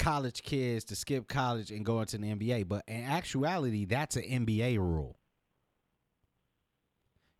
college 0.00 0.42
kids 0.42 0.84
to 0.86 0.96
skip 0.96 1.28
college 1.28 1.70
and 1.70 1.84
go 1.84 2.00
into 2.00 2.16
the 2.16 2.26
NBA, 2.26 2.66
but 2.66 2.82
in 2.88 3.04
actuality, 3.04 3.84
that's 3.84 4.16
an 4.16 4.22
NBA 4.22 4.78
rule. 4.78 5.16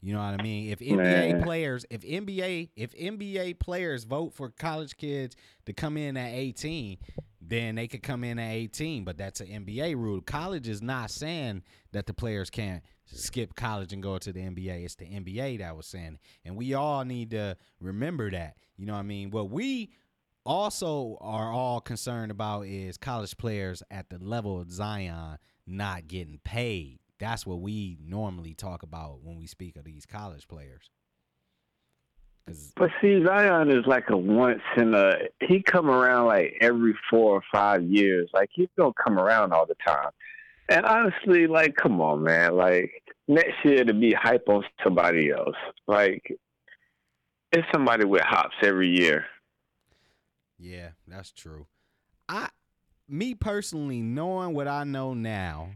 You 0.02 0.14
know 0.14 0.20
what 0.20 0.38
I 0.38 0.42
mean? 0.42 0.70
If 0.70 0.78
NBA 0.78 0.96
Man. 0.96 1.42
players, 1.42 1.84
if 1.90 2.02
NBA, 2.02 2.70
if 2.76 2.92
NBA 2.92 3.58
players 3.58 4.04
vote 4.04 4.34
for 4.34 4.50
college 4.50 4.96
kids 4.96 5.36
to 5.66 5.72
come 5.72 5.96
in 5.96 6.16
at 6.16 6.32
18, 6.32 6.98
then 7.42 7.74
they 7.74 7.86
could 7.86 8.02
come 8.02 8.24
in 8.24 8.38
at 8.38 8.50
18. 8.50 9.04
But 9.04 9.18
that's 9.18 9.40
an 9.40 9.48
NBA 9.48 9.96
rule. 9.96 10.20
College 10.22 10.68
is 10.68 10.80
not 10.80 11.10
saying 11.10 11.62
that 11.92 12.06
the 12.06 12.14
players 12.14 12.48
can't 12.48 12.82
skip 13.04 13.54
college 13.54 13.92
and 13.92 14.02
go 14.02 14.16
to 14.18 14.32
the 14.32 14.40
NBA. 14.40 14.84
It's 14.84 14.94
the 14.94 15.06
NBA 15.06 15.58
that 15.58 15.76
was 15.76 15.86
saying, 15.86 16.18
and 16.44 16.56
we 16.56 16.72
all 16.74 17.04
need 17.04 17.32
to 17.32 17.56
remember 17.80 18.30
that. 18.30 18.56
You 18.76 18.86
know 18.86 18.94
what 18.94 19.00
I 19.00 19.02
mean? 19.02 19.30
What 19.30 19.50
we 19.50 19.90
also 20.44 21.18
are 21.20 21.52
all 21.52 21.80
concerned 21.80 22.30
about 22.30 22.66
is 22.66 22.96
college 22.96 23.36
players 23.36 23.82
at 23.90 24.10
the 24.10 24.18
level 24.18 24.60
of 24.60 24.70
Zion 24.70 25.38
not 25.66 26.08
getting 26.08 26.40
paid. 26.44 26.98
That's 27.18 27.46
what 27.46 27.60
we 27.60 27.98
normally 28.02 28.54
talk 28.54 28.82
about 28.82 29.22
when 29.22 29.36
we 29.36 29.46
speak 29.46 29.76
of 29.76 29.84
these 29.84 30.06
college 30.06 30.48
players. 30.48 30.90
But 32.76 32.90
see, 33.00 33.22
Zion 33.24 33.70
is 33.70 33.86
like 33.86 34.10
a 34.10 34.16
once 34.16 34.62
in 34.76 34.94
a. 34.94 35.12
He 35.40 35.62
come 35.62 35.88
around 35.88 36.26
like 36.26 36.56
every 36.60 36.94
four 37.08 37.36
or 37.36 37.42
five 37.52 37.84
years. 37.84 38.28
Like 38.32 38.50
he 38.52 38.68
don't 38.76 38.96
come 38.96 39.18
around 39.18 39.52
all 39.52 39.66
the 39.66 39.76
time. 39.86 40.10
And 40.68 40.86
honestly, 40.86 41.46
like, 41.46 41.76
come 41.76 42.00
on, 42.00 42.22
man. 42.22 42.56
Like 42.56 43.02
next 43.28 43.54
year 43.64 43.84
to 43.84 43.94
be 43.94 44.12
hype 44.12 44.48
on 44.48 44.64
somebody 44.82 45.30
else. 45.30 45.56
Like 45.86 46.36
it's 47.52 47.66
somebody 47.72 48.04
with 48.04 48.22
hops 48.22 48.56
every 48.62 48.88
year. 48.88 49.26
Yeah, 50.60 50.90
that's 51.08 51.32
true. 51.32 51.66
I, 52.28 52.50
me 53.08 53.34
personally, 53.34 54.02
knowing 54.02 54.54
what 54.54 54.68
I 54.68 54.84
know 54.84 55.14
now, 55.14 55.70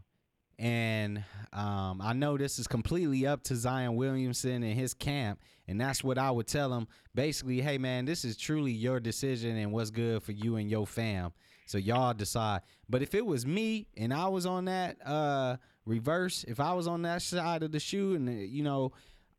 and 0.59 1.25
um, 1.53 2.01
I 2.03 2.13
know 2.13 2.37
this 2.37 2.59
is 2.59 2.67
completely 2.67 3.27
up 3.27 3.43
to 3.45 3.57
Zion 3.57 3.97
Williamson 3.97 4.63
and 4.63 4.75
his 4.75 4.95
camp. 4.95 5.41
And 5.67 5.81
that's 5.81 6.05
what 6.05 6.19
I 6.19 6.31
would 6.31 6.47
tell 6.47 6.73
him. 6.73 6.87
Basically, 7.15 7.61
hey, 7.61 7.79
man, 7.79 8.05
this 8.05 8.25
is 8.25 8.37
truly 8.37 8.71
your 8.71 9.01
decision 9.01 9.57
and 9.57 9.73
what's 9.73 9.91
good 9.91 10.23
for 10.23 10.33
you 10.33 10.57
and 10.57 10.71
your 10.71 10.87
fam. 10.87 11.33
So 11.67 11.79
y'all 11.79 12.13
decide. 12.13 12.61
But 12.89 13.03
if 13.03 13.15
it 13.15 13.25
was 13.25 13.47
me 13.47 13.89
and 13.97 14.13
I 14.13 14.29
was 14.29 14.45
on 14.45 14.67
that 14.67 14.99
uh, 15.05 15.57
reverse, 15.87 16.45
if 16.47 16.61
I 16.61 16.75
was 16.75 16.87
on 16.87 17.03
that 17.03 17.23
side 17.23 17.63
of 17.63 17.73
the 17.73 17.81
shoe, 17.81 18.15
and, 18.15 18.47
you 18.47 18.63
know, 18.63 18.93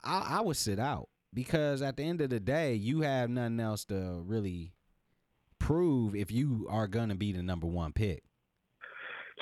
I, 0.03 0.37
I 0.37 0.41
would 0.41 0.57
sit 0.57 0.79
out. 0.79 1.09
Because 1.33 1.81
at 1.81 1.97
the 1.97 2.03
end 2.03 2.21
of 2.21 2.29
the 2.29 2.39
day, 2.39 2.73
you 2.73 3.01
have 3.01 3.29
nothing 3.29 3.59
else 3.59 3.85
to 3.85 4.21
really 4.25 4.73
prove 5.65 6.15
if 6.15 6.31
you 6.31 6.67
are 6.69 6.87
going 6.87 7.09
to 7.09 7.15
be 7.15 7.31
the 7.31 7.41
number 7.41 7.65
one 7.65 7.91
pick. 7.91 8.21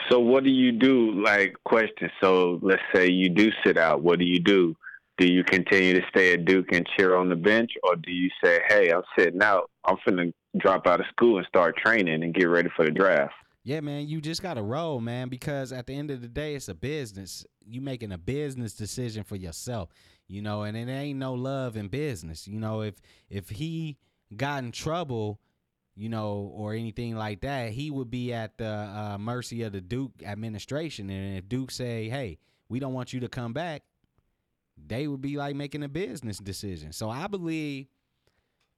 So 0.10 0.20
what 0.20 0.46
do 0.46 0.50
you 0.50 0.72
do? 0.72 1.22
Like 1.22 1.56
question. 1.66 2.10
So 2.22 2.60
let's 2.62 2.82
say 2.96 3.10
you 3.10 3.30
do 3.30 3.52
sit 3.66 3.78
out. 3.78 4.02
What 4.02 4.20
do 4.20 4.26
you 4.26 4.40
do? 4.40 4.74
Do 5.18 5.28
you 5.28 5.44
continue 5.44 5.94
to 6.00 6.08
stay 6.10 6.34
at 6.34 6.46
Duke 6.46 6.72
and 6.72 6.88
cheer 6.96 7.16
on 7.16 7.30
the 7.30 7.36
bench, 7.36 7.72
or 7.84 7.96
do 7.96 8.12
you 8.12 8.30
say, 8.44 8.62
"Hey, 8.68 8.90
I'm 8.90 9.04
sitting 9.18 9.44
out. 9.44 9.70
I'm 9.86 9.98
finna 9.98 10.34
drop 10.58 10.88
out 10.88 11.02
of 11.02 11.06
school 11.08 11.38
and 11.38 11.46
start 11.48 11.76
training 11.78 12.24
and 12.24 12.34
get 12.34 12.46
ready 12.46 12.70
for 12.76 12.86
the 12.86 12.92
draft"? 12.92 13.34
Yeah, 13.64 13.82
man, 13.82 14.08
you 14.08 14.20
just 14.20 14.42
got 14.42 14.56
to 14.56 14.64
roll, 14.64 15.00
man, 15.00 15.30
because 15.30 15.72
at 15.72 15.88
the 15.88 15.94
end 15.94 16.10
of 16.10 16.22
the 16.22 16.28
day, 16.28 16.56
it's 16.56 16.68
a 16.68 16.74
business. 16.74 17.46
You 17.66 17.80
making 17.82 18.12
a 18.12 18.18
business 18.18 18.74
decision 18.74 19.24
for 19.24 19.36
yourself, 19.36 19.90
you 20.28 20.42
know, 20.42 20.64
and 20.64 20.76
it 20.76 20.90
ain't 20.90 21.20
no 21.20 21.34
love 21.34 21.78
in 21.78 21.90
business. 21.90 22.48
You 22.48 22.60
know, 22.60 22.82
if 22.82 22.96
if 23.30 23.50
he 23.50 23.98
got 24.36 24.64
in 24.64 24.72
trouble 24.72 25.40
you 25.96 26.10
know, 26.10 26.52
or 26.56 26.74
anything 26.74 27.16
like 27.16 27.42
that, 27.42 27.72
he 27.72 27.92
would 27.92 28.10
be 28.10 28.34
at 28.34 28.58
the 28.58 28.66
uh, 28.66 29.18
mercy 29.20 29.62
of 29.64 29.74
the 29.74 29.82
Duke 29.82 30.12
administration. 30.26 31.10
And 31.10 31.38
if 31.38 31.48
Duke 31.48 31.72
say, 31.72 32.10
"Hey, 32.10 32.40
we 32.70 32.80
don't 32.80 32.94
want 32.94 33.14
you 33.14 33.20
to 33.22 33.30
come 33.30 33.54
back," 33.54 33.84
they 34.78 35.08
would 35.08 35.22
be 35.22 35.38
like 35.38 35.56
making 35.56 35.84
a 35.84 35.90
business 35.90 36.40
decision. 36.40 36.94
So 36.94 37.10
I 37.10 37.28
believe 37.28 37.88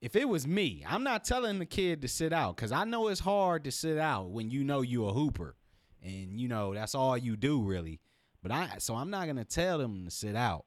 if 0.00 0.14
it 0.14 0.28
was 0.28 0.46
me, 0.46 0.84
I'm 0.86 1.02
not 1.02 1.24
telling 1.24 1.58
the 1.58 1.66
kid 1.66 2.02
to 2.02 2.08
sit 2.08 2.32
out 2.32 2.56
because 2.56 2.72
I 2.72 2.84
know 2.84 3.08
it's 3.08 3.20
hard 3.20 3.64
to 3.64 3.72
sit 3.72 3.98
out 3.98 4.30
when 4.30 4.50
you 4.50 4.62
know 4.62 4.82
you 4.82 5.06
a 5.06 5.12
hooper, 5.12 5.56
and 6.02 6.38
you 6.38 6.48
know 6.48 6.74
that's 6.74 6.94
all 6.94 7.16
you 7.16 7.36
do 7.36 7.62
really. 7.62 8.00
But 8.42 8.52
I, 8.52 8.74
so 8.78 8.94
I'm 8.94 9.10
not 9.10 9.26
gonna 9.26 9.44
tell 9.44 9.78
them 9.78 10.04
to 10.04 10.10
sit 10.10 10.36
out. 10.36 10.66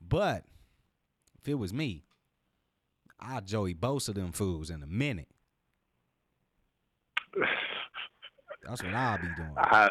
But 0.00 0.44
if 1.40 1.48
it 1.48 1.54
was 1.54 1.74
me, 1.74 2.04
I'd 3.18 3.46
Joey 3.46 3.74
Bosa 3.74 4.14
them 4.14 4.32
fools 4.32 4.70
in 4.70 4.82
a 4.82 4.86
minute. 4.86 5.28
That's 8.66 8.82
what 8.82 8.94
I'll 8.94 9.18
be 9.18 9.28
doing. 9.36 9.54
I 9.56 9.90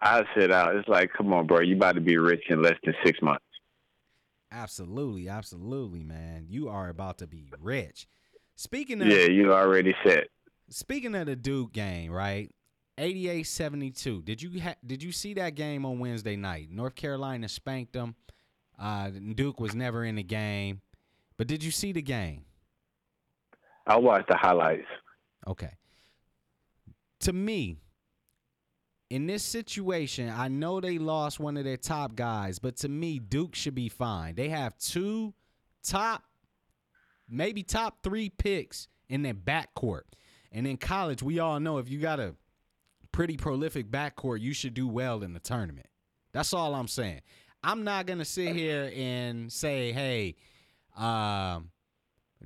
I 0.00 0.24
sit 0.36 0.50
out. 0.50 0.74
It's 0.76 0.88
like, 0.88 1.10
come 1.16 1.32
on, 1.32 1.46
bro. 1.46 1.60
You 1.60 1.76
about 1.76 1.94
to 1.96 2.00
be 2.00 2.16
rich 2.16 2.42
in 2.48 2.62
less 2.62 2.76
than 2.84 2.94
six 3.04 3.20
months. 3.22 3.44
Absolutely, 4.52 5.28
absolutely, 5.28 6.02
man. 6.02 6.46
You 6.48 6.68
are 6.68 6.88
about 6.88 7.18
to 7.18 7.26
be 7.26 7.52
rich. 7.60 8.06
Speaking 8.56 9.00
of 9.02 9.08
Yeah, 9.08 9.26
you 9.26 9.52
already 9.52 9.94
said. 10.04 10.24
speaking 10.68 11.14
of 11.14 11.26
the 11.26 11.36
Duke 11.36 11.72
game, 11.72 12.10
right? 12.10 12.50
88-72. 12.98 14.24
Did 14.24 14.42
you 14.42 14.60
ha- 14.60 14.74
did 14.84 15.02
you 15.02 15.12
see 15.12 15.34
that 15.34 15.54
game 15.54 15.86
on 15.86 15.98
Wednesday 15.98 16.36
night? 16.36 16.68
North 16.70 16.94
Carolina 16.94 17.48
spanked 17.48 17.92
them. 17.94 18.14
Uh, 18.78 19.10
Duke 19.34 19.60
was 19.60 19.74
never 19.74 20.04
in 20.04 20.16
the 20.16 20.22
game, 20.22 20.80
but 21.36 21.46
did 21.46 21.62
you 21.62 21.70
see 21.70 21.92
the 21.92 22.02
game? 22.02 22.44
I 23.86 23.96
watched 23.98 24.28
the 24.28 24.36
highlights. 24.36 24.86
Okay. 25.46 25.70
To 27.20 27.32
me, 27.32 27.78
in 29.10 29.26
this 29.26 29.42
situation, 29.42 30.30
I 30.30 30.48
know 30.48 30.80
they 30.80 30.98
lost 30.98 31.40
one 31.40 31.56
of 31.56 31.64
their 31.64 31.76
top 31.76 32.14
guys, 32.14 32.58
but 32.58 32.76
to 32.78 32.88
me, 32.88 33.18
Duke 33.18 33.54
should 33.54 33.74
be 33.74 33.88
fine. 33.88 34.36
They 34.36 34.48
have 34.48 34.78
two 34.78 35.34
top, 35.82 36.22
maybe 37.28 37.62
top 37.62 38.02
three 38.02 38.30
picks 38.30 38.88
in 39.08 39.22
their 39.22 39.34
backcourt. 39.34 40.02
And 40.52 40.66
in 40.66 40.76
college, 40.76 41.22
we 41.22 41.40
all 41.40 41.60
know 41.60 41.78
if 41.78 41.88
you 41.88 41.98
got 41.98 42.20
a 42.20 42.34
pretty 43.12 43.36
prolific 43.36 43.90
backcourt, 43.90 44.40
you 44.40 44.52
should 44.52 44.74
do 44.74 44.86
well 44.86 45.22
in 45.22 45.32
the 45.32 45.40
tournament. 45.40 45.88
That's 46.32 46.54
all 46.54 46.74
I'm 46.74 46.88
saying. 46.88 47.20
I'm 47.62 47.84
not 47.84 48.06
gonna 48.06 48.24
sit 48.24 48.54
here 48.54 48.90
and 48.94 49.52
say, 49.52 49.92
hey, 49.92 50.36
um, 50.96 51.70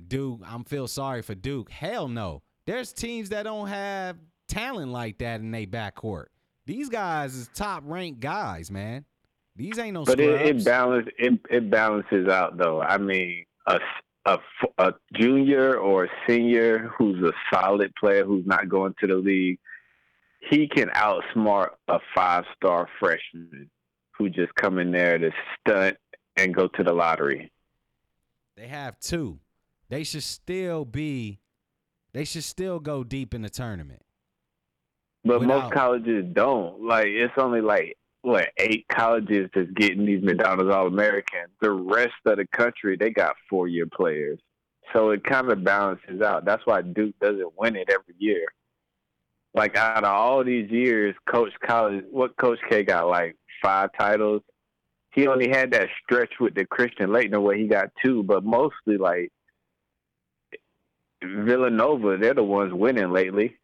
Duke, 0.07 0.41
I'm 0.45 0.63
feel 0.63 0.87
sorry 0.87 1.21
for 1.21 1.35
Duke. 1.35 1.69
Hell 1.69 2.07
no. 2.07 2.41
There's 2.65 2.91
teams 2.91 3.29
that 3.29 3.43
don't 3.43 3.67
have 3.67 4.17
talent 4.47 4.91
like 4.91 5.17
that 5.19 5.39
in 5.41 5.51
their 5.51 5.65
backcourt. 5.65 6.25
These 6.65 6.89
guys 6.89 7.35
is 7.35 7.49
top 7.53 7.83
ranked 7.85 8.19
guys, 8.19 8.71
man. 8.71 9.05
These 9.55 9.79
ain't 9.79 9.93
no 9.93 10.03
But 10.03 10.19
it, 10.19 10.41
it 10.41 10.65
balance 10.65 11.07
it, 11.17 11.39
it 11.49 11.69
balances 11.69 12.27
out 12.27 12.57
though. 12.57 12.81
I 12.81 12.97
mean, 12.97 13.45
a, 13.67 13.79
a 14.25 14.39
a 14.77 14.93
junior 15.13 15.77
or 15.77 16.05
a 16.05 16.09
senior 16.27 16.91
who's 16.97 17.23
a 17.23 17.31
solid 17.53 17.93
player 17.95 18.25
who's 18.25 18.45
not 18.45 18.67
going 18.67 18.95
to 18.99 19.07
the 19.07 19.15
league, 19.15 19.59
he 20.49 20.67
can 20.67 20.89
outsmart 20.89 21.69
a 21.87 21.99
five 22.13 22.43
star 22.55 22.89
freshman 22.99 23.69
who 24.17 24.29
just 24.29 24.53
come 24.55 24.79
in 24.79 24.91
there 24.91 25.17
to 25.17 25.31
stunt 25.59 25.97
and 26.35 26.53
go 26.53 26.67
to 26.67 26.83
the 26.83 26.93
lottery. 26.93 27.51
They 28.57 28.67
have 28.67 28.99
two. 28.99 29.39
They 29.89 30.03
should 30.03 30.23
still 30.23 30.85
be. 30.85 31.39
They 32.13 32.23
should 32.23 32.43
still 32.43 32.79
go 32.79 33.03
deep 33.03 33.33
in 33.33 33.41
the 33.41 33.49
tournament. 33.49 34.04
But 35.25 35.41
most 35.41 35.73
colleges 35.73 36.25
don't. 36.33 36.83
Like 36.83 37.07
it's 37.07 37.33
only 37.37 37.61
like 37.61 37.97
what 38.21 38.49
eight 38.57 38.85
colleges 38.87 39.49
that's 39.53 39.69
getting 39.71 40.05
these 40.05 40.23
McDonald's 40.23 40.73
All 40.73 40.87
Americans. 40.87 41.49
The 41.61 41.71
rest 41.71 42.13
of 42.25 42.37
the 42.37 42.45
country 42.47 42.95
they 42.95 43.09
got 43.09 43.35
four 43.49 43.67
year 43.67 43.87
players. 43.87 44.39
So 44.93 45.09
it 45.09 45.23
kind 45.23 45.51
of 45.51 45.63
balances 45.63 46.21
out. 46.21 46.45
That's 46.45 46.65
why 46.65 46.83
Duke 46.83 47.15
doesn't 47.19 47.57
win 47.57 47.75
it 47.75 47.89
every 47.89 48.13
year. 48.19 48.45
Like 49.55 49.75
out 49.75 50.03
of 50.03 50.13
all 50.13 50.43
these 50.43 50.69
years, 50.69 51.15
Coach 51.27 51.53
College, 51.65 52.05
what 52.11 52.37
Coach 52.37 52.59
K 52.69 52.83
got 52.83 53.07
like 53.07 53.35
five 53.63 53.89
titles. 53.97 54.43
He 55.11 55.27
only 55.27 55.49
had 55.49 55.71
that 55.71 55.87
stretch 56.03 56.33
with 56.39 56.55
the 56.55 56.65
Christian 56.65 57.09
Laettner 57.09 57.41
where 57.41 57.55
he 57.55 57.67
got 57.67 57.89
two, 58.03 58.21
but 58.21 58.43
mostly 58.43 58.97
like 58.97 59.31
Villanova, 61.23 62.17
they're 62.17 62.33
the 62.33 62.43
ones 62.43 62.73
winning 62.73 63.11
lately. 63.11 63.57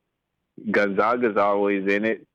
Gonzaga's 0.69 1.37
always 1.37 1.87
in 1.87 2.05
it. 2.05 2.27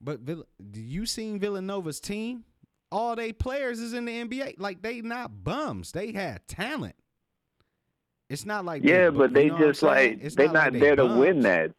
But 0.00 0.20
Vill- 0.20 0.46
do 0.70 0.80
you 0.80 1.06
seen 1.06 1.38
Villanova's 1.38 2.00
team? 2.00 2.44
All 2.92 3.14
they 3.14 3.32
players 3.32 3.78
is 3.80 3.92
in 3.92 4.04
the 4.04 4.12
NBA. 4.12 4.54
Like 4.58 4.82
they 4.82 5.00
not 5.00 5.44
bums. 5.44 5.92
They 5.92 6.12
had 6.12 6.46
talent. 6.48 6.96
It's 8.28 8.46
not 8.46 8.64
like 8.64 8.84
Yeah, 8.84 9.10
but 9.10 9.32
they 9.32 9.50
just 9.50 9.82
like 9.82 10.22
they're 10.34 10.46
like 10.46 10.52
not 10.52 10.72
they 10.72 10.80
there 10.80 10.96
to 10.96 11.06
win 11.06 11.40
that. 11.40 11.72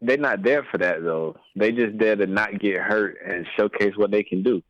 They're 0.00 0.16
not 0.16 0.42
there 0.42 0.64
for 0.70 0.78
that 0.78 1.02
though. 1.02 1.36
They 1.56 1.72
just 1.72 1.98
there 1.98 2.16
to 2.16 2.26
not 2.26 2.58
get 2.58 2.80
hurt 2.80 3.18
and 3.24 3.46
showcase 3.56 3.92
what 3.96 4.10
they 4.10 4.22
can 4.22 4.42
do. 4.42 4.62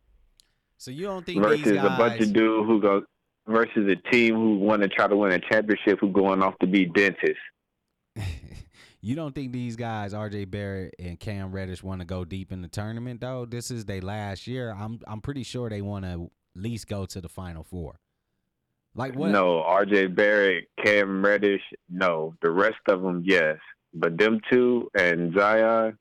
So 0.77 0.91
you 0.91 1.05
don't 1.05 1.25
think 1.25 1.41
Versus 1.43 1.63
these 1.63 1.75
guys? 1.75 1.85
a 1.85 1.97
bunch 1.97 2.21
of 2.21 2.33
dudes 2.33 2.67
who 2.67 2.81
go 2.81 3.03
versus 3.47 3.87
a 3.89 3.95
team 4.11 4.35
who 4.35 4.57
want 4.59 4.81
to 4.81 4.87
try 4.87 5.07
to 5.07 5.15
win 5.15 5.31
a 5.31 5.39
championship 5.39 5.99
who 5.99 6.11
going 6.11 6.41
off 6.41 6.57
to 6.59 6.67
be 6.67 6.85
dentists. 6.85 7.37
you 9.01 9.15
don't 9.15 9.33
think 9.33 9.51
these 9.51 9.75
guys, 9.75 10.13
R.J. 10.13 10.45
Barrett 10.45 10.95
and 10.99 11.19
Cam 11.19 11.51
Reddish, 11.51 11.81
want 11.81 12.01
to 12.01 12.05
go 12.05 12.23
deep 12.23 12.51
in 12.51 12.61
the 12.61 12.67
tournament 12.67 13.21
though? 13.21 13.45
This 13.45 13.71
is 13.71 13.85
their 13.85 14.01
last 14.01 14.47
year. 14.47 14.75
I'm 14.77 14.99
I'm 15.07 15.21
pretty 15.21 15.43
sure 15.43 15.69
they 15.69 15.81
want 15.81 16.05
to 16.05 16.31
at 16.55 16.61
least 16.61 16.87
go 16.87 17.05
to 17.07 17.19
the 17.19 17.29
Final 17.29 17.63
Four. 17.63 17.99
Like 18.93 19.15
what? 19.15 19.31
No, 19.31 19.61
R.J. 19.63 20.07
Barrett, 20.07 20.65
Cam 20.83 21.23
Reddish, 21.25 21.61
no. 21.89 22.35
The 22.41 22.51
rest 22.51 22.81
of 22.87 23.01
them, 23.01 23.23
yes, 23.25 23.57
but 23.93 24.17
them 24.17 24.39
two 24.51 24.89
and 24.93 25.33
Zion, 25.33 25.97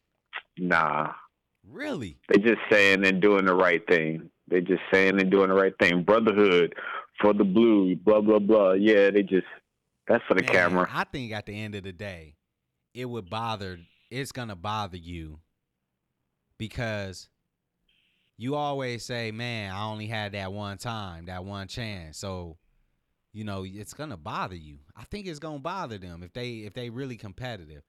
nah. 0.58 1.12
Really? 1.68 2.18
They 2.28 2.38
just 2.38 2.60
saying 2.70 3.06
and 3.06 3.22
doing 3.22 3.44
the 3.44 3.54
right 3.54 3.82
thing. 3.88 4.28
They 4.48 4.60
just 4.60 4.82
saying 4.92 5.20
and 5.20 5.30
doing 5.30 5.48
the 5.48 5.54
right 5.54 5.74
thing. 5.80 6.02
Brotherhood 6.02 6.74
for 7.20 7.32
the 7.32 7.44
blue, 7.44 7.94
blah 7.96 8.20
blah 8.20 8.40
blah. 8.40 8.72
Yeah, 8.72 9.10
they 9.10 9.22
just 9.22 9.46
that's 10.08 10.24
for 10.26 10.34
the 10.34 10.42
Man, 10.42 10.52
camera. 10.52 10.88
I 10.92 11.04
think 11.04 11.32
at 11.32 11.46
the 11.46 11.52
end 11.52 11.76
of 11.76 11.84
the 11.84 11.92
day, 11.92 12.34
it 12.94 13.04
would 13.06 13.28
bother. 13.30 13.78
It's 14.10 14.32
gonna 14.32 14.56
bother 14.56 14.96
you 14.96 15.40
because 16.58 17.28
you 18.36 18.54
always 18.54 19.04
say, 19.04 19.30
"Man, 19.30 19.72
I 19.72 19.84
only 19.84 20.06
had 20.06 20.32
that 20.32 20.52
one 20.52 20.78
time, 20.78 21.26
that 21.26 21.44
one 21.44 21.68
chance." 21.68 22.18
So, 22.18 22.56
you 23.32 23.44
know, 23.44 23.64
it's 23.66 23.94
gonna 23.94 24.16
bother 24.16 24.56
you. 24.56 24.78
I 24.96 25.04
think 25.04 25.26
it's 25.26 25.38
gonna 25.38 25.58
bother 25.60 25.98
them 25.98 26.22
if 26.22 26.32
they 26.32 26.58
if 26.60 26.72
they 26.74 26.90
really 26.90 27.16
competitive. 27.16 27.82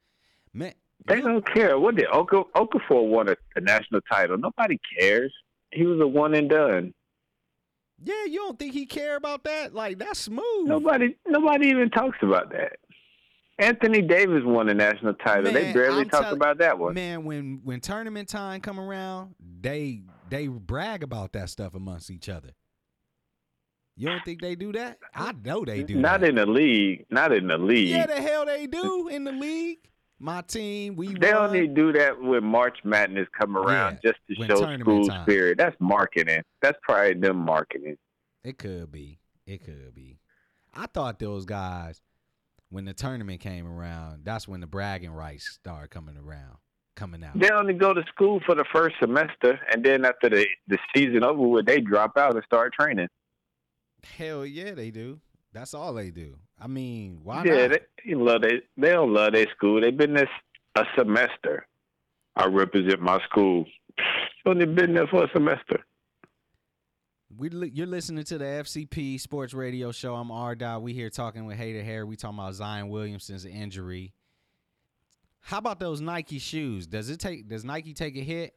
Man, 0.53 0.73
They 1.07 1.21
don't 1.21 1.45
care. 1.53 1.79
What 1.79 1.95
did 1.95 2.07
Oka 2.11 2.43
Okafor 2.55 3.07
won 3.07 3.29
a, 3.29 3.37
a 3.55 3.61
national 3.61 4.01
title? 4.11 4.37
Nobody 4.37 4.79
cares. 4.99 5.33
He 5.71 5.85
was 5.85 5.99
a 6.01 6.07
one 6.07 6.35
and 6.35 6.49
done. 6.49 6.93
yeah, 8.03 8.25
you 8.25 8.39
don't 8.39 8.59
think 8.59 8.73
he 8.73 8.85
care 8.85 9.15
about 9.15 9.45
that? 9.45 9.73
Like 9.73 9.97
that's 9.97 10.19
smooth. 10.19 10.67
Nobody 10.67 11.15
nobody 11.25 11.69
even 11.69 11.89
talks 11.89 12.17
about 12.21 12.51
that. 12.51 12.73
Anthony 13.61 14.01
Davis 14.01 14.41
won 14.43 14.67
a 14.69 14.73
national 14.73 15.13
title. 15.15 15.51
they 15.53 15.71
barely 15.73 16.01
I'm 16.01 16.09
talk 16.09 16.21
tell- 16.23 16.33
about 16.33 16.57
that 16.59 16.77
one. 16.79 16.93
Man, 16.93 17.23
when 17.23 17.61
when 17.63 17.79
tournament 17.79 18.27
time 18.29 18.59
come 18.61 18.79
around, 18.79 19.35
they 19.61 20.01
they 20.29 20.47
brag 20.47 21.03
about 21.03 21.33
that 21.33 21.49
stuff 21.49 21.73
amongst 21.75 22.09
each 22.09 22.27
other. 22.29 22.49
You 23.97 24.07
don't 24.07 24.23
think 24.25 24.41
they 24.41 24.55
do 24.55 24.71
that? 24.71 24.97
I 25.13 25.33
know 25.33 25.63
they 25.65 25.83
do. 25.83 25.95
Not 25.95 26.21
that. 26.21 26.29
in 26.29 26.35
the 26.35 26.45
league. 26.45 27.05
Not 27.11 27.31
in 27.33 27.47
the 27.47 27.57
league. 27.57 27.89
Yeah, 27.89 28.05
the 28.07 28.21
hell 28.21 28.45
they 28.45 28.65
do 28.65 29.09
in 29.09 29.25
the 29.25 29.31
league. 29.33 29.79
My 30.17 30.41
team, 30.41 30.95
we 30.95 31.13
They 31.13 31.33
won. 31.33 31.43
only 31.45 31.67
do 31.67 31.91
that 31.93 32.21
when 32.21 32.43
March 32.43 32.77
Madness 32.83 33.27
come 33.37 33.57
around 33.57 33.99
Yeah, 34.03 34.11
just 34.11 34.19
to 34.29 34.47
show 34.47 34.77
school 34.79 35.07
time. 35.07 35.23
spirit. 35.23 35.57
That's 35.57 35.75
marketing. 35.79 36.41
That's 36.61 36.77
probably 36.83 37.15
them 37.15 37.37
marketing. 37.37 37.97
It 38.43 38.57
could 38.59 38.91
be. 38.91 39.19
It 39.45 39.63
could 39.65 39.93
be. 39.95 40.19
I 40.73 40.85
thought 40.85 41.19
those 41.19 41.45
guys, 41.45 42.01
when 42.71 42.85
the 42.85 42.93
tournament 42.93 43.41
came 43.41 43.67
around, 43.67 44.21
that's 44.23 44.47
when 44.47 44.61
the 44.61 44.67
bragging 44.67 45.11
rights 45.11 45.45
started 45.45 45.89
coming 45.91 46.17
around, 46.17 46.57
coming 46.95 47.23
out. 47.23 47.37
They 47.37 47.51
only 47.51 47.73
go 47.73 47.93
to 47.93 48.01
school 48.07 48.39
for 48.45 48.55
the 48.55 48.65
first 48.73 48.95
semester, 48.99 49.59
and 49.71 49.83
then 49.83 50.05
after 50.05 50.29
the 50.29 50.47
the 50.67 50.79
season 50.95 51.23
over 51.23 51.47
with, 51.47 51.65
they 51.65 51.81
drop 51.81 52.17
out 52.17 52.33
and 52.33 52.43
start 52.45 52.73
training. 52.73 53.09
Hell 54.17 54.45
yeah, 54.45 54.71
they 54.71 54.89
do. 54.89 55.19
That's 55.53 55.73
all 55.73 55.93
they 55.93 56.11
do. 56.11 56.37
I 56.59 56.67
mean, 56.67 57.19
why 57.23 57.43
yeah, 57.43 57.67
not? 57.67 57.81
they, 58.05 58.15
love 58.15 58.41
they 58.41 58.61
they 58.77 58.89
don't 58.91 59.13
love 59.13 59.33
their 59.33 59.47
school. 59.51 59.81
They've 59.81 59.95
been 59.95 60.13
there 60.13 60.29
a 60.75 60.85
semester. 60.97 61.67
I 62.37 62.45
represent 62.47 63.01
my 63.01 63.19
school. 63.29 63.65
Only 64.45 64.65
been 64.65 64.93
there 64.93 65.07
for 65.07 65.25
a 65.25 65.29
semester. 65.33 65.85
We 67.37 67.49
li- 67.49 67.71
you're 67.73 67.87
listening 67.87 68.23
to 68.25 68.37
the 68.37 68.45
FCP 68.45 69.19
Sports 69.19 69.53
Radio 69.53 69.91
Show. 69.91 70.15
I'm 70.15 70.31
R. 70.31 70.55
Dot. 70.55 70.81
We 70.81 70.93
here 70.93 71.09
talking 71.09 71.45
with 71.45 71.57
Hater 71.57 71.83
Hair. 71.83 72.05
We 72.05 72.15
talking 72.15 72.37
about 72.39 72.53
Zion 72.55 72.89
Williamson's 72.89 73.45
injury. 73.45 74.13
How 75.39 75.57
about 75.57 75.79
those 75.79 76.01
Nike 76.01 76.39
shoes? 76.39 76.87
Does 76.87 77.09
it 77.09 77.19
take? 77.19 77.47
Does 77.47 77.63
Nike 77.63 77.93
take 77.93 78.15
a 78.17 78.21
hit? 78.21 78.53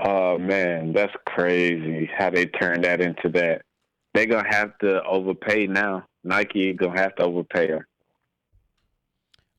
Oh 0.00 0.38
man, 0.38 0.92
that's 0.92 1.12
crazy 1.26 2.10
how 2.16 2.30
they 2.30 2.46
turned 2.46 2.84
that 2.84 3.00
into 3.00 3.28
that. 3.30 3.62
They're 4.12 4.26
gonna 4.26 4.48
have 4.54 4.76
to 4.78 5.02
overpay 5.04 5.66
now. 5.66 6.06
Nike 6.24 6.72
gonna 6.72 6.98
have 7.00 7.14
to 7.16 7.22
overpay 7.24 7.68
her. 7.68 7.86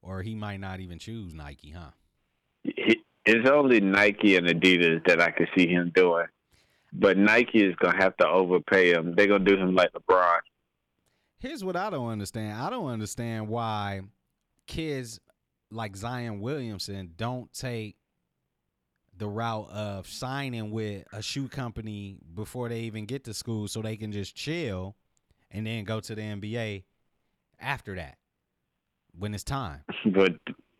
Or 0.02 0.22
he 0.22 0.36
might 0.36 0.60
not 0.60 0.82
even 0.82 1.00
choose 1.00 1.34
Nike, 1.34 1.72
huh? 1.72 1.92
He- 2.64 3.02
It's 3.26 3.50
only 3.50 3.80
Nike 3.82 4.36
and 4.36 4.46
Adidas 4.46 5.04
that 5.08 5.20
I 5.20 5.32
can 5.32 5.48
see 5.58 5.68
him 5.68 5.92
doing. 5.96 6.28
But 6.98 7.18
Nike 7.18 7.64
is 7.64 7.76
gonna 7.76 7.98
have 7.98 8.16
to 8.18 8.28
overpay 8.28 8.92
him. 8.94 9.14
They're 9.16 9.28
gonna 9.28 9.44
do 9.44 9.58
him 9.58 9.76
like 9.76 9.92
LeBron. 9.94 10.40
Here's 11.40 11.64
what 11.64 11.76
I 11.76 11.90
don't 11.90 12.08
understand. 12.10 12.60
I 12.60 12.70
don't 12.70 12.88
understand 12.88 13.48
why 13.50 14.02
kids 14.68 15.20
like 15.70 15.96
Zion 15.96 16.40
Williamson 16.40 17.12
don't 17.18 17.52
take 17.54 17.98
the 19.18 19.28
route 19.28 19.70
of 19.70 20.08
signing 20.08 20.72
with 20.72 21.06
a 21.14 21.22
shoe 21.22 21.48
company 21.48 22.18
before 22.34 22.70
they 22.70 22.82
even 22.82 23.06
get 23.06 23.24
to 23.26 23.34
school 23.34 23.68
so 23.68 23.82
they 23.82 23.96
can 23.98 24.12
just 24.12 24.36
chill 24.36 24.96
and 25.52 25.66
then 25.68 25.84
go 25.86 26.00
to 26.00 26.16
the 26.16 26.22
NBA 26.22 26.84
after 27.60 27.96
that. 27.96 28.18
when 29.18 29.34
it's 29.34 29.44
time. 29.44 29.82
But 30.14 30.34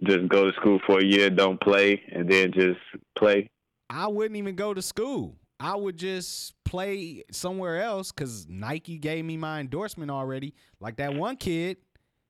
just 0.04 0.28
go 0.28 0.52
to 0.52 0.56
school 0.58 0.80
for 0.86 1.00
a 1.00 1.04
year, 1.04 1.30
don't 1.30 1.60
play, 1.62 2.02
and 2.12 2.30
then 2.30 2.52
just 2.52 2.80
play. 3.18 3.50
I 3.90 4.08
wouldn't 4.08 4.38
even 4.38 4.56
go 4.56 4.74
to 4.74 4.82
school. 4.82 5.38
I 5.60 5.76
would 5.76 5.98
just 5.98 6.54
play 6.66 7.24
somewhere 7.32 7.82
else 7.82 8.12
because 8.12 8.48
Nike 8.50 8.98
gave 8.98 9.24
me 9.24 9.38
my 9.38 9.60
endorsement 9.62 10.12
already. 10.12 10.54
Like 10.80 10.98
that 10.98 11.14
one 11.16 11.38
kid 11.38 11.78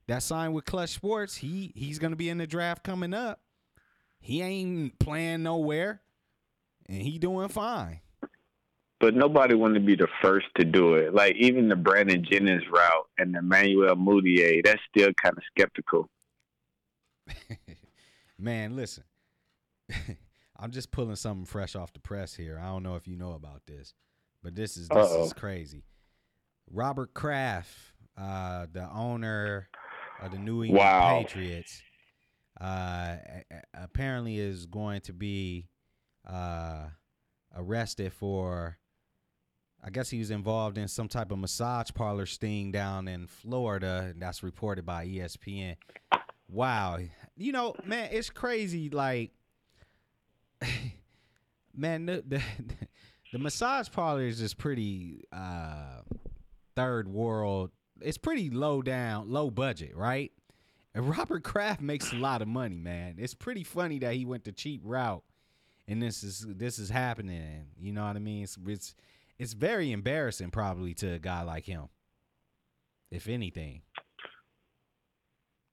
that 0.07 0.21
signed 0.21 0.53
with 0.53 0.65
Klutch 0.65 0.91
Sports, 0.91 1.35
he 1.35 1.71
he's 1.75 1.97
gonna 1.99 2.15
be 2.15 2.29
in 2.29 2.37
the 2.37 2.47
draft 2.47 2.83
coming 2.83 3.13
up. 3.13 3.41
He 4.19 4.41
ain't 4.41 4.97
playing 4.99 5.43
nowhere, 5.43 6.01
and 6.87 7.01
he 7.01 7.17
doing 7.17 7.47
fine. 7.49 8.01
But 8.99 9.13
nobody 9.13 9.55
wanted 9.55 9.75
to 9.75 9.85
be 9.85 9.95
the 9.95 10.07
first 10.21 10.47
to 10.57 10.65
do 10.65 10.95
it. 10.95 11.13
Like 11.13 11.35
even 11.35 11.67
the 11.67 11.75
Brandon 11.75 12.25
Jennings 12.29 12.63
route 12.71 13.07
and 13.17 13.33
the 13.33 13.39
Emmanuel 13.39 13.95
Mudiay, 13.95 14.63
that's 14.63 14.81
still 14.89 15.11
kind 15.21 15.35
of 15.37 15.43
skeptical. 15.51 16.09
Man, 18.39 18.75
listen. 18.75 19.03
I'm 20.57 20.71
just 20.71 20.91
pulling 20.91 21.15
something 21.15 21.45
fresh 21.45 21.75
off 21.75 21.93
the 21.93 21.99
press 21.99 22.33
here. 22.35 22.59
I 22.61 22.67
don't 22.67 22.83
know 22.83 22.95
if 22.95 23.07
you 23.07 23.15
know 23.15 23.33
about 23.33 23.61
this, 23.67 23.93
but 24.43 24.55
this 24.55 24.77
is 24.77 24.87
this 24.87 24.97
Uh-oh. 25.11 25.25
is 25.25 25.33
crazy. 25.33 25.83
Robert 26.71 27.13
Kraft, 27.13 27.75
uh, 28.17 28.65
the 28.71 28.89
owner 28.91 29.67
of 30.21 30.31
the 30.31 30.37
New 30.39 30.63
England 30.63 30.79
Wow. 30.79 31.19
Patriots, 31.21 31.81
uh, 32.59 33.17
apparently 33.73 34.39
is 34.39 34.65
going 34.65 35.01
to 35.01 35.13
be 35.13 35.67
uh, 36.27 36.85
arrested 37.55 38.13
for. 38.13 38.77
I 39.83 39.91
guess 39.91 40.09
he 40.09 40.17
was 40.17 40.31
involved 40.31 40.79
in 40.79 40.87
some 40.87 41.07
type 41.07 41.31
of 41.31 41.37
massage 41.37 41.89
parlor 41.93 42.25
sting 42.25 42.71
down 42.71 43.07
in 43.07 43.27
Florida. 43.27 44.07
and 44.11 44.19
That's 44.19 44.41
reported 44.41 44.83
by 44.83 45.05
ESPN. 45.05 45.75
Wow, 46.49 46.97
you 47.37 47.51
know, 47.51 47.75
man, 47.85 48.09
it's 48.11 48.31
crazy. 48.31 48.89
Like, 48.89 49.31
man, 51.75 52.05
the 52.05 52.23
the, 52.27 52.41
the 53.33 53.39
massage 53.39 53.89
parlors 53.91 54.41
is 54.41 54.53
pretty 54.53 55.23
uh, 55.31 56.01
third 56.75 57.07
world. 57.07 57.71
It's 58.01 58.17
pretty 58.17 58.49
low 58.49 58.81
down, 58.81 59.29
low 59.31 59.49
budget, 59.49 59.95
right? 59.95 60.31
And 60.93 61.09
Robert 61.09 61.43
Kraft 61.43 61.81
makes 61.81 62.11
a 62.13 62.15
lot 62.15 62.41
of 62.41 62.47
money, 62.47 62.77
man. 62.79 63.15
It's 63.17 63.33
pretty 63.33 63.63
funny 63.63 63.99
that 63.99 64.13
he 64.13 64.25
went 64.25 64.45
the 64.45 64.51
cheap 64.53 64.81
route, 64.83 65.23
and 65.87 66.01
this 66.01 66.23
is 66.23 66.45
this 66.47 66.79
is 66.79 66.89
happening. 66.89 67.67
You 67.77 67.91
know 67.91 68.05
what 68.05 68.15
I 68.15 68.19
mean? 68.19 68.43
It's 68.43 68.57
it's, 68.65 68.95
it's 69.37 69.53
very 69.53 69.91
embarrassing, 69.91 70.51
probably, 70.51 70.93
to 70.95 71.13
a 71.13 71.19
guy 71.19 71.41
like 71.43 71.65
him. 71.65 71.89
If 73.11 73.27
anything, 73.27 73.81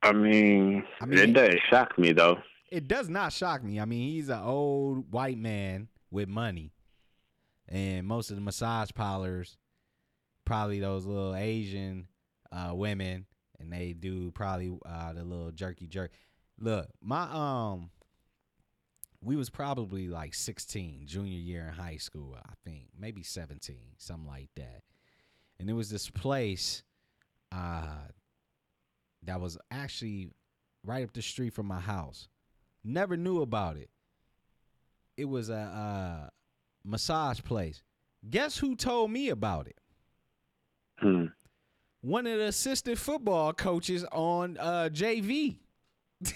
I 0.03 0.13
mean, 0.13 0.85
I 1.01 1.07
mean- 1.07 1.19
it 1.19 1.33
doesn't 1.33 1.61
shock 1.71 1.97
me 1.99 2.13
though. 2.13 2.39
It 2.73 2.89
does 2.89 3.09
not 3.09 3.33
shock 3.33 3.63
me. 3.63 3.79
I 3.79 3.85
mean, 3.85 4.11
he's 4.11 4.31
an 4.31 4.41
old 4.43 5.13
white 5.13 5.39
man 5.39 5.89
with 6.11 6.29
money, 6.29 6.73
and 7.69 8.07
most 8.07 8.31
of 8.31 8.37
the 8.37 8.43
massage 8.43 8.91
parlors, 8.95 9.59
probably 10.47 10.81
those 10.81 11.05
little 11.05 11.35
Asian 11.35 12.09
uh, 12.51 12.73
women, 12.75 13.27
and 13.61 13.71
they 13.71 13.93
do 13.93 14.31
probably 14.33 14.77
uh, 14.87 15.13
the 15.13 15.23
little 15.23 15.53
jerky 15.53 15.87
jerk. 15.87 16.13
Look, 16.59 16.89
my 17.01 17.29
um, 17.31 17.91
we 19.23 19.37
was 19.37 19.51
probably 19.51 20.09
like 20.09 20.35
sixteen, 20.35 21.07
junior 21.07 21.39
year 21.39 21.67
in 21.69 21.75
high 21.75 21.99
school, 21.99 22.37
I 22.37 22.55
think, 22.65 22.89
maybe 22.99 23.23
seventeen, 23.23 23.97
something 23.99 24.27
like 24.27 24.49
that, 24.57 24.83
and 25.61 25.69
it 25.69 25.75
was 25.75 25.91
this 25.91 26.09
place, 26.09 26.83
uh, 27.53 28.09
that 29.25 29.41
was 29.41 29.59
actually 29.71 30.31
right 30.85 31.05
up 31.05 31.13
the 31.13 31.23
street 31.23 31.53
from 31.53 31.67
my 31.67 31.81
house. 31.81 32.29
Never 32.85 33.17
knew 33.17 33.43
about 33.43 33.77
it. 33.77 33.91
It 35.17 35.27
was 35.27 35.51
a, 35.51 35.55
uh 35.55 36.31
massage 36.85 37.41
place. 37.43 37.83
Guess 38.29 38.59
who 38.59 38.77
told 38.77 39.11
me 39.11 39.29
about 39.29 39.67
it? 39.67 39.79
Hmm. 40.99 41.27
One 42.01 42.27
of 42.27 42.39
the 42.39 42.47
assistant 42.47 42.99
football 42.99 43.53
coaches 43.53 44.05
on 44.13 44.57
uh, 44.59 44.89
JV 44.93 45.59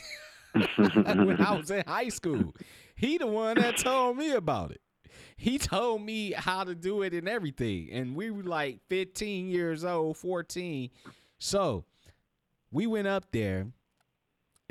when 0.54 1.40
I 1.40 1.56
was 1.56 1.70
in 1.70 1.82
high 1.86 2.08
school. 2.08 2.54
He 2.94 3.18
the 3.18 3.26
one 3.26 3.58
that 3.58 3.76
told 3.76 4.16
me 4.16 4.32
about 4.32 4.70
it. 4.70 4.80
He 5.36 5.58
told 5.58 6.02
me 6.02 6.32
how 6.32 6.64
to 6.64 6.74
do 6.74 7.02
it 7.02 7.12
and 7.12 7.28
everything. 7.28 7.90
And 7.92 8.16
we 8.16 8.30
were 8.30 8.42
like 8.42 8.80
15 8.88 9.48
years 9.48 9.84
old, 9.84 10.16
14. 10.16 10.90
So 11.38 11.84
we 12.70 12.86
went 12.86 13.06
up 13.06 13.26
there 13.32 13.66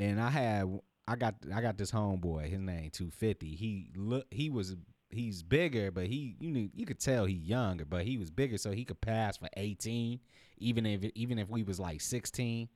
and 0.00 0.20
I 0.20 0.30
had 0.30 0.80
I 1.08 1.16
got 1.16 1.34
I 1.54 1.60
got 1.60 1.78
this 1.78 1.92
homeboy. 1.92 2.48
His 2.48 2.60
name 2.60 2.90
250. 2.90 3.54
He 3.54 3.90
look 3.96 4.26
he 4.30 4.50
was 4.50 4.76
he's 5.10 5.42
bigger, 5.42 5.90
but 5.90 6.06
he 6.06 6.36
you 6.40 6.50
knew 6.50 6.68
you 6.74 6.86
could 6.86 7.00
tell 7.00 7.26
he 7.26 7.34
younger, 7.34 7.84
but 7.84 8.04
he 8.04 8.18
was 8.18 8.30
bigger 8.30 8.58
so 8.58 8.72
he 8.72 8.84
could 8.84 9.00
pass 9.00 9.36
for 9.36 9.48
18 9.56 10.20
even 10.58 10.86
if 10.86 11.04
even 11.14 11.38
if 11.38 11.48
we 11.48 11.62
was 11.62 11.78
like 11.78 12.00
16. 12.00 12.68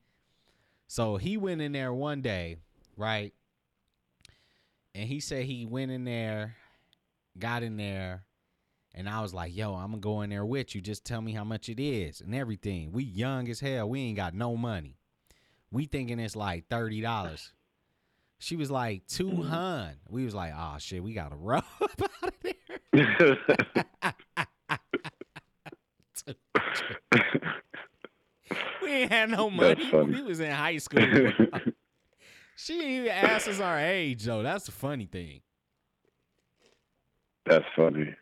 So 0.87 1.17
he 1.17 1.37
went 1.37 1.61
in 1.61 1.71
there 1.71 1.93
one 1.93 2.21
day, 2.21 2.57
right? 2.97 3.33
And 4.93 5.07
he 5.07 5.19
said 5.19 5.45
he 5.45 5.65
went 5.65 5.91
in 5.91 6.03
there, 6.03 6.55
got 7.39 7.63
in 7.63 7.77
there, 7.77 8.25
and 8.93 9.07
I 9.07 9.21
was 9.21 9.33
like, 9.33 9.55
"Yo, 9.55 9.73
I'm 9.73 9.91
gonna 9.91 10.01
go 10.01 10.21
in 10.21 10.29
there 10.29 10.45
with 10.45 10.75
you. 10.75 10.81
Just 10.81 11.05
tell 11.05 11.21
me 11.21 11.31
how 11.31 11.45
much 11.45 11.69
it 11.69 11.79
is 11.79 12.19
and 12.19 12.35
everything." 12.35 12.91
We 12.91 13.05
young 13.05 13.47
as 13.49 13.61
hell. 13.61 13.89
We 13.89 14.01
ain't 14.01 14.17
got 14.17 14.33
no 14.33 14.57
money. 14.57 14.97
We 15.71 15.85
thinking 15.85 16.19
it's 16.19 16.35
like 16.35 16.67
thirty 16.67 16.99
dollars. 16.99 17.53
She 18.41 18.55
was 18.55 18.71
like 18.71 19.05
two 19.05 19.43
hun. 19.43 19.97
We 20.09 20.25
was 20.25 20.33
like, 20.33 20.51
"Oh 20.57 20.77
shit, 20.79 21.03
we 21.03 21.13
gotta 21.13 21.35
up 21.47 21.63
out 21.79 22.01
of 22.23 22.33
there." 22.41 23.37
We 28.81 28.89
ain't 28.89 29.11
had 29.11 29.29
no 29.29 29.49
money. 29.51 29.89
We 29.93 30.23
was 30.23 30.39
in 30.39 30.51
high 30.51 30.77
school. 30.79 30.99
she 32.55 32.73
didn't 32.73 32.91
even 32.91 33.09
ask 33.09 33.47
us 33.47 33.59
our 33.59 33.79
age 33.79 34.23
though. 34.25 34.41
That's 34.41 34.65
the 34.65 34.71
funny 34.71 35.05
thing. 35.05 35.41
That's 37.45 37.63
funny. 37.75 38.15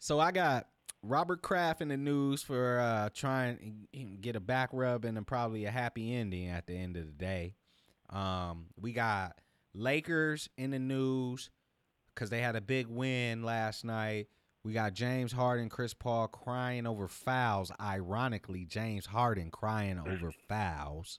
So 0.00 0.18
I 0.18 0.32
got 0.32 0.66
Robert 1.02 1.40
Kraft 1.40 1.80
in 1.80 1.88
the 1.88 1.96
news 1.96 2.42
for 2.42 2.80
uh, 2.80 3.10
trying 3.14 3.86
to 3.92 3.98
get 4.00 4.34
a 4.34 4.40
back 4.40 4.70
rub 4.72 5.04
and 5.04 5.16
then 5.16 5.24
probably 5.24 5.66
a 5.66 5.70
happy 5.70 6.12
ending 6.14 6.48
at 6.48 6.66
the 6.66 6.74
end 6.74 6.96
of 6.96 7.06
the 7.06 7.12
day. 7.12 7.54
Um, 8.10 8.66
we 8.80 8.92
got 8.92 9.38
Lakers 9.74 10.48
in 10.56 10.70
the 10.70 10.78
news 10.78 11.50
because 12.14 12.30
they 12.30 12.40
had 12.40 12.56
a 12.56 12.60
big 12.60 12.86
win 12.86 13.42
last 13.42 13.84
night. 13.84 14.28
We 14.62 14.72
got 14.72 14.94
James 14.94 15.32
Harden, 15.32 15.68
Chris 15.68 15.92
Paul 15.92 16.28
crying 16.28 16.86
over 16.86 17.06
fouls. 17.06 17.70
Ironically, 17.78 18.64
James 18.64 19.04
Harden 19.06 19.50
crying 19.50 19.98
over 19.98 20.32
fouls. 20.48 21.18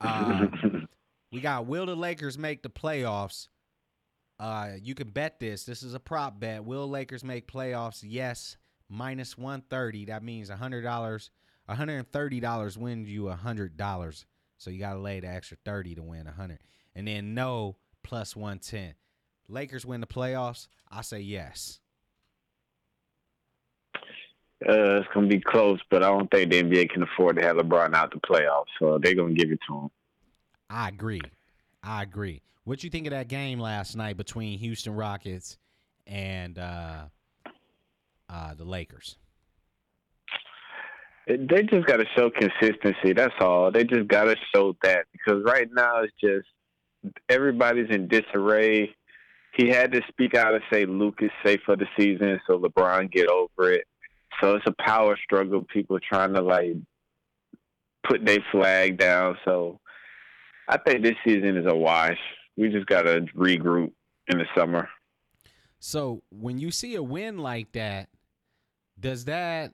Um, 0.00 0.88
we 1.32 1.40
got 1.40 1.66
will 1.66 1.86
the 1.86 1.94
Lakers 1.94 2.36
make 2.36 2.62
the 2.62 2.70
playoffs? 2.70 3.48
Uh, 4.40 4.70
you 4.82 4.94
can 4.94 5.10
bet 5.10 5.38
this. 5.38 5.64
This 5.64 5.82
is 5.82 5.94
a 5.94 6.00
prop 6.00 6.40
bet. 6.40 6.64
Will 6.64 6.88
Lakers 6.88 7.22
make 7.22 7.50
playoffs? 7.50 8.04
Yes, 8.04 8.56
minus 8.88 9.38
one 9.38 9.62
thirty. 9.68 10.06
That 10.06 10.24
means 10.24 10.48
hundred 10.48 10.82
dollars. 10.82 11.30
One 11.66 11.76
hundred 11.76 11.98
and 11.98 12.10
thirty 12.10 12.40
dollars 12.40 12.76
wins 12.76 13.08
you 13.08 13.28
hundred 13.28 13.76
dollars. 13.76 14.26
So 14.58 14.70
you 14.70 14.78
gotta 14.78 14.98
lay 14.98 15.20
the 15.20 15.28
extra 15.28 15.56
thirty 15.64 15.94
to 15.94 16.02
win 16.02 16.26
a 16.26 16.32
hundred. 16.32 16.58
And 16.94 17.08
then 17.08 17.34
no 17.34 17.76
plus 18.02 18.36
one 18.36 18.58
ten. 18.58 18.94
Lakers 19.48 19.86
win 19.86 20.00
the 20.00 20.06
playoffs. 20.06 20.68
I 20.90 21.02
say 21.02 21.20
yes. 21.20 21.80
Uh, 24.68 24.98
it's 24.98 25.08
gonna 25.14 25.28
be 25.28 25.40
close, 25.40 25.78
but 25.88 26.02
I 26.02 26.08
don't 26.08 26.30
think 26.30 26.50
the 26.50 26.62
NBA 26.62 26.90
can 26.90 27.04
afford 27.04 27.36
to 27.36 27.42
have 27.42 27.56
LeBron 27.56 27.94
out 27.94 28.12
the 28.12 28.20
playoffs, 28.20 28.66
so 28.78 28.98
they're 29.00 29.14
gonna 29.14 29.34
give 29.34 29.52
it 29.52 29.60
to 29.68 29.74
him. 29.74 29.90
I 30.68 30.88
agree. 30.88 31.22
I 31.82 32.02
agree. 32.02 32.42
What 32.64 32.82
you 32.84 32.90
think 32.90 33.06
of 33.06 33.12
that 33.12 33.28
game 33.28 33.60
last 33.60 33.96
night 33.96 34.16
between 34.16 34.58
Houston 34.58 34.94
Rockets 34.94 35.56
and 36.06 36.58
uh, 36.58 37.04
uh, 38.28 38.54
the 38.54 38.64
Lakers? 38.64 39.16
They 41.28 41.62
just 41.64 41.86
got 41.86 41.98
to 41.98 42.06
show 42.16 42.30
consistency. 42.30 43.12
That's 43.12 43.34
all. 43.40 43.70
They 43.70 43.84
just 43.84 44.08
got 44.08 44.24
to 44.24 44.36
show 44.54 44.74
that 44.82 45.04
because 45.12 45.42
right 45.44 45.68
now 45.70 46.00
it's 46.00 46.14
just 46.18 46.46
everybody's 47.28 47.90
in 47.90 48.08
disarray. 48.08 48.94
He 49.54 49.68
had 49.68 49.92
to 49.92 50.00
speak 50.08 50.34
out 50.34 50.54
and 50.54 50.62
say 50.72 50.86
Luke 50.86 51.18
is 51.20 51.30
safe 51.44 51.60
for 51.66 51.76
the 51.76 51.86
season, 51.98 52.40
so 52.46 52.58
LeBron 52.58 53.12
get 53.12 53.28
over 53.28 53.72
it. 53.72 53.84
So 54.40 54.54
it's 54.54 54.66
a 54.66 54.82
power 54.82 55.18
struggle. 55.22 55.62
People 55.62 55.98
trying 56.00 56.32
to 56.32 56.40
like 56.40 56.76
put 58.08 58.24
their 58.24 58.38
flag 58.50 58.96
down. 58.96 59.36
So 59.44 59.80
I 60.66 60.78
think 60.78 61.02
this 61.02 61.16
season 61.26 61.58
is 61.58 61.66
a 61.66 61.74
wash. 61.74 62.18
We 62.56 62.70
just 62.70 62.86
got 62.86 63.02
to 63.02 63.26
regroup 63.36 63.92
in 64.28 64.38
the 64.38 64.46
summer. 64.56 64.88
So 65.78 66.22
when 66.30 66.58
you 66.58 66.70
see 66.70 66.94
a 66.94 67.02
win 67.02 67.38
like 67.38 67.72
that, 67.72 68.08
does 68.98 69.26
that 69.26 69.72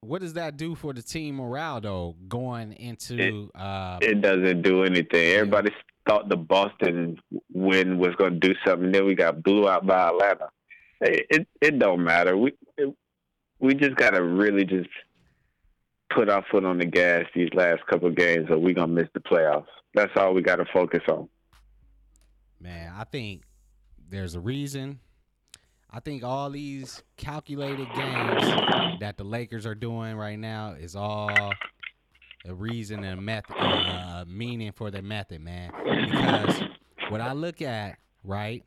what 0.00 0.20
does 0.20 0.34
that 0.34 0.56
do 0.56 0.74
for 0.74 0.92
the 0.92 1.02
team 1.02 1.36
morale 1.36 1.80
though 1.80 2.16
going 2.28 2.72
into 2.72 3.50
uh 3.54 3.98
It 4.00 4.20
doesn't 4.20 4.62
do 4.62 4.84
anything. 4.84 5.34
Everybody 5.34 5.72
thought 6.08 6.28
the 6.28 6.36
Boston 6.36 7.18
win 7.52 7.98
was 7.98 8.14
going 8.16 8.40
to 8.40 8.48
do 8.48 8.54
something. 8.66 8.90
Then 8.90 9.04
we 9.06 9.14
got 9.14 9.42
blew 9.42 9.68
out 9.68 9.86
by 9.86 10.08
Atlanta. 10.08 10.48
It 11.00 11.26
it, 11.30 11.48
it 11.60 11.78
don't 11.78 12.02
matter. 12.02 12.36
We 12.36 12.52
it, 12.76 12.94
we 13.58 13.74
just 13.74 13.96
got 13.96 14.10
to 14.10 14.22
really 14.22 14.64
just 14.64 14.88
put 16.14 16.30
our 16.30 16.44
foot 16.50 16.64
on 16.64 16.78
the 16.78 16.86
gas 16.86 17.24
these 17.34 17.50
last 17.52 17.86
couple 17.86 18.08
of 18.08 18.16
games, 18.16 18.50
or 18.50 18.58
we 18.58 18.72
gonna 18.72 18.92
miss 18.92 19.08
the 19.12 19.20
playoffs. 19.20 19.66
That's 19.94 20.12
all 20.16 20.32
we 20.34 20.42
got 20.42 20.56
to 20.56 20.66
focus 20.72 21.02
on. 21.08 21.28
man, 22.60 22.92
I 22.96 23.04
think 23.04 23.42
there's 24.08 24.34
a 24.34 24.40
reason. 24.40 25.00
I 25.92 26.00
think 26.00 26.22
all 26.22 26.50
these 26.50 27.02
calculated 27.16 27.88
games 27.94 28.42
that 29.00 29.14
the 29.16 29.24
Lakers 29.24 29.66
are 29.66 29.74
doing 29.74 30.14
right 30.16 30.38
now 30.38 30.72
is 30.72 30.94
all 30.94 31.52
a 32.46 32.54
reason 32.54 33.02
and 33.04 33.18
a 33.18 33.22
method, 33.22 33.56
uh, 33.58 34.24
meaning 34.26 34.72
for 34.72 34.90
their 34.90 35.02
method, 35.02 35.40
man. 35.40 35.72
Because 35.84 36.62
what 37.08 37.20
I 37.20 37.32
look 37.32 37.60
at, 37.60 37.98
right? 38.24 38.64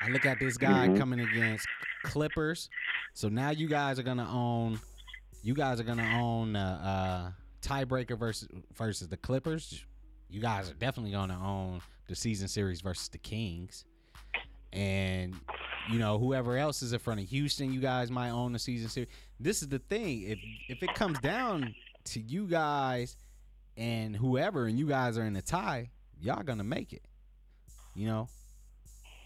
I 0.00 0.08
look 0.10 0.24
at 0.26 0.38
this 0.38 0.56
guy 0.56 0.88
Mhm. 0.88 0.96
coming 0.96 1.20
against 1.20 1.66
Clippers. 2.04 2.70
So 3.14 3.28
now 3.28 3.50
you 3.50 3.66
guys 3.68 3.98
are 3.98 4.04
gonna 4.04 4.30
own. 4.30 4.78
You 5.42 5.54
guys 5.54 5.80
are 5.80 5.84
gonna 5.84 6.18
own 6.22 6.54
uh, 6.54 7.32
uh, 7.32 7.32
tiebreaker 7.62 8.16
versus 8.16 8.48
versus 8.74 9.08
the 9.08 9.16
Clippers. 9.16 9.84
You 10.30 10.40
guys 10.40 10.70
are 10.70 10.74
definitely 10.74 11.10
gonna 11.10 11.40
own 11.44 11.80
the 12.06 12.14
season 12.14 12.46
series 12.46 12.80
versus 12.80 13.08
the 13.08 13.18
Kings. 13.18 13.84
And 14.72 15.34
you 15.90 15.98
know 15.98 16.18
whoever 16.18 16.56
else 16.56 16.82
is 16.82 16.92
in 16.92 16.98
front 16.98 17.20
of 17.20 17.28
Houston, 17.28 17.72
you 17.72 17.80
guys 17.80 18.10
might 18.10 18.30
own 18.30 18.52
the 18.52 18.58
season 18.58 18.88
series. 18.88 19.08
This 19.40 19.62
is 19.62 19.68
the 19.68 19.78
thing. 19.78 20.22
If 20.22 20.38
if 20.68 20.82
it 20.82 20.94
comes 20.94 21.18
down 21.20 21.74
to 22.04 22.20
you 22.20 22.46
guys 22.46 23.16
and 23.76 24.14
whoever, 24.14 24.66
and 24.66 24.78
you 24.78 24.86
guys 24.86 25.16
are 25.16 25.24
in 25.24 25.36
a 25.36 25.42
tie, 25.42 25.90
y'all 26.20 26.42
gonna 26.42 26.64
make 26.64 26.92
it. 26.92 27.02
You 27.94 28.06
know, 28.06 28.28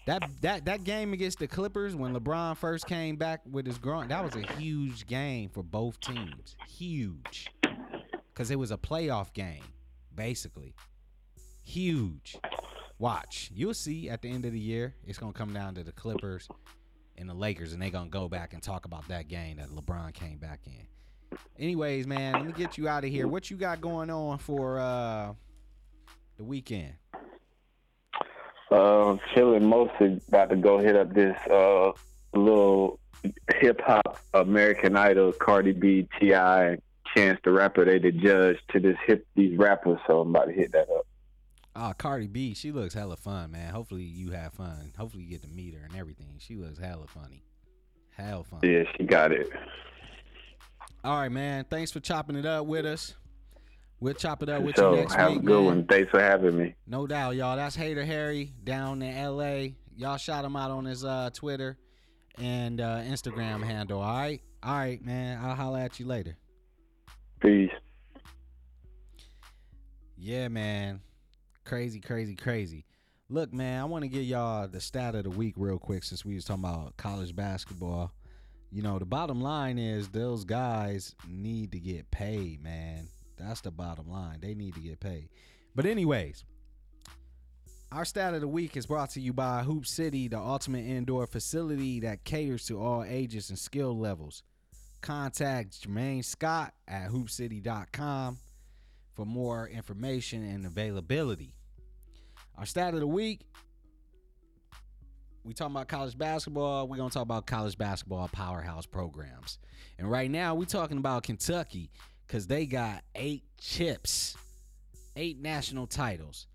that 0.05 0.23
that 0.41 0.65
that 0.65 0.83
game 0.83 1.13
against 1.13 1.39
the 1.39 1.47
Clippers 1.47 1.95
when 1.95 2.15
LeBron 2.15 2.57
first 2.57 2.87
came 2.87 3.15
back 3.15 3.41
with 3.49 3.65
his 3.65 3.77
groin, 3.77 4.07
that 4.07 4.23
was 4.23 4.35
a 4.35 4.53
huge 4.53 5.05
game 5.07 5.49
for 5.49 5.63
both 5.63 5.99
teams. 5.99 6.55
Huge. 6.67 7.51
Cuz 8.33 8.49
it 8.49 8.57
was 8.57 8.71
a 8.71 8.77
playoff 8.77 9.33
game 9.33 9.63
basically. 10.15 10.73
Huge. 11.63 12.37
Watch. 13.03 13.51
You'll 13.53 13.73
see 13.73 14.09
at 14.09 14.21
the 14.21 14.29
end 14.29 14.45
of 14.45 14.53
the 14.53 14.59
year 14.59 14.95
it's 15.05 15.17
going 15.17 15.33
to 15.33 15.37
come 15.37 15.51
down 15.51 15.75
to 15.75 15.83
the 15.83 15.91
Clippers 15.91 16.47
and 17.17 17.29
the 17.29 17.33
Lakers 17.33 17.73
and 17.73 17.81
they're 17.81 17.89
going 17.89 18.05
to 18.05 18.09
go 18.09 18.29
back 18.29 18.53
and 18.53 18.63
talk 18.63 18.85
about 18.85 19.05
that 19.09 19.27
game 19.27 19.57
that 19.57 19.67
LeBron 19.71 20.13
came 20.13 20.37
back 20.37 20.61
in. 20.65 21.37
Anyways, 21.59 22.07
man, 22.07 22.31
let 22.31 22.45
me 22.45 22.53
get 22.53 22.77
you 22.77 22.87
out 22.87 23.03
of 23.03 23.09
here. 23.09 23.27
What 23.27 23.51
you 23.51 23.57
got 23.57 23.81
going 23.81 24.09
on 24.09 24.37
for 24.37 24.79
uh 24.79 25.33
the 26.37 26.45
weekend? 26.45 26.93
Um, 28.71 29.19
chilling 29.35 29.65
mostly 29.65 30.21
about 30.29 30.51
to 30.51 30.55
go 30.55 30.77
hit 30.77 30.95
up 30.95 31.13
this 31.13 31.37
uh 31.51 31.91
little 32.33 33.01
hip 33.55 33.81
hop 33.81 34.17
American 34.33 34.95
Idol 34.95 35.33
Cardi 35.33 35.73
B, 35.73 36.07
T.I., 36.21 36.77
Chance 37.13 37.41
the 37.43 37.51
Rapper. 37.51 37.83
They 37.83 37.99
the 37.99 38.13
judge 38.13 38.59
to 38.71 38.79
this 38.79 38.95
hip 39.05 39.27
these 39.35 39.57
rappers, 39.57 39.99
so 40.07 40.21
I'm 40.21 40.29
about 40.29 40.45
to 40.45 40.53
hit 40.53 40.71
that 40.71 40.89
up. 40.89 41.05
Oh, 41.75 41.91
Cardi 41.97 42.27
B, 42.27 42.53
she 42.53 42.71
looks 42.71 42.93
hella 42.93 43.15
fun, 43.17 43.51
man. 43.51 43.73
Hopefully 43.73 44.03
you 44.03 44.31
have 44.31 44.53
fun. 44.53 44.93
Hopefully 44.97 45.23
you 45.23 45.29
get 45.29 45.41
to 45.41 45.47
meet 45.47 45.73
her 45.73 45.83
and 45.83 45.95
everything. 45.97 46.35
She 46.37 46.55
looks 46.55 46.77
hella 46.77 47.07
funny. 47.07 47.43
Hell 48.11 48.43
fun. 48.43 48.59
Yeah, 48.61 48.83
she 48.95 49.05
got 49.05 49.31
it. 49.31 49.49
All 51.03 51.17
right, 51.19 51.31
man. 51.31 51.65
Thanks 51.69 51.91
for 51.91 51.99
chopping 51.99 52.35
it 52.35 52.45
up 52.45 52.67
with 52.67 52.85
us. 52.85 53.15
We'll 53.99 54.13
chop 54.13 54.43
it 54.43 54.49
up 54.49 54.61
with 54.61 54.75
so 54.75 54.91
you 54.91 54.97
next 55.01 55.13
have 55.15 55.31
week, 55.31 55.39
a 55.39 55.43
good 55.43 55.55
man. 55.55 55.65
one. 55.65 55.85
Thanks 55.85 56.11
for 56.11 56.19
having 56.19 56.57
me. 56.57 56.75
No 56.85 57.07
doubt, 57.07 57.35
y'all. 57.35 57.55
That's 57.55 57.75
Hater 57.75 58.05
Harry 58.05 58.53
down 58.63 59.01
in 59.01 59.15
LA. 59.37 59.69
Y'all 59.95 60.17
shout 60.17 60.45
him 60.45 60.55
out 60.55 60.69
on 60.71 60.85
his 60.85 61.03
uh, 61.03 61.29
Twitter 61.33 61.77
and 62.37 62.81
uh, 62.81 62.99
Instagram 62.99 63.63
handle. 63.63 64.01
All 64.01 64.15
right? 64.15 64.41
All 64.61 64.73
right, 64.73 65.03
man. 65.03 65.39
I'll 65.43 65.55
holler 65.55 65.79
at 65.79 65.99
you 65.99 66.05
later. 66.05 66.37
Peace. 67.39 67.71
Yeah, 70.17 70.47
man. 70.49 71.01
Crazy, 71.65 71.99
crazy, 71.99 72.35
crazy. 72.35 72.85
Look, 73.29 73.53
man, 73.53 73.81
I 73.81 73.85
want 73.85 74.03
to 74.03 74.09
give 74.09 74.23
y'all 74.23 74.67
the 74.67 74.81
stat 74.81 75.15
of 75.15 75.23
the 75.23 75.29
week 75.29 75.55
real 75.57 75.79
quick 75.79 76.03
since 76.03 76.25
we 76.25 76.35
was 76.35 76.45
talking 76.45 76.65
about 76.65 76.97
college 76.97 77.35
basketball. 77.35 78.11
You 78.69 78.81
know, 78.81 78.99
the 78.99 79.05
bottom 79.05 79.41
line 79.41 79.77
is 79.77 80.09
those 80.09 80.43
guys 80.43 81.15
need 81.27 81.71
to 81.71 81.79
get 81.79 82.11
paid, 82.11 82.61
man. 82.61 83.07
That's 83.37 83.61
the 83.61 83.71
bottom 83.71 84.09
line. 84.09 84.39
They 84.41 84.53
need 84.53 84.73
to 84.75 84.81
get 84.81 84.99
paid. 84.99 85.29
But 85.73 85.85
anyways, 85.85 86.43
our 87.91 88.05
stat 88.05 88.33
of 88.33 88.41
the 88.41 88.47
week 88.47 88.75
is 88.75 88.85
brought 88.85 89.11
to 89.11 89.21
you 89.21 89.33
by 89.33 89.63
Hoop 89.63 89.85
City, 89.85 90.27
the 90.27 90.39
ultimate 90.39 90.85
indoor 90.85 91.27
facility 91.27 92.01
that 92.01 92.25
caters 92.25 92.65
to 92.67 92.81
all 92.81 93.03
ages 93.03 93.49
and 93.49 93.57
skill 93.57 93.97
levels. 93.97 94.43
Contact 95.01 95.81
Jermaine 95.81 96.25
Scott 96.25 96.73
at 96.87 97.09
hoopcity.com 97.09 98.37
for 99.15 99.25
more 99.25 99.67
information 99.67 100.43
and 100.43 100.65
availability. 100.65 101.53
Our 102.57 102.65
stat 102.65 102.93
of 102.93 102.99
the 102.99 103.07
week, 103.07 103.41
we 105.43 105.53
talking 105.53 105.75
about 105.75 105.87
college 105.87 106.17
basketball. 106.17 106.87
We're 106.87 106.97
gonna 106.97 107.09
talk 107.09 107.23
about 107.23 107.45
college 107.45 107.77
basketball 107.77 108.27
powerhouse 108.29 108.85
programs. 108.85 109.59
And 109.97 110.09
right 110.09 110.31
now 110.31 110.55
we 110.55 110.65
talking 110.65 110.97
about 110.97 111.23
Kentucky 111.23 111.91
because 112.25 112.47
they 112.47 112.65
got 112.65 113.03
eight 113.15 113.43
chips, 113.59 114.35
eight 115.15 115.39
national 115.39 115.87
titles, 115.87 116.47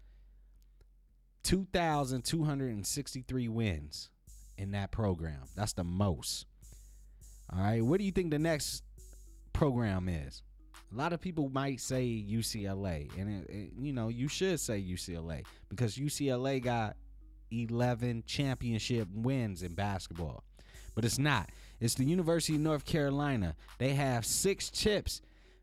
2,263 1.44 3.48
wins 3.48 4.10
in 4.56 4.72
that 4.72 4.90
program. 4.90 5.42
That's 5.54 5.72
the 5.72 5.84
most. 5.84 6.46
All 7.52 7.60
right. 7.60 7.82
What 7.82 7.98
do 7.98 8.04
you 8.04 8.12
think 8.12 8.30
the 8.30 8.38
next 8.38 8.82
program 9.52 10.08
is? 10.08 10.42
A 10.92 10.96
lot 10.96 11.12
of 11.12 11.20
people 11.20 11.48
might 11.50 11.80
say 11.80 12.04
UCLA, 12.28 13.08
and 13.18 13.42
it, 13.44 13.50
it- 13.50 13.72
you 13.78 13.92
know 13.92 14.08
you 14.08 14.26
should 14.28 14.58
say 14.60 14.80
UCLA 14.82 15.44
because 15.68 15.96
UCLA 15.96 16.62
got 16.62 16.96
11 17.50 18.24
championship 18.26 19.08
wins 19.12 19.62
in 19.62 19.74
basketball, 19.74 20.42
but 20.94 21.04
it's 21.04 21.18
not. 21.18 21.50
It's 21.80 21.94
the 21.94 22.04
University 22.04 22.54
of 22.56 22.60
North 22.62 22.84
Carolina. 22.84 23.54
They 23.78 23.94
have 23.94 24.24
six 24.26 24.68
chips, 24.70 25.20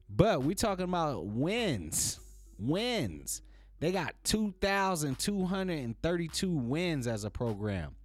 but 0.10 0.42
we're 0.44 0.54
talking 0.56 0.86
about 0.86 1.26
wins, 1.26 2.20
wins. 2.60 3.42
They 3.80 3.92
got 3.92 4.14
2,232 4.24 6.50
wins 6.50 7.08
as 7.08 7.24
a 7.26 7.30
program. 7.30 7.96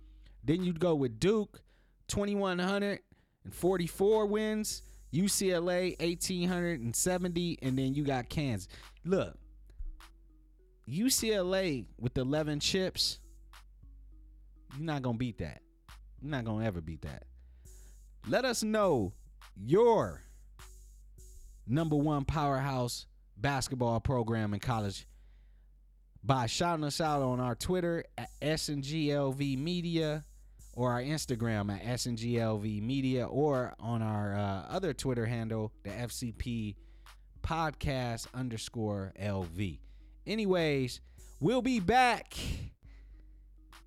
Then 0.42 0.64
you'd 0.64 0.80
go 0.80 0.94
with 0.96 1.20
Duke, 1.20 1.60
2,144 2.08 4.26
wins. 4.26 4.82
UCLA 5.12 5.98
1870 6.00 7.58
and 7.62 7.78
then 7.78 7.94
you 7.94 8.04
got 8.04 8.28
Kansas. 8.28 8.68
Look, 9.04 9.36
UCLA 10.88 11.86
with 11.98 12.16
11 12.16 12.60
chips, 12.60 13.18
you're 14.76 14.86
not 14.86 15.02
going 15.02 15.16
to 15.16 15.18
beat 15.18 15.38
that. 15.38 15.62
You're 16.20 16.30
not 16.30 16.44
going 16.44 16.60
to 16.60 16.66
ever 16.66 16.80
beat 16.80 17.02
that. 17.02 17.24
Let 18.28 18.44
us 18.44 18.62
know 18.62 19.12
your 19.56 20.20
number 21.66 21.96
1 21.96 22.24
powerhouse 22.24 23.06
basketball 23.36 24.00
program 24.00 24.54
in 24.54 24.60
college 24.60 25.06
by 26.22 26.46
shouting 26.46 26.84
us 26.84 27.00
out 27.00 27.22
on 27.22 27.40
our 27.40 27.54
Twitter 27.54 28.04
at 28.18 28.28
SNGLV 28.42 29.58
Media 29.58 30.24
or 30.80 30.92
our 30.92 31.02
Instagram 31.02 31.70
at 31.70 31.84
SNGLV 31.84 32.80
Media 32.80 33.26
or 33.26 33.74
on 33.80 34.00
our 34.00 34.34
uh, 34.34 34.62
other 34.74 34.94
Twitter 34.94 35.26
handle, 35.26 35.70
the 35.82 35.90
FCP 35.90 36.74
podcast 37.42 38.26
underscore 38.32 39.12
LV. 39.20 39.78
Anyways, 40.26 41.02
we'll 41.38 41.60
be 41.60 41.80
back 41.80 42.34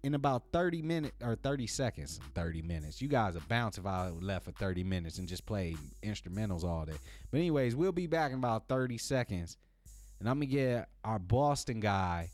in 0.03 0.13
about 0.13 0.43
30 0.53 0.83
minutes 0.83 1.15
or 1.23 1.35
30 1.35 1.65
seconds. 1.65 2.19
30 2.35 2.61
minutes. 2.61 3.01
You 3.01 3.07
guys 3.07 3.35
are 3.35 3.41
bounce 3.49 3.79
if 3.79 3.87
I 3.87 4.09
left 4.09 4.45
for 4.45 4.51
30 4.51 4.83
minutes 4.83 5.17
and 5.17 5.27
just 5.27 5.47
played 5.47 5.79
instrumentals 6.03 6.63
all 6.63 6.85
day. 6.85 6.93
But, 7.31 7.39
anyways, 7.39 7.75
we'll 7.75 7.91
be 7.91 8.05
back 8.05 8.31
in 8.31 8.37
about 8.37 8.67
30 8.67 8.99
seconds. 8.99 9.57
And 10.19 10.29
I'm 10.29 10.39
to 10.39 10.45
get 10.45 10.89
our 11.03 11.17
Boston 11.17 11.79
guy, 11.79 12.29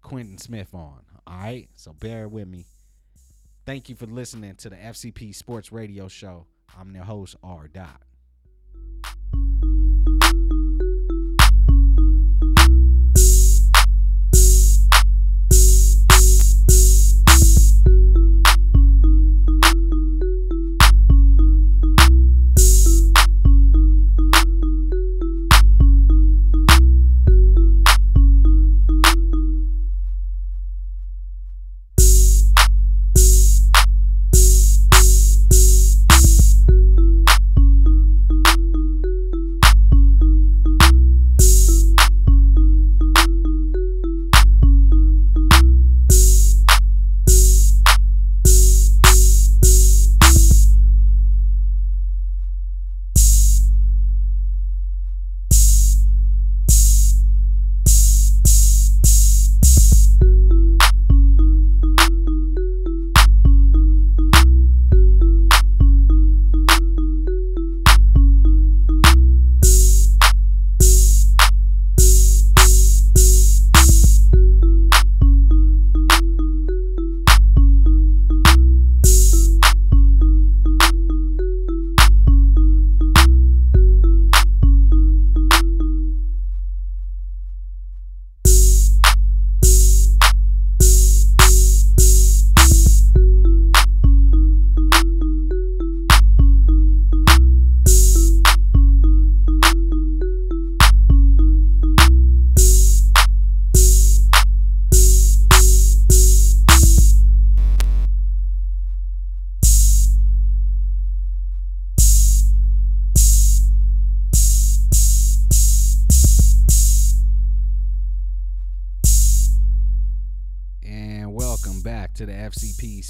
Quentin 0.00 0.38
Smith, 0.38 0.72
on. 0.72 1.02
All 1.26 1.36
right? 1.36 1.68
So 1.74 1.92
bear 1.92 2.26
with 2.26 2.48
me. 2.48 2.64
Thank 3.66 3.88
you 3.88 3.96
for 3.96 4.06
listening 4.06 4.54
to 4.58 4.70
the 4.70 4.76
FCP 4.76 5.34
Sports 5.34 5.72
Radio 5.72 6.06
Show. 6.06 6.46
I'm 6.78 6.94
your 6.94 7.02
host, 7.02 7.34
R. 7.42 7.66
Dot. 7.66 8.00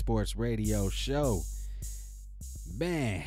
Sports 0.06 0.36
Radio 0.36 0.88
Show. 0.88 1.42
Man, 2.78 3.24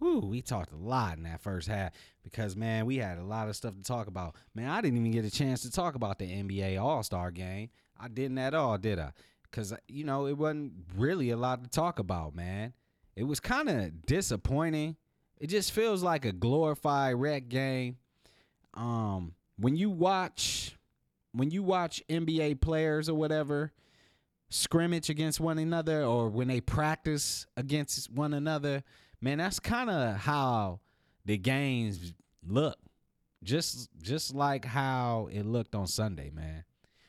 whoo, 0.00 0.20
we 0.20 0.40
talked 0.40 0.72
a 0.72 0.76
lot 0.76 1.18
in 1.18 1.24
that 1.24 1.42
first 1.42 1.68
half 1.68 1.92
because 2.22 2.56
man, 2.56 2.86
we 2.86 2.96
had 2.96 3.18
a 3.18 3.22
lot 3.22 3.50
of 3.50 3.56
stuff 3.56 3.74
to 3.76 3.82
talk 3.82 4.06
about. 4.06 4.34
Man, 4.54 4.70
I 4.70 4.80
didn't 4.80 4.96
even 4.96 5.10
get 5.10 5.26
a 5.26 5.30
chance 5.30 5.60
to 5.64 5.70
talk 5.70 5.96
about 5.96 6.18
the 6.18 6.24
NBA 6.24 6.80
All 6.82 7.02
Star 7.02 7.30
game. 7.30 7.68
I 8.00 8.08
didn't 8.08 8.38
at 8.38 8.54
all, 8.54 8.78
did 8.78 8.98
I? 8.98 9.10
Because 9.42 9.74
you 9.86 10.04
know 10.04 10.26
it 10.26 10.38
wasn't 10.38 10.72
really 10.96 11.28
a 11.28 11.36
lot 11.36 11.62
to 11.62 11.68
talk 11.68 11.98
about, 11.98 12.34
man. 12.34 12.72
It 13.14 13.24
was 13.24 13.38
kind 13.38 13.68
of 13.68 14.06
disappointing. 14.06 14.96
It 15.38 15.48
just 15.48 15.72
feels 15.72 16.02
like 16.02 16.24
a 16.24 16.32
glorified 16.32 17.16
rec 17.16 17.50
game. 17.50 17.98
Um, 18.72 19.34
when 19.58 19.76
you 19.76 19.90
watch, 19.90 20.74
when 21.32 21.50
you 21.50 21.62
watch 21.62 22.02
NBA 22.08 22.62
players 22.62 23.10
or 23.10 23.14
whatever 23.14 23.74
scrimmage 24.54 25.10
against 25.10 25.40
one 25.40 25.58
another, 25.58 26.04
or 26.04 26.28
when 26.28 26.48
they 26.48 26.60
practice 26.60 27.46
against 27.56 28.10
one 28.10 28.32
another, 28.32 28.84
man, 29.20 29.38
that's 29.38 29.58
kind 29.58 29.90
of 29.90 30.16
how 30.16 30.80
the 31.24 31.36
games 31.36 32.14
look. 32.46 32.78
Just 33.42 33.90
just 34.00 34.34
like 34.34 34.64
how 34.64 35.28
it 35.30 35.44
looked 35.44 35.74
on 35.74 35.86
Sunday, 35.86 36.30
man. 36.30 36.64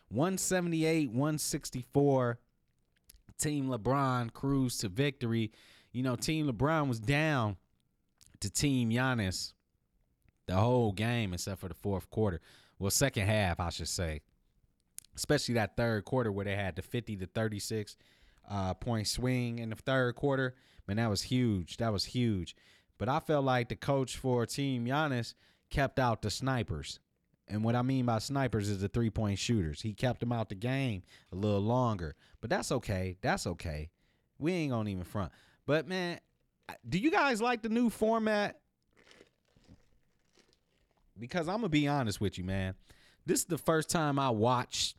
178, 0.10 1.10
164. 1.10 2.39
Team 3.38 3.68
LeBron 3.68 4.34
cruised 4.34 4.82
to 4.82 4.89
victory. 4.89 5.52
You 5.91 6.04
know, 6.04 6.16
Team 6.16 6.50
LeBron 6.52 6.88
was 6.88 7.00
down 7.00 7.58
to 8.39 8.50
Team 8.50 8.89
Giannis 8.89 9.54
the 10.48 10.56
whole 10.56 10.91
game 10.91 11.34
except 11.34 11.62
for 11.62 11.68
the 11.68 11.74
fourth 11.74 12.10
quarter. 12.10 12.41
Well, 12.80 12.91
second 12.91 13.28
half, 13.28 13.60
I 13.60 13.70
should 13.70 13.88
say. 13.88 14.22
Especially 15.16 15.55
that 15.55 15.78
third 15.78 16.05
quarter 16.05 16.32
where 16.32 16.45
they 16.45 16.55
had 16.55 16.76
the 16.76 16.82
50 16.82 17.18
to 17.18 17.26
36 17.26 17.95
uh, 18.49 18.74
point 18.74 19.07
swing 19.07 19.59
in 19.59 19.70
the 19.70 19.76
third 19.76 20.16
quarter. 20.16 20.55
Man, 20.88 20.97
that 20.97 21.09
was 21.09 21.24
huge. 21.24 21.78
That 21.78 21.91
was 21.93 22.05
huge. 22.05 22.55
But 22.97 23.09
I 23.09 23.20
felt 23.20 23.45
like 23.45 23.70
the 23.70 23.76
coach 23.76 24.18
for 24.18 24.45
Team 24.45 24.86
Giannis 24.86 25.34
kept 25.70 25.99
out 25.99 26.22
the 26.22 26.30
snipers. 26.30 26.99
And 27.47 27.63
what 27.63 27.76
I 27.76 27.82
mean 27.82 28.05
by 28.05 28.20
snipers 28.20 28.70
is 28.70 28.82
the 28.82 28.88
three 28.88 29.09
point 29.09 29.38
shooters. 29.39 29.82
He 29.82 29.93
kept 29.93 30.20
them 30.20 30.32
out 30.32 30.49
the 30.49 30.55
game 30.55 31.03
a 31.32 31.36
little 31.36 31.59
longer. 31.59 32.16
But 32.41 32.49
that's 32.49 32.72
okay. 32.72 33.18
That's 33.22 33.45
okay. 33.47 33.89
We 34.39 34.53
ain't 34.53 34.72
gonna 34.72 34.89
even 34.89 35.03
front. 35.03 35.32
But 35.66 35.88
man, 35.88 36.20
do 36.88 36.97
you 36.97 37.11
guys 37.11 37.41
like 37.41 37.61
the 37.61 37.70
new 37.70 37.89
format? 37.89 38.59
Because 41.18 41.47
I'm 41.47 41.57
gonna 41.57 41.70
be 41.70 41.88
honest 41.88 42.20
with 42.20 42.38
you, 42.38 42.43
man. 42.43 42.76
This 43.26 43.39
is 43.39 43.45
the 43.45 43.57
first 43.57 43.89
time 43.89 44.20
I 44.20 44.30
watched 44.30 44.95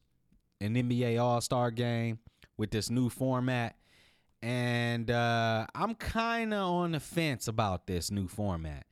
an 0.61 0.74
NBA 0.74 1.20
All 1.20 1.40
Star 1.40 1.70
game 1.70 2.18
with 2.57 2.70
this 2.70 2.90
new 2.90 3.09
format, 3.09 3.76
and 4.42 5.11
uh, 5.11 5.66
I'm 5.74 5.94
kind 5.94 6.54
of 6.54 6.68
on 6.68 6.92
the 6.92 7.00
fence 7.00 7.48
about 7.48 7.86
this 7.86 8.11
new 8.11 8.28
format. 8.28 8.86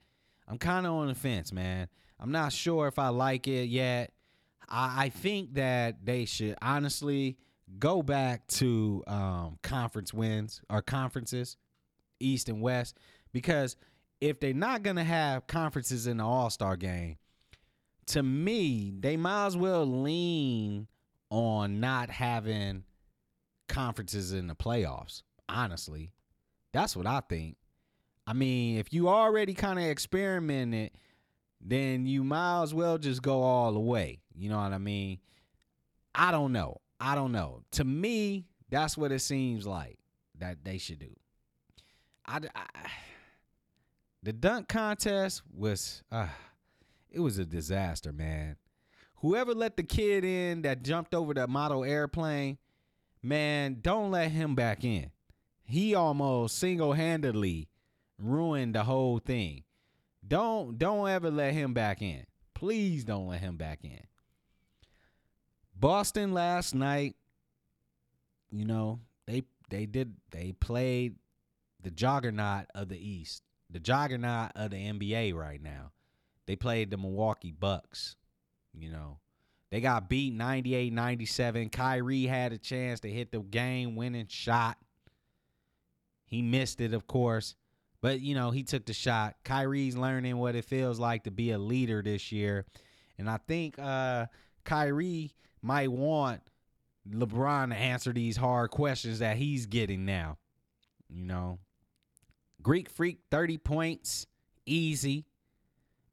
I'm 0.46 0.58
kind 0.58 0.86
of 0.86 0.92
on 0.92 1.08
the 1.08 1.14
fence, 1.14 1.52
man. 1.52 1.88
I'm 2.20 2.32
not 2.32 2.52
sure 2.52 2.86
if 2.88 2.98
I 2.98 3.08
like 3.08 3.48
it 3.48 3.68
yet. 3.68 4.12
I, 4.68 5.04
I 5.04 5.08
think 5.08 5.54
that 5.54 6.04
they 6.04 6.24
should 6.24 6.56
honestly 6.60 7.38
go 7.78 8.02
back 8.02 8.46
to 8.46 9.02
um, 9.06 9.58
conference 9.62 10.12
wins 10.12 10.60
or 10.68 10.82
conferences, 10.82 11.56
East 12.20 12.48
and 12.48 12.60
West, 12.60 12.98
because 13.32 13.76
if 14.20 14.40
they're 14.40 14.54
not 14.54 14.82
gonna 14.82 15.04
have 15.04 15.46
conferences 15.46 16.06
in 16.06 16.18
the 16.18 16.24
All 16.24 16.50
Star 16.50 16.76
game, 16.76 17.16
to 18.06 18.22
me, 18.22 18.92
they 18.98 19.16
might 19.16 19.46
as 19.46 19.56
well 19.56 19.86
lean 19.86 20.88
on 21.34 21.80
not 21.80 22.10
having 22.10 22.84
conferences 23.68 24.32
in 24.32 24.46
the 24.46 24.54
playoffs. 24.54 25.22
Honestly, 25.48 26.12
that's 26.72 26.96
what 26.96 27.06
I 27.06 27.20
think. 27.28 27.56
I 28.26 28.32
mean, 28.32 28.78
if 28.78 28.92
you 28.92 29.08
already 29.08 29.52
kind 29.52 29.78
of 29.78 29.84
experimented, 29.84 30.92
then 31.60 32.06
you 32.06 32.22
might 32.22 32.62
as 32.62 32.72
well 32.72 32.98
just 32.98 33.20
go 33.20 33.42
all 33.42 33.72
the 33.72 33.80
way. 33.80 34.20
You 34.34 34.48
know 34.48 34.58
what 34.58 34.72
I 34.72 34.78
mean? 34.78 35.18
I 36.14 36.30
don't 36.30 36.52
know. 36.52 36.80
I 37.00 37.16
don't 37.16 37.32
know. 37.32 37.62
To 37.72 37.84
me, 37.84 38.46
that's 38.70 38.96
what 38.96 39.10
it 39.10 39.18
seems 39.18 39.66
like 39.66 39.98
that 40.38 40.64
they 40.64 40.78
should 40.78 41.00
do. 41.00 41.16
I, 42.26 42.40
I 42.54 42.66
the 44.22 44.32
dunk 44.32 44.68
contest 44.68 45.42
was 45.52 46.02
uh, 46.12 46.28
it 47.10 47.20
was 47.20 47.38
a 47.38 47.44
disaster, 47.44 48.12
man. 48.12 48.56
Whoever 49.24 49.54
let 49.54 49.78
the 49.78 49.82
kid 49.82 50.22
in 50.22 50.60
that 50.62 50.82
jumped 50.82 51.14
over 51.14 51.32
the 51.32 51.48
model 51.48 51.82
airplane, 51.82 52.58
man, 53.22 53.78
don't 53.80 54.10
let 54.10 54.30
him 54.30 54.54
back 54.54 54.84
in. 54.84 55.12
He 55.62 55.94
almost 55.94 56.58
single-handedly 56.58 57.70
ruined 58.18 58.74
the 58.74 58.84
whole 58.84 59.18
thing. 59.18 59.64
Don't 60.28 60.76
don't 60.76 61.08
ever 61.08 61.30
let 61.30 61.54
him 61.54 61.72
back 61.72 62.02
in. 62.02 62.26
Please 62.52 63.02
don't 63.02 63.28
let 63.28 63.40
him 63.40 63.56
back 63.56 63.78
in. 63.82 64.02
Boston 65.74 66.34
last 66.34 66.74
night, 66.74 67.16
you 68.50 68.66
know, 68.66 69.00
they 69.26 69.44
they 69.70 69.86
did 69.86 70.16
they 70.32 70.52
played 70.52 71.16
the 71.82 71.90
juggernaut 71.90 72.66
of 72.74 72.90
the 72.90 72.98
East, 72.98 73.42
the 73.70 73.80
juggernaut 73.80 74.52
of 74.54 74.72
the 74.72 74.76
NBA 74.76 75.34
right 75.34 75.62
now. 75.62 75.92
They 76.44 76.56
played 76.56 76.90
the 76.90 76.98
Milwaukee 76.98 77.52
Bucks, 77.52 78.16
you 78.78 78.90
know. 78.90 79.18
They 79.70 79.80
got 79.80 80.08
beat 80.08 80.36
98-97. 80.38 81.72
Kyrie 81.72 82.26
had 82.26 82.52
a 82.52 82.58
chance 82.58 83.00
to 83.00 83.10
hit 83.10 83.32
the 83.32 83.40
game 83.40 83.96
winning 83.96 84.28
shot. 84.28 84.78
He 86.26 86.42
missed 86.42 86.80
it, 86.80 86.94
of 86.94 87.08
course. 87.08 87.56
But, 88.00 88.20
you 88.20 88.34
know, 88.34 88.50
he 88.50 88.62
took 88.62 88.86
the 88.86 88.92
shot. 88.92 89.34
Kyrie's 89.44 89.96
learning 89.96 90.36
what 90.36 90.54
it 90.54 90.64
feels 90.64 91.00
like 91.00 91.24
to 91.24 91.30
be 91.30 91.50
a 91.50 91.58
leader 91.58 92.02
this 92.02 92.30
year. 92.30 92.66
And 93.18 93.28
I 93.28 93.38
think 93.48 93.78
uh, 93.78 94.26
Kyrie 94.64 95.34
might 95.62 95.90
want 95.90 96.42
LeBron 97.10 97.70
to 97.70 97.76
answer 97.76 98.12
these 98.12 98.36
hard 98.36 98.70
questions 98.70 99.18
that 99.20 99.36
he's 99.36 99.66
getting 99.66 100.04
now. 100.04 100.38
You 101.08 101.24
know, 101.24 101.58
Greek 102.62 102.88
Freak, 102.88 103.18
30 103.30 103.58
points, 103.58 104.26
easy. 104.66 105.26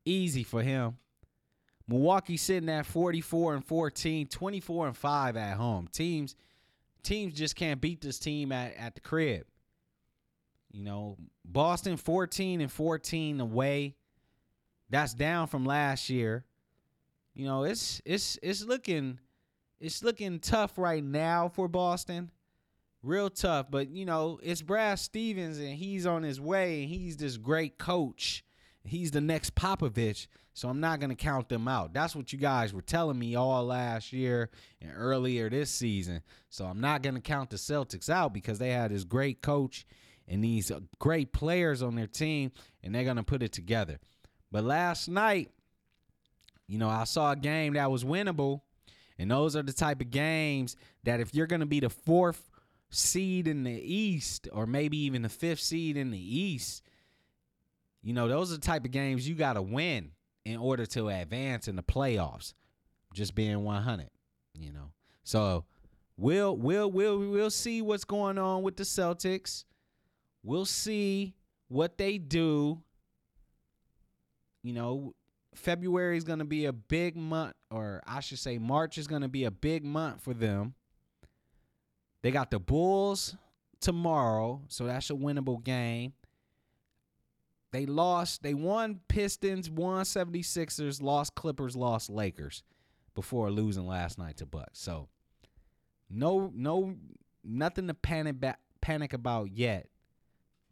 Easy 0.04 0.44
for 0.44 0.64
him. 0.64 0.98
Milwaukee 1.92 2.38
sitting 2.38 2.70
at 2.70 2.86
44 2.86 3.56
and 3.56 3.66
14, 3.66 4.28
24 4.28 4.88
and 4.88 4.98
5 4.98 5.38
at 5.38 5.58
home. 5.58 5.90
Teams 5.92 6.36
teams 7.04 7.34
just 7.34 7.56
can't 7.56 7.82
beat 7.82 8.00
this 8.00 8.18
team 8.18 8.52
at, 8.52 8.76
at 8.78 8.96
the 8.96 9.02
crib. 9.02 9.46
You 10.72 10.84
know, 10.84 11.18
Boston 11.44 11.98
14 11.98 12.62
and 12.62 12.72
14 12.72 13.42
away. 13.42 13.96
That's 14.90 15.14
down 15.14 15.48
from 15.48 15.66
last 15.66 16.10
year. 16.10 16.46
You 17.34 17.46
know, 17.46 17.64
it's 17.66 18.02
it's 18.06 18.40
it's 18.42 18.64
looking 18.64 19.20
it's 19.82 20.02
looking 20.02 20.40
tough 20.40 20.78
right 20.78 21.04
now 21.04 21.50
for 21.50 21.68
Boston. 21.68 22.32
Real 23.04 23.30
tough, 23.30 23.70
but 23.70 23.90
you 23.90 24.06
know, 24.06 24.40
it's 24.42 24.62
Brad 24.62 25.00
Stevens 25.00 25.58
and 25.58 25.76
he's 25.76 26.06
on 26.06 26.24
his 26.24 26.40
way 26.40 26.84
and 26.84 26.90
he's 26.90 27.18
this 27.18 27.36
great 27.36 27.78
coach. 27.78 28.46
He's 28.84 29.12
the 29.12 29.22
next 29.22 29.54
Popovich, 29.54 30.28
so 30.54 30.68
I'm 30.68 30.80
not 30.80 31.00
going 31.00 31.12
to 31.12 31.16
count 31.16 31.50
them 31.50 31.68
out. 31.68 31.94
That's 31.94 32.16
what 32.16 32.34
you 32.34 32.40
guys 32.40 32.74
were 32.74 32.82
telling 32.82 33.20
me 33.20 33.36
all 33.36 33.66
last 33.66 34.12
year 34.12 34.50
and 34.82 34.92
earlier 34.96 35.50
this 35.50 35.70
season. 35.70 36.22
So 36.50 36.66
I'm 36.66 36.82
not 36.82 37.04
going 37.04 37.16
to 37.16 37.22
count 37.22 37.52
the 37.52 37.58
Celtics 37.58 38.10
out 38.10 38.34
because 38.34 38.58
they 38.58 38.72
had 38.72 38.92
this 38.92 39.04
great 39.04 39.42
coach 39.42 39.86
and 40.28 40.44
these 40.44 40.72
uh, 40.72 40.80
great 40.98 41.32
players 41.32 41.84
on 41.84 41.96
their 41.96 42.08
team, 42.08 42.52
and 42.84 42.96
they're 42.96 43.04
going 43.04 43.18
to 43.18 43.24
put 43.24 43.44
it 43.44 43.52
together. 43.52 44.00
But 44.52 44.64
last 44.64 45.08
night, 45.08 45.52
you 46.68 46.78
know, 46.78 46.90
I 46.90 47.04
saw 47.04 47.32
a 47.32 47.36
game 47.36 47.74
that 47.74 47.92
was 47.92 48.04
winnable, 48.04 48.62
and 49.20 49.30
those 49.30 49.56
are 49.56 49.64
the 49.64 49.74
type 49.74 50.02
of 50.02 50.10
games 50.10 50.76
that 51.04 51.20
if 51.20 51.36
you're 51.36 51.48
going 51.48 51.60
to 51.60 51.66
be 51.66 51.82
the 51.82 51.90
fourth 51.90 52.50
seed 52.90 53.48
in 53.48 53.64
the 53.64 53.72
East, 53.72 54.48
or 54.52 54.66
maybe 54.66 54.98
even 54.98 55.22
the 55.22 55.30
fifth 55.30 55.60
seed 55.60 55.98
in 55.98 56.12
the 56.12 56.40
East, 56.40 56.84
you 58.04 58.14
know, 58.14 58.28
those 58.28 58.52
are 58.52 58.56
the 58.56 58.62
type 58.62 58.86
of 58.86 58.92
games 58.92 59.28
you 59.28 59.36
got 59.36 59.54
to 59.54 59.62
win 59.62 60.12
in 60.46 60.58
order 60.58 60.86
to 60.88 61.10
advance 61.10 61.68
in 61.68 61.76
the 61.76 61.84
playoffs. 61.84 62.54
Just 63.14 63.36
being 63.36 63.64
100, 63.64 64.10
you 64.58 64.72
know. 64.72 64.92
So 65.24 65.66
we'll 66.18 66.56
we'll 66.56 66.90
we'll 66.90 67.20
we'll 67.20 67.50
see 67.50 67.82
what's 67.82 68.06
going 68.06 68.38
on 68.38 68.64
with 68.64 68.78
the 68.78 68.84
Celtics. 68.84 69.66
We'll 70.44 70.66
see 70.66 71.36
what 71.68 71.98
they 71.98 72.18
do. 72.18 72.82
You 74.64 74.74
know, 74.74 75.14
February 75.56 76.18
is 76.18 76.24
going 76.24 76.40
to 76.40 76.46
be 76.46 76.66
a 76.66 76.74
big 76.74 77.18
month, 77.18 77.54
or 77.70 78.02
I 78.08 78.22
should 78.22 78.40
say, 78.40 78.58
March 78.58 78.98
is 78.98 79.08
going 79.08 79.24
to 79.24 79.28
be 79.28 79.44
a 79.44 79.52
big 79.52 79.84
month 79.84 80.22
for 80.22 80.34
them. 80.34 80.74
They 82.22 82.32
got 82.32 82.52
the 82.52 82.60
Bulls 82.60 83.36
tomorrow, 83.82 84.62
so 84.68 84.86
that's 84.86 85.10
a 85.10 85.14
winnable 85.14 85.64
game. 85.64 86.14
They 87.72 87.86
lost, 87.86 88.44
they 88.44 88.54
won 88.54 89.00
Pistons, 89.08 89.70
won 89.70 90.04
76ers, 90.04 91.02
lost 91.02 91.36
Clippers, 91.36 91.76
lost 91.76 92.10
Lakers 92.10 92.64
before 93.16 93.50
losing 93.50 93.88
last 93.88 94.18
night 94.18 94.38
to 94.38 94.46
Bucks. 94.46 94.80
So 94.80 95.08
no 96.10 96.52
no 96.54 96.96
nothing 97.44 97.88
to 97.88 97.94
panic 97.94 98.40
ba- 98.40 98.58
panic 98.82 99.14
about 99.14 99.52
yet. 99.52 99.88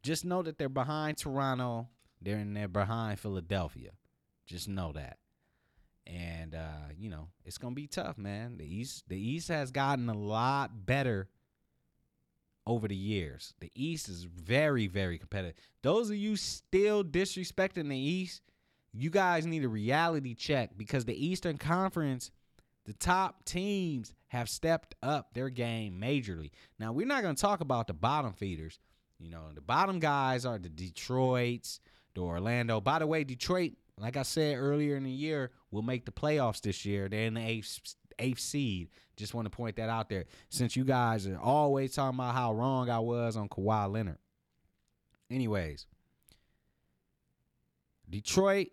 Just 0.04 0.26
know 0.26 0.42
that 0.44 0.58
they're 0.58 0.70
behind 0.70 1.18
Toronto. 1.18 1.88
They're 2.22 2.38
in 2.38 2.54
they're 2.54 2.68
behind 2.68 3.20
Philadelphia. 3.20 3.92
Just 4.46 4.68
know 4.68 4.92
that. 4.94 5.18
And 6.06 6.56
uh, 6.56 6.90
you 6.98 7.10
know, 7.10 7.30
it's 7.46 7.58
gonna 7.58 7.76
be 7.76 7.88
tough, 7.88 8.18
man. 8.18 8.58
The 8.58 8.66
East 8.66 9.06
the 9.08 9.20
East 9.20 9.48
has 9.48 9.72
gotten 9.72 10.10
a 10.10 10.18
lot 10.18 10.86
better 10.86 11.30
over 12.70 12.88
the 12.88 12.96
years. 12.96 13.56
The 13.62 13.72
East 13.74 14.10
is 14.10 14.26
very, 14.26 14.86
very 14.86 15.18
competitive. 15.18 15.56
Those 15.82 16.12
of 16.12 16.18
you 16.18 16.36
still 16.36 17.04
disrespecting 17.04 17.90
the 17.90 17.98
East, 17.98 18.44
you 18.94 19.10
guys 19.10 19.48
need 19.48 19.64
a 19.64 19.68
reality 19.68 20.36
check 20.36 20.78
because 20.78 21.04
the 21.04 21.26
Eastern 21.26 21.58
Conference, 21.58 22.30
the 22.86 22.94
top 22.94 23.44
teams 23.44 24.14
have 24.28 24.48
stepped 24.48 24.94
up 25.02 25.34
their 25.34 25.50
game 25.50 26.00
majorly. 26.00 26.52
Now, 26.78 26.94
we're 26.94 27.08
not 27.08 27.24
going 27.24 27.36
to 27.36 27.42
talk 27.42 27.62
about 27.62 27.88
the 27.88 27.96
bottom 27.96 28.34
feeders. 28.34 28.78
You 29.20 29.32
know, 29.32 29.46
the 29.56 29.62
bottom 29.62 30.00
guys 30.00 30.46
are 30.46 30.60
the 30.60 30.70
Detroits, 30.70 31.80
the 32.14 32.22
Orlando. 32.22 32.80
By 32.80 33.00
the 33.00 33.08
way, 33.08 33.24
Detroit, 33.24 33.74
like 33.98 34.16
I 34.16 34.22
said 34.22 34.58
earlier 34.58 34.96
in 34.96 35.04
the 35.04 35.10
year, 35.10 35.50
will 35.72 35.82
make 35.82 36.06
the 36.06 36.12
playoffs 36.12 36.62
this 36.62 36.86
year. 36.86 37.10
They're 37.10 37.26
in 37.26 37.34
the 37.34 37.42
eighth, 37.42 37.96
eighth 38.20 38.40
seed. 38.40 38.90
Just 39.16 39.34
want 39.34 39.46
to 39.46 39.50
point 39.50 39.76
that 39.78 39.90
out 39.90 40.10
there. 40.10 40.26
Since 40.50 40.76
you 40.76 40.84
guys 40.84 41.28
are 41.28 41.40
always 41.40 41.94
talking 41.94 42.18
about 42.18 42.36
how 42.36 42.54
wrong 42.54 42.90
I 42.90 43.00
was 43.00 43.36
on 43.36 43.50
Kawhi 43.50 43.92
Leonard. 43.92 44.18
Anyways, 45.30 45.86
Detroit, 48.10 48.70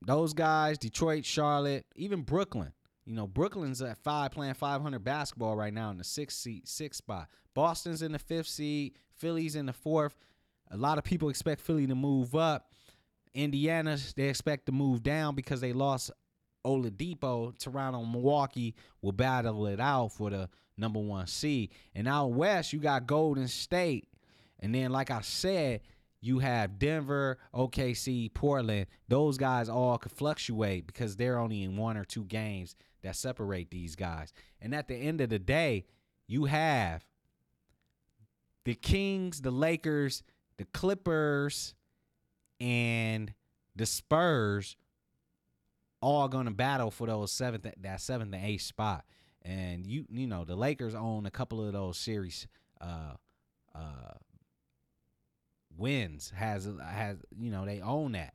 those 0.00 0.32
guys, 0.32 0.78
Detroit, 0.78 1.24
Charlotte, 1.24 1.86
even 1.96 2.22
Brooklyn. 2.22 2.72
You 3.04 3.14
know, 3.14 3.26
Brooklyn's 3.26 3.82
at 3.82 3.98
five 3.98 4.30
playing 4.30 4.54
500 4.54 5.02
basketball 5.02 5.56
right 5.56 5.74
now 5.74 5.90
in 5.90 5.98
the 5.98 6.04
sixth 6.04 6.38
seat, 6.38 6.68
sixth 6.68 6.98
spot. 6.98 7.28
Boston's 7.54 8.02
in 8.02 8.12
the 8.12 8.18
fifth 8.18 8.48
seed. 8.48 8.94
Philly's 9.16 9.56
in 9.56 9.66
the 9.66 9.72
fourth. 9.72 10.16
A 10.70 10.76
lot 10.76 10.98
of 10.98 11.04
people 11.04 11.28
expect 11.28 11.60
Philly 11.60 11.86
to 11.86 11.94
move 11.94 12.34
up. 12.34 12.70
Indiana, 13.34 13.98
they 14.16 14.28
expect 14.28 14.66
to 14.66 14.72
move 14.72 15.02
down 15.02 15.34
because 15.34 15.60
they 15.60 15.72
lost 15.72 16.10
Oladipo. 16.64 17.58
Toronto, 17.58 18.04
Milwaukee 18.04 18.74
will 19.00 19.12
battle 19.12 19.66
it 19.66 19.80
out 19.80 20.12
for 20.12 20.30
the 20.30 20.48
number 20.76 21.00
one 21.00 21.26
seed. 21.26 21.70
And 21.94 22.08
out 22.08 22.32
west, 22.32 22.72
you 22.72 22.80
got 22.80 23.06
Golden 23.06 23.48
State. 23.48 24.08
And 24.60 24.74
then, 24.74 24.90
like 24.90 25.10
I 25.10 25.20
said, 25.22 25.80
you 26.20 26.38
have 26.38 26.78
Denver, 26.78 27.38
OKC, 27.52 28.32
Portland. 28.32 28.86
Those 29.08 29.36
guys 29.36 29.68
all 29.68 29.98
could 29.98 30.12
fluctuate 30.12 30.86
because 30.86 31.16
they're 31.16 31.38
only 31.38 31.64
in 31.64 31.76
one 31.76 31.96
or 31.96 32.04
two 32.04 32.24
games 32.24 32.76
that 33.02 33.16
separate 33.16 33.70
these 33.70 33.96
guys. 33.96 34.32
And 34.60 34.74
at 34.74 34.86
the 34.86 34.94
end 34.94 35.20
of 35.20 35.30
the 35.30 35.40
day, 35.40 35.84
you 36.28 36.44
have 36.44 37.04
the 38.64 38.74
Kings, 38.74 39.42
the 39.42 39.50
Lakers, 39.50 40.22
the 40.58 40.64
Clippers, 40.66 41.74
and 42.60 43.34
the 43.74 43.86
Spurs 43.86 44.76
all 46.02 46.28
going 46.28 46.46
to 46.46 46.50
battle 46.50 46.90
for 46.90 47.06
those 47.06 47.32
seventh 47.32 47.66
that 47.80 48.00
seventh 48.00 48.34
and 48.34 48.44
eighth 48.44 48.62
spot. 48.62 49.04
And 49.42 49.86
you 49.86 50.04
you 50.10 50.26
know 50.26 50.44
the 50.44 50.56
Lakers 50.56 50.94
own 50.94 51.24
a 51.24 51.30
couple 51.30 51.66
of 51.66 51.72
those 51.72 51.96
series 51.96 52.46
uh, 52.80 53.14
uh, 53.74 54.14
wins 55.76 56.32
has 56.36 56.68
has 56.84 57.18
you 57.36 57.50
know 57.50 57.64
they 57.64 57.80
own 57.80 58.12
that. 58.12 58.34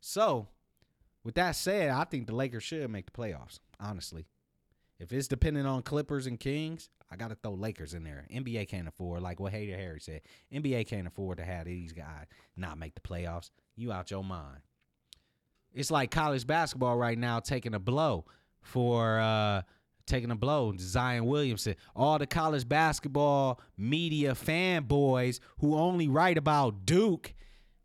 So, 0.00 0.46
with 1.24 1.34
that 1.34 1.56
said, 1.56 1.90
I 1.90 2.04
think 2.04 2.26
the 2.26 2.34
Lakers 2.34 2.62
should 2.62 2.88
make 2.90 3.06
the 3.06 3.12
playoffs. 3.12 3.58
Honestly, 3.80 4.26
if 4.98 5.12
it's 5.12 5.28
dependent 5.28 5.66
on 5.66 5.82
Clippers 5.82 6.26
and 6.26 6.38
Kings, 6.38 6.88
I 7.10 7.16
got 7.16 7.28
to 7.28 7.34
throw 7.36 7.52
Lakers 7.52 7.94
in 7.94 8.04
there. 8.04 8.26
NBA 8.32 8.68
can't 8.68 8.88
afford, 8.88 9.22
like 9.22 9.40
what 9.40 9.52
Hater 9.52 9.76
Harry 9.76 10.00
said, 10.00 10.22
NBA 10.52 10.86
can't 10.86 11.06
afford 11.06 11.38
to 11.38 11.44
have 11.44 11.66
these 11.66 11.92
guys 11.92 12.26
not 12.56 12.78
make 12.78 12.94
the 12.94 13.00
playoffs. 13.00 13.50
You 13.76 13.92
out 13.92 14.10
your 14.10 14.24
mind. 14.24 14.60
It's 15.72 15.90
like 15.90 16.10
college 16.10 16.46
basketball 16.46 16.96
right 16.96 17.18
now 17.18 17.40
taking 17.40 17.74
a 17.74 17.78
blow 17.78 18.24
for 18.62 19.20
uh, 19.20 19.62
taking 20.06 20.30
a 20.30 20.36
blow. 20.36 20.74
Zion 20.78 21.26
Williamson, 21.26 21.76
all 21.94 22.18
the 22.18 22.26
college 22.26 22.68
basketball 22.68 23.60
media 23.76 24.32
fanboys 24.32 25.40
who 25.58 25.76
only 25.76 26.08
write 26.08 26.38
about 26.38 26.84
Duke. 26.84 27.34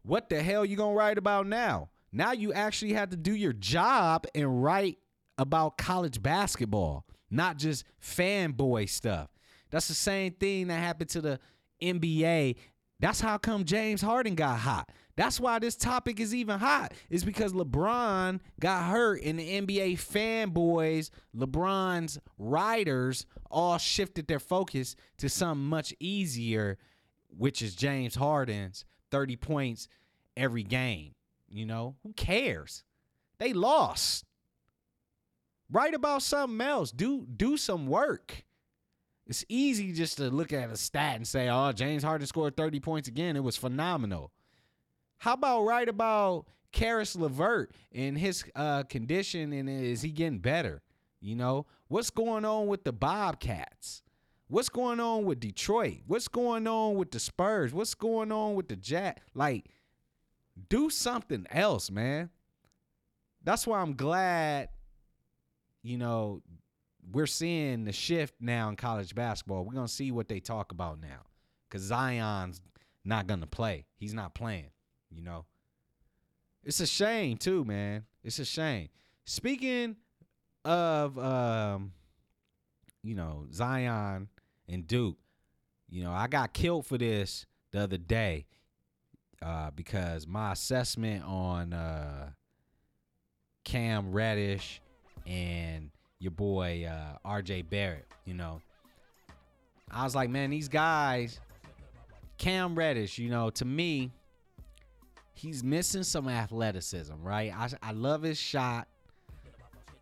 What 0.04 0.30
the 0.30 0.42
hell 0.42 0.66
you 0.66 0.76
gonna 0.76 0.96
write 0.96 1.18
about 1.18 1.48
now? 1.48 1.90
Now 2.12 2.32
you 2.32 2.54
actually 2.54 2.94
have 2.94 3.10
to 3.10 3.18
do 3.18 3.34
your 3.36 3.54
job 3.54 4.26
and 4.36 4.64
write 4.64 4.98
about 5.38 5.78
college 5.78 6.22
basketball, 6.22 7.06
not 7.30 7.58
just 7.58 7.86
fanboy 8.02 8.90
stuff. 8.90 9.30
That's 9.72 9.88
the 9.88 9.96
same 9.96 10.34
thing 10.34 10.68
that 10.68 10.76
happened 10.76 11.10
to 11.12 11.22
the 11.22 11.40
NBA. 11.82 12.56
That's 13.00 13.20
how 13.20 13.38
come 13.38 13.66
James 13.66 14.02
Harden 14.02 14.36
got 14.36 14.60
hot. 14.60 14.90
That's 15.16 15.39
why 15.39 15.59
this 15.59 15.76
topic 15.76 16.20
is 16.20 16.34
even 16.34 16.59
hot. 16.59 16.93
Is 17.09 17.24
because 17.24 17.53
LeBron 17.53 18.39
got 18.59 18.89
hurt 18.89 19.22
and 19.24 19.38
the 19.38 19.61
NBA 19.61 19.93
fanboys, 19.93 21.11
LeBron's 21.36 22.20
writers 22.39 23.26
all 23.51 23.78
shifted 23.78 24.28
their 24.28 24.39
focus 24.39 24.95
to 25.18 25.30
something 25.30 25.66
much 25.66 25.93
easier, 25.99 26.80
which 27.30 27.61
is 27.61 27.76
James 27.76 28.16
Harden's 28.16 28.86
30 29.11 29.36
points 29.36 29.88
every 30.36 30.64
game. 30.64 31.14
You 31.47 31.68
know, 31.68 31.95
who 32.01 32.14
cares? 32.14 32.84
They 33.38 33.53
lost. 33.53 34.26
Write 35.72 35.93
about 35.93 36.24
something 36.24 36.61
else. 36.61 36.91
Do 36.91 37.26
do 37.26 37.57
some 37.57 37.88
work. 37.88 38.43
It's 39.28 39.45
easy 39.47 39.93
just 39.93 40.18
to 40.18 40.30
look 40.30 40.51
at 40.51 40.70
a 40.70 40.78
stat 40.78 41.16
and 41.16 41.28
say, 41.28 41.49
"Oh, 41.49 41.72
James 41.72 42.03
Harden 42.03 42.28
scored 42.28 42.57
30 42.57 42.80
points 42.80 43.07
again. 43.07 43.36
It 43.36 43.43
was 43.43 43.55
phenomenal." 43.57 44.33
How 45.18 45.34
about 45.34 45.64
write 45.64 45.89
about 45.89 46.45
Caris 46.72 47.16
LeVert 47.16 47.72
and 47.93 48.18
his 48.18 48.43
uh, 48.55 48.84
condition 48.84 49.53
and 49.53 49.70
is 49.70 50.01
he 50.01 50.11
getting 50.11 50.39
better? 50.39 50.82
You 51.22 51.36
know, 51.36 51.66
what's 51.88 52.09
going 52.09 52.43
on 52.43 52.68
with 52.68 52.84
the 52.84 52.91
Bobcats? 52.91 54.03
What's 54.47 54.70
going 54.70 54.99
on 54.99 55.26
with 55.26 55.39
Detroit? 55.39 55.99
What's 56.05 56.28
going 56.28 56.68
on 56.68 56.95
with 56.95 57.11
the 57.11 57.20
Spurs? 57.20 57.74
What's 57.74 57.95
going 57.95 58.32
on 58.32 58.55
with 58.55 58.68
the 58.68 58.76
Jack? 58.76 59.22
Like, 59.34 59.70
do 60.70 60.89
something 60.89 61.47
else, 61.49 61.89
man. 61.89 62.30
That's 63.43 63.66
why 63.66 63.80
I'm 63.80 63.95
glad, 63.95 64.70
you 65.82 65.97
know, 65.97 66.41
we're 67.11 67.26
seeing 67.26 67.86
the 67.86 67.91
shift 67.91 68.36
now 68.39 68.70
in 68.70 68.76
college 68.76 69.16
basketball. 69.16 69.66
We're 69.66 69.74
gonna 69.74 69.88
see 69.88 70.11
what 70.11 70.28
they 70.28 70.39
talk 70.39 70.72
about 70.72 70.99
now. 71.01 71.24
Cause 71.70 71.82
Zion's 71.82 72.61
not 73.03 73.28
gonna 73.28 73.47
play. 73.47 73.86
He's 73.95 74.14
not 74.14 74.36
playing. 74.36 74.73
You 75.16 75.24
know, 75.24 75.45
it's 76.64 76.80
a 76.80 76.88
shame 76.88 77.38
too, 77.38 77.64
man. 77.64 78.05
It's 78.24 78.39
a 78.39 78.45
shame. 78.45 78.89
Speaking 79.26 79.95
of, 80.66 81.18
um, 81.18 81.91
you 83.03 83.16
know, 83.16 83.45
Zion 83.51 84.28
and 84.68 84.88
Duke, 84.88 85.18
you 85.89 86.03
know, 86.03 86.11
I 86.11 86.28
got 86.28 86.53
killed 86.53 86.86
for 86.86 86.97
this 86.97 87.45
the 87.72 87.82
other 87.82 87.97
day 87.97 88.45
uh, 89.41 89.72
because 89.72 90.26
my 90.26 90.53
assessment 90.53 91.24
on 91.26 91.74
uh, 91.74 92.30
Cam 93.64 94.11
Reddish 94.11 94.82
and 95.26 95.91
your 96.20 96.32
boy 96.32 96.89
uh, 96.89 97.28
RJ 97.28 97.70
Barrett, 97.70 98.07
you 98.26 98.34
know, 98.34 98.61
I 99.91 100.03
was 100.03 100.16
like, 100.16 100.30
man, 100.30 100.49
these 100.49 100.70
guys, 100.70 101.39
Cam 102.38 102.74
Reddish, 102.76 103.18
you 103.18 103.30
know, 103.30 103.49
to 103.51 103.66
me, 103.66 104.11
he's 105.34 105.64
missing 105.64 106.04
some 106.04 106.28
athleticism, 106.28 107.16
right? 107.22 107.52
I, 107.56 107.70
I 107.82 107.92
love 107.92 108.22
his 108.22 108.38
shot. 108.38 108.88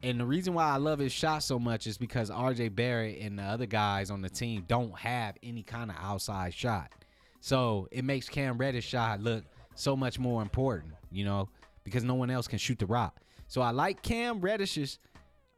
And 0.03 0.19
the 0.19 0.25
reason 0.25 0.53
why 0.53 0.67
I 0.67 0.77
love 0.77 0.99
his 0.99 1.11
shot 1.11 1.43
so 1.43 1.59
much 1.59 1.85
is 1.85 1.97
because 1.97 2.31
RJ 2.31 2.75
Barrett 2.75 3.19
and 3.21 3.37
the 3.37 3.43
other 3.43 3.67
guys 3.67 4.09
on 4.09 4.21
the 4.21 4.29
team 4.29 4.65
don't 4.67 4.97
have 4.97 5.35
any 5.43 5.61
kind 5.61 5.91
of 5.91 5.97
outside 5.99 6.53
shot. 6.53 6.91
So 7.39 7.87
it 7.91 8.03
makes 8.03 8.27
Cam 8.27 8.57
Reddish 8.57 8.85
shot 8.85 9.21
look 9.21 9.43
so 9.75 9.95
much 9.95 10.17
more 10.19 10.41
important, 10.41 10.93
you 11.11 11.23
know, 11.23 11.49
because 11.83 12.03
no 12.03 12.15
one 12.15 12.29
else 12.29 12.47
can 12.47 12.59
shoot 12.59 12.79
the 12.79 12.85
rock. 12.85 13.19
So 13.47 13.61
I 13.61 13.71
like 13.71 14.01
Cam 14.01 14.41
Reddish's 14.41 14.97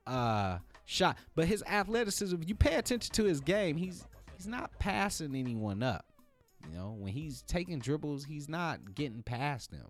uh, 0.08 0.58
shot, 0.86 1.18
but 1.36 1.46
his 1.46 1.64
athleticism, 1.64 2.42
if 2.42 2.48
you 2.48 2.56
pay 2.56 2.76
attention 2.76 3.14
to 3.14 3.24
his 3.24 3.40
game, 3.40 3.78
he's 3.78 4.06
he's 4.36 4.48
not 4.48 4.72
passing 4.80 5.36
anyone 5.36 5.84
up. 5.84 6.06
You 6.70 6.78
know, 6.78 6.96
when 6.98 7.12
he's 7.12 7.42
taking 7.44 7.80
dribbles, 7.80 8.26
he's 8.26 8.48
not 8.48 8.96
getting 8.96 9.24
past 9.24 9.72
them. 9.72 9.88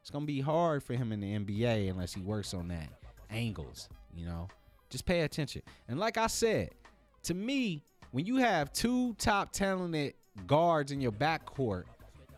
It's 0.00 0.10
gonna 0.10 0.26
be 0.26 0.40
hard 0.40 0.82
for 0.82 0.94
him 0.94 1.12
in 1.12 1.20
the 1.20 1.34
NBA 1.34 1.90
unless 1.90 2.14
he 2.14 2.22
works 2.22 2.54
on 2.54 2.68
that 2.68 2.88
angles. 3.30 3.88
You 4.14 4.26
know, 4.26 4.48
just 4.90 5.04
pay 5.04 5.22
attention. 5.22 5.62
And 5.88 5.98
like 5.98 6.16
I 6.16 6.26
said, 6.26 6.70
to 7.24 7.34
me, 7.34 7.82
when 8.12 8.24
you 8.24 8.36
have 8.36 8.72
two 8.72 9.14
top 9.14 9.52
talented 9.52 10.14
guards 10.46 10.92
in 10.92 11.00
your 11.00 11.12
backcourt, 11.12 11.84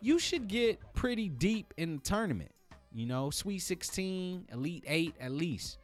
you 0.01 0.19
should 0.19 0.47
get 0.47 0.79
pretty 0.93 1.29
deep 1.29 1.73
in 1.77 1.97
the 1.97 2.01
tournament. 2.01 2.51
You 2.91 3.05
know, 3.05 3.29
Sweet 3.29 3.59
16, 3.59 4.47
Elite 4.51 4.83
8 4.87 5.13
at 5.19 5.31
least. 5.31 5.77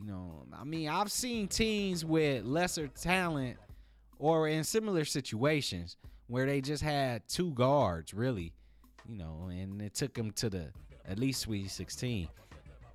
You 0.00 0.06
know, 0.10 0.44
I 0.56 0.64
mean, 0.64 0.88
I've 0.88 1.10
seen 1.10 1.48
teams 1.48 2.04
with 2.04 2.44
lesser 2.44 2.88
talent 2.88 3.56
or 4.18 4.48
in 4.48 4.64
similar 4.64 5.04
situations 5.04 5.96
where 6.26 6.46
they 6.46 6.60
just 6.60 6.82
had 6.82 7.26
two 7.28 7.52
guards, 7.52 8.14
really, 8.14 8.52
you 9.08 9.16
know, 9.16 9.48
and 9.50 9.80
it 9.82 9.94
took 9.94 10.14
them 10.14 10.30
to 10.32 10.48
the 10.48 10.70
at 11.06 11.18
least 11.18 11.40
Sweet 11.40 11.70
16. 11.70 12.28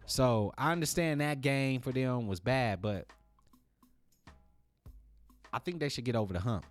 So 0.06 0.54
I 0.58 0.72
understand 0.72 1.22
that 1.22 1.42
game 1.42 1.82
for 1.82 1.92
them 1.92 2.28
was 2.28 2.40
bad, 2.40 2.82
but 2.82 3.08
I 5.52 5.60
think 5.60 5.80
they 5.80 5.90
should 5.90 6.06
get 6.06 6.16
over 6.16 6.34
the 6.34 6.40
hump. 6.40 6.66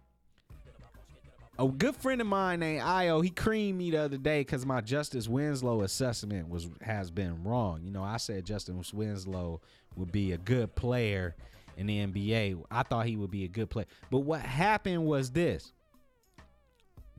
A 1.59 1.67
good 1.67 1.97
friend 1.97 2.21
of 2.21 2.27
mine 2.27 2.61
named 2.61 2.83
Io, 2.83 3.23
he 3.23 3.31
creamed 3.31 3.79
me 3.79 3.91
the 3.91 4.03
other 4.03 4.19
day 4.19 4.41
because 4.41 4.67
my 4.67 4.83
Justice 4.83 5.27
Winslow 5.27 5.83
assessment 5.83 6.51
was 6.51 6.69
has 6.83 7.11
been 7.11 7.43
wrong. 7.45 7.81
You 7.83 7.91
know, 7.91 8.03
I 8.03 8.19
said 8.19 8.45
Justin 8.45 8.83
Winslow 8.93 9.63
would 9.97 10.13
be 10.13 10.33
a 10.33 10.39
good 10.39 10.75
player 10.75 11.35
in 11.79 11.87
the 11.87 12.07
NBA. 12.07 12.63
I 12.71 12.83
thought 12.83 13.07
he 13.07 13.17
would 13.17 13.31
be 13.31 13.45
a 13.45 13.49
good 13.49 13.71
player. 13.71 13.87
But 14.11 14.21
what 14.21 14.41
happened 14.41 15.07
was 15.07 15.31
this. 15.31 15.73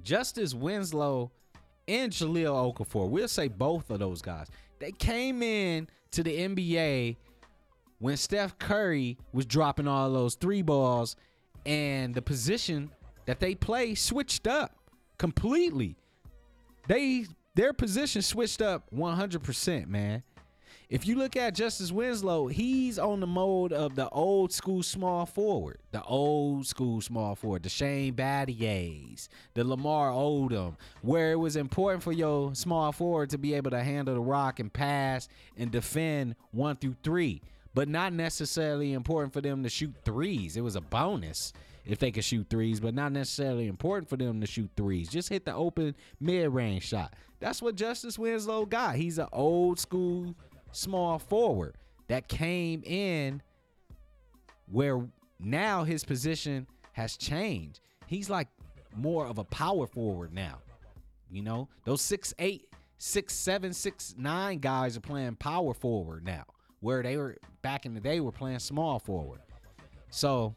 Justice 0.04 0.54
Winslow 0.54 1.32
and 1.88 2.12
Jahlil 2.12 2.74
Okafor, 2.74 3.10
we'll 3.10 3.28
say 3.28 3.48
both 3.48 3.90
of 3.90 4.00
those 4.00 4.22
guys, 4.22 4.48
they 4.80 4.92
came 4.92 5.42
in 5.42 5.88
to 6.12 6.24
the 6.24 6.38
NBA 6.38 7.18
when 8.00 8.18
Steph 8.18 8.58
Curry 8.60 9.18
was 9.34 9.46
dropping 9.46 9.88
all 9.88 10.12
those 10.12 10.36
three 10.36 10.62
balls 10.62 11.16
and 11.66 12.14
the 12.14 12.22
position 12.22 12.92
that 13.26 13.40
they 13.40 13.56
play 13.56 13.96
switched 13.96 14.48
up 14.48 14.76
completely. 15.18 15.96
They 16.88 17.26
their 17.56 17.74
position 17.74 18.22
switched 18.22 18.62
up 18.62 18.84
100%, 18.96 19.88
man. 19.88 20.22
If 20.90 21.06
you 21.06 21.18
look 21.18 21.36
at 21.36 21.54
Justice 21.54 21.92
Winslow, 21.92 22.48
he's 22.48 22.98
on 22.98 23.20
the 23.20 23.28
mode 23.28 23.74
of 23.74 23.96
the 23.96 24.08
old 24.08 24.54
school 24.54 24.82
small 24.82 25.26
forward, 25.26 25.80
the 25.92 26.02
old 26.04 26.66
school 26.66 27.02
small 27.02 27.36
forward, 27.36 27.64
the 27.64 27.70
Shane 27.70 28.14
Battiers, 28.14 29.28
the 29.54 29.66
Lamar 29.66 30.12
Odom, 30.12 30.78
where 31.02 31.34
it 31.34 31.40
was 31.40 31.58
important 31.58 32.04
for 32.04 32.14
your 32.14 32.56
small 32.56 32.94
forward 32.94 33.32
to 33.32 33.38
be 33.38 33.54
able 33.54 33.72
to 33.72 33.84
handle 33.84 34.16
the 34.16 34.22
rock 34.22 34.62
and 34.62 34.72
pass 34.72 35.28
and 35.58 35.72
defend 35.72 36.36
one 36.52 36.78
through 36.78 36.96
three, 37.04 37.42
but 37.74 37.90
not 37.90 38.14
necessarily 38.14 38.94
important 38.94 39.34
for 39.34 39.42
them 39.42 39.64
to 39.64 39.70
shoot 39.70 39.94
threes. 40.06 40.56
It 40.56 40.62
was 40.62 40.78
a 40.78 40.82
bonus 40.82 41.52
if 41.86 42.00
they 42.00 42.12
could 42.12 42.24
shoot 42.24 42.48
threes, 42.50 42.80
but 42.80 42.94
not 42.94 43.12
necessarily 43.12 43.68
important 43.68 44.08
for 44.08 44.16
them 44.16 44.40
to 44.40 44.48
shoot 44.48 44.72
threes. 44.78 45.10
Just 45.10 45.28
hit 45.28 45.44
the 45.44 45.54
open 45.54 45.96
mid 46.22 46.50
range 46.50 46.84
shot. 46.84 47.14
That's 47.42 47.62
what 47.62 47.76
Justice 47.76 48.18
Winslow 48.18 48.66
got. 48.66 48.96
He's 48.96 49.18
an 49.20 49.28
old 49.34 49.80
school 49.80 50.34
small 50.78 51.20
forward 51.20 51.76
that 52.08 52.28
came 52.28 52.84
in 52.86 53.42
where 54.72 55.08
now 55.40 55.84
his 55.84 56.04
position 56.04 56.68
has 56.94 57.18
changed. 57.18 57.80
He's 58.06 58.30
like 58.30 58.48
more 58.96 59.26
of 59.26 59.38
a 59.38 59.44
power 59.44 59.88
forward 59.88 60.34
now. 60.34 60.60
You 61.30 61.42
know, 61.42 61.68
those 61.84 62.02
six 62.02 62.34
eight, 62.40 62.68
six 62.98 63.34
seven, 63.34 63.74
six 63.74 64.16
nine 64.18 64.60
guys 64.60 64.96
are 64.96 65.02
playing 65.02 65.36
power 65.36 65.74
forward 65.74 66.26
now, 66.26 66.46
where 66.80 67.04
they 67.04 67.18
were 67.18 67.38
back 67.62 67.86
in 67.86 67.94
the 67.94 68.00
day 68.00 68.20
were 68.20 68.32
playing 68.32 68.60
small 68.60 69.00
forward. 69.00 69.42
So 70.10 70.56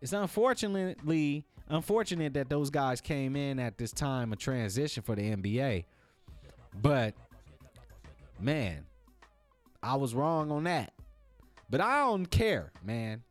it's 0.00 0.12
unfortunately 0.12 1.44
unfortunate 1.68 2.34
that 2.34 2.50
those 2.50 2.68
guys 2.68 3.00
came 3.00 3.36
in 3.36 3.58
at 3.58 3.78
this 3.78 3.92
time 3.92 4.32
of 4.32 4.38
transition 4.38 5.02
for 5.02 5.14
the 5.14 5.34
NBA. 5.34 5.84
But 6.80 7.14
man, 8.38 8.84
I 9.82 9.96
was 9.96 10.14
wrong 10.14 10.50
on 10.50 10.64
that. 10.64 10.92
But 11.68 11.80
I 11.80 12.00
don't 12.00 12.26
care, 12.26 12.72
man. 12.84 13.22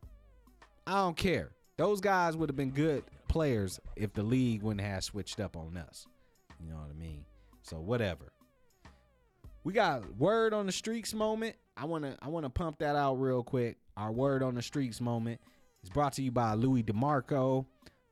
I 0.85 0.95
don't 0.95 1.15
care. 1.15 1.51
Those 1.77 2.01
guys 2.01 2.35
would 2.35 2.49
have 2.49 2.55
been 2.55 2.71
good 2.71 3.03
players 3.27 3.79
if 3.95 4.13
the 4.13 4.23
league 4.23 4.61
wouldn't 4.61 4.85
have 4.85 5.03
switched 5.03 5.39
up 5.39 5.55
on 5.55 5.77
us. 5.77 6.05
You 6.59 6.69
know 6.69 6.75
what 6.75 6.89
I 6.89 6.93
mean? 6.93 7.25
So 7.61 7.79
whatever. 7.79 8.33
We 9.63 9.73
got 9.73 10.17
word 10.17 10.53
on 10.53 10.65
the 10.65 10.71
streaks 10.71 11.13
moment. 11.13 11.55
I 11.77 11.85
wanna 11.85 12.17
I 12.21 12.27
wanna 12.29 12.49
pump 12.49 12.79
that 12.79 12.95
out 12.95 13.15
real 13.15 13.43
quick. 13.43 13.77
Our 13.95 14.11
word 14.11 14.43
on 14.43 14.55
the 14.55 14.61
streaks 14.61 14.99
moment 14.99 15.39
is 15.83 15.89
brought 15.89 16.13
to 16.13 16.23
you 16.23 16.31
by 16.31 16.55
Louis 16.55 16.83
DeMarco, 16.83 17.65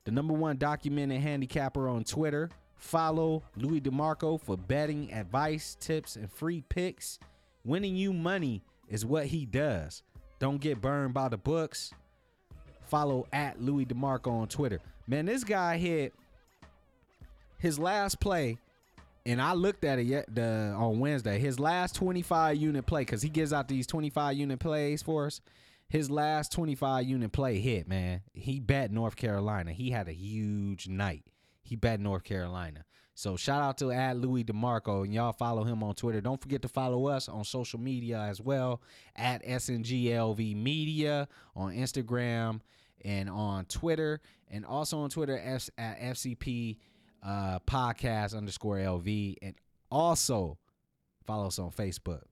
the 0.04 0.10
number 0.10 0.32
one 0.32 0.56
documented 0.56 1.20
handicapper 1.20 1.88
on 1.88 2.04
Twitter. 2.04 2.50
Follow 2.76 3.42
Louis 3.56 3.80
DeMarco 3.80 4.40
for 4.40 4.56
betting 4.56 5.12
advice, 5.12 5.76
tips, 5.80 6.16
and 6.16 6.30
free 6.30 6.62
picks. 6.68 7.18
Winning 7.64 7.96
you 7.96 8.12
money 8.12 8.62
is 8.88 9.04
what 9.04 9.26
he 9.26 9.46
does. 9.46 10.02
Don't 10.38 10.60
get 10.60 10.80
burned 10.80 11.14
by 11.14 11.28
the 11.28 11.36
books. 11.36 11.92
Follow 12.86 13.26
at 13.32 13.60
Louis 13.60 13.86
DeMarco 13.86 14.28
on 14.28 14.48
Twitter. 14.48 14.80
Man, 15.06 15.26
this 15.26 15.44
guy 15.44 15.76
hit 15.76 16.14
his 17.58 17.78
last 17.78 18.20
play, 18.20 18.58
and 19.26 19.40
I 19.40 19.52
looked 19.52 19.84
at 19.84 19.98
it 19.98 20.06
yet 20.06 20.34
the, 20.34 20.74
on 20.76 20.98
Wednesday. 20.98 21.38
His 21.38 21.60
last 21.60 21.94
25 21.94 22.56
unit 22.56 22.86
play, 22.86 23.02
because 23.02 23.22
he 23.22 23.28
gives 23.28 23.52
out 23.52 23.68
these 23.68 23.86
25 23.86 24.36
unit 24.36 24.58
plays 24.58 25.02
for 25.02 25.26
us. 25.26 25.40
His 25.88 26.10
last 26.10 26.52
25 26.52 27.04
unit 27.04 27.32
play 27.32 27.58
hit, 27.58 27.86
man. 27.86 28.22
He 28.32 28.60
bet 28.60 28.92
North 28.92 29.16
Carolina. 29.16 29.72
He 29.72 29.90
had 29.90 30.08
a 30.08 30.12
huge 30.12 30.88
night. 30.88 31.24
He 31.62 31.76
bet 31.76 32.00
North 32.00 32.24
Carolina. 32.24 32.84
So 33.20 33.36
shout 33.36 33.60
out 33.60 33.76
to 33.76 33.92
at 33.92 34.16
Louis 34.16 34.44
DeMarco 34.44 35.04
and 35.04 35.12
y'all 35.12 35.34
follow 35.34 35.62
him 35.62 35.82
on 35.82 35.94
Twitter. 35.94 36.22
Don't 36.22 36.40
forget 36.40 36.62
to 36.62 36.68
follow 36.68 37.06
us 37.06 37.28
on 37.28 37.44
social 37.44 37.78
media 37.78 38.18
as 38.18 38.40
well 38.40 38.80
at 39.14 39.44
SNGLV 39.44 40.56
Media 40.56 41.28
on 41.54 41.74
Instagram 41.74 42.62
and 43.04 43.28
on 43.28 43.66
Twitter 43.66 44.22
and 44.50 44.64
also 44.64 45.00
on 45.00 45.10
Twitter 45.10 45.36
at 45.36 46.00
FCP 46.00 46.78
uh, 47.22 47.58
podcast 47.66 48.34
underscore 48.34 48.78
LV 48.78 49.36
and 49.42 49.54
also 49.90 50.56
follow 51.26 51.48
us 51.48 51.58
on 51.58 51.70
Facebook. 51.72 52.22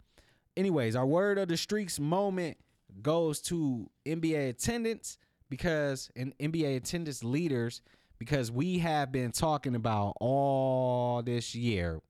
Anyways, 0.57 0.97
our 0.97 1.05
word 1.05 1.37
of 1.37 1.49
the 1.49 1.59
streaks 1.59 2.01
moment 2.01 2.57
goes 3.03 3.43
to 3.43 3.91
NBA 4.07 4.49
attendance 4.49 5.19
because 5.51 6.11
and 6.17 6.33
NBA 6.39 6.79
attendance 6.79 7.23
leaders 7.23 7.83
because 8.19 8.51
we 8.51 8.79
have 8.79 9.13
been 9.13 9.33
talking 9.33 9.75
about 9.75 10.15
all 10.21 11.23
this 11.23 11.55
year. 11.55 12.01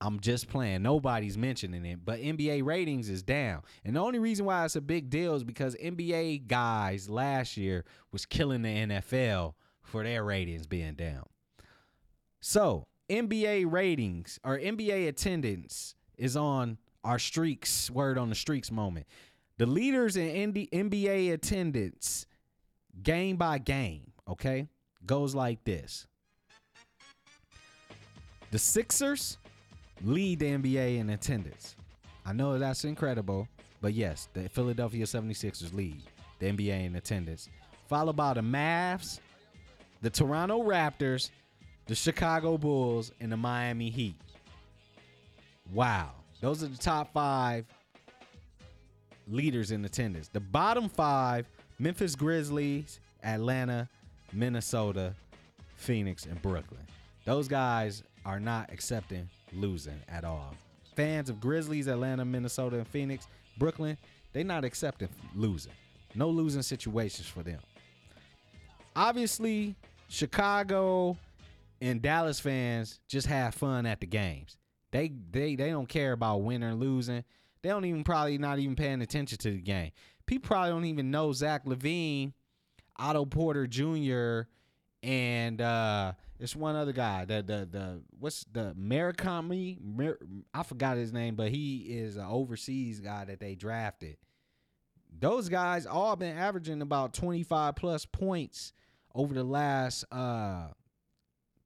I'm 0.00 0.20
just 0.20 0.48
playing. 0.48 0.82
Nobody's 0.82 1.38
mentioning 1.38 1.84
it, 1.86 2.04
but 2.04 2.20
NBA 2.20 2.64
ratings 2.64 3.08
is 3.08 3.22
down. 3.22 3.62
And 3.84 3.96
the 3.96 4.00
only 4.00 4.18
reason 4.18 4.44
why 4.44 4.64
it's 4.64 4.76
a 4.76 4.80
big 4.80 5.08
deal 5.08 5.34
is 5.34 5.44
because 5.44 5.74
NBA 5.76 6.46
guys 6.46 7.08
last 7.08 7.56
year 7.56 7.84
was 8.12 8.26
killing 8.26 8.62
the 8.62 8.68
NFL 8.68 9.54
for 9.82 10.02
their 10.02 10.24
ratings 10.24 10.66
being 10.66 10.94
down. 10.94 11.24
So, 12.40 12.86
NBA 13.08 13.70
ratings 13.70 14.38
or 14.44 14.58
NBA 14.58 15.08
attendance 15.08 15.94
is 16.18 16.36
on 16.36 16.78
our 17.02 17.18
streaks, 17.18 17.90
word 17.90 18.18
on 18.18 18.28
the 18.28 18.34
streaks 18.34 18.70
moment. 18.70 19.06
The 19.58 19.66
leaders 19.66 20.16
in 20.16 20.52
NBA 20.52 21.32
attendance 21.32 22.26
game 23.02 23.36
by 23.36 23.58
game, 23.58 24.12
okay? 24.28 24.68
Goes 25.06 25.34
like 25.34 25.62
this 25.64 26.06
The 28.50 28.58
Sixers 28.58 29.38
lead 30.02 30.40
the 30.40 30.46
NBA 30.46 30.98
in 30.98 31.10
attendance. 31.10 31.76
I 32.26 32.32
know 32.32 32.58
that's 32.58 32.84
incredible, 32.84 33.48
but 33.80 33.92
yes, 33.92 34.28
the 34.32 34.48
Philadelphia 34.48 35.04
76ers 35.04 35.74
lead 35.74 36.02
the 36.38 36.46
NBA 36.46 36.86
in 36.86 36.96
attendance. 36.96 37.48
Followed 37.88 38.16
by 38.16 38.34
the 38.34 38.40
Mavs, 38.40 39.20
the 40.00 40.10
Toronto 40.10 40.62
Raptors, 40.62 41.30
the 41.86 41.94
Chicago 41.94 42.56
Bulls, 42.56 43.12
and 43.20 43.30
the 43.30 43.36
Miami 43.36 43.90
Heat. 43.90 44.16
Wow. 45.72 46.12
Those 46.40 46.62
are 46.62 46.68
the 46.68 46.78
top 46.78 47.12
five 47.12 47.66
leaders 49.28 49.70
in 49.70 49.84
attendance. 49.84 50.28
The 50.28 50.40
bottom 50.40 50.88
five 50.88 51.46
Memphis 51.78 52.14
Grizzlies, 52.14 53.00
Atlanta, 53.22 53.88
Minnesota, 54.32 55.14
Phoenix, 55.76 56.26
and 56.26 56.40
Brooklyn. 56.42 56.80
Those 57.24 57.48
guys 57.48 58.02
are 58.24 58.40
not 58.40 58.72
accepting 58.72 59.28
losing 59.52 60.00
at 60.08 60.24
all. 60.24 60.54
Fans 60.96 61.28
of 61.28 61.40
Grizzlies, 61.40 61.86
Atlanta, 61.86 62.24
Minnesota, 62.24 62.76
and 62.76 62.88
Phoenix, 62.88 63.26
Brooklyn, 63.58 63.96
they're 64.32 64.44
not 64.44 64.64
accepting 64.64 65.08
losing. 65.34 65.72
No 66.14 66.28
losing 66.28 66.62
situations 66.62 67.26
for 67.26 67.42
them. 67.42 67.60
Obviously, 68.96 69.74
Chicago 70.08 71.16
and 71.80 72.00
Dallas 72.00 72.38
fans 72.38 73.00
just 73.08 73.26
have 73.26 73.54
fun 73.54 73.86
at 73.86 74.00
the 74.00 74.06
games. 74.06 74.56
They 74.92 75.12
they 75.30 75.56
they 75.56 75.70
don't 75.70 75.88
care 75.88 76.12
about 76.12 76.42
winning 76.42 76.68
or 76.68 76.74
losing. 76.74 77.24
They 77.62 77.70
don't 77.70 77.84
even 77.84 78.04
probably 78.04 78.38
not 78.38 78.58
even 78.58 78.76
paying 78.76 79.02
attention 79.02 79.38
to 79.38 79.50
the 79.50 79.60
game. 79.60 79.90
People 80.26 80.48
probably 80.48 80.70
don't 80.70 80.84
even 80.84 81.10
know 81.10 81.32
Zach 81.32 81.64
LaVine 81.64 82.32
Otto 82.96 83.24
Porter 83.24 83.66
Jr. 83.66 84.48
and 85.02 85.60
uh 85.60 86.12
there's 86.38 86.56
one 86.56 86.76
other 86.76 86.92
guy. 86.92 87.24
The 87.24 87.42
the 87.42 87.68
the 87.70 88.02
what's 88.18 88.44
the 88.52 88.74
Murakami? 88.78 89.80
Mer, 89.80 90.18
I 90.52 90.62
forgot 90.62 90.96
his 90.96 91.12
name, 91.12 91.36
but 91.36 91.50
he 91.50 91.78
is 91.98 92.16
an 92.16 92.26
overseas 92.26 93.00
guy 93.00 93.24
that 93.24 93.40
they 93.40 93.54
drafted. 93.54 94.16
Those 95.16 95.48
guys 95.48 95.86
all 95.86 96.16
been 96.16 96.36
averaging 96.36 96.82
about 96.82 97.14
25 97.14 97.76
plus 97.76 98.04
points 98.04 98.72
over 99.14 99.32
the 99.32 99.44
last 99.44 100.04
uh 100.12 100.68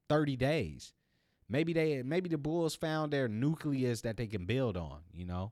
30 0.07 0.35
days. 0.35 0.93
Maybe 1.49 1.73
they 1.73 2.03
maybe 2.03 2.29
the 2.29 2.37
Bulls 2.37 2.75
found 2.75 3.11
their 3.11 3.27
nucleus 3.27 4.01
that 4.01 4.17
they 4.17 4.27
can 4.27 4.45
build 4.45 4.77
on, 4.77 4.99
you 5.13 5.25
know. 5.25 5.51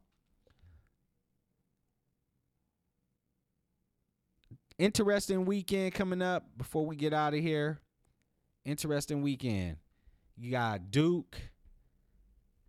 Interesting 4.78 5.45
weekend 5.45 5.95
coming 5.95 6.21
up 6.21 6.45
before 6.55 6.86
we 6.86 6.95
get 6.95 7.11
out 7.11 7.34
of 7.34 7.39
here. 7.39 7.80
Interesting 8.63 9.23
weekend. 9.23 9.78
You 10.38 10.51
got 10.51 10.91
Duke 10.91 11.36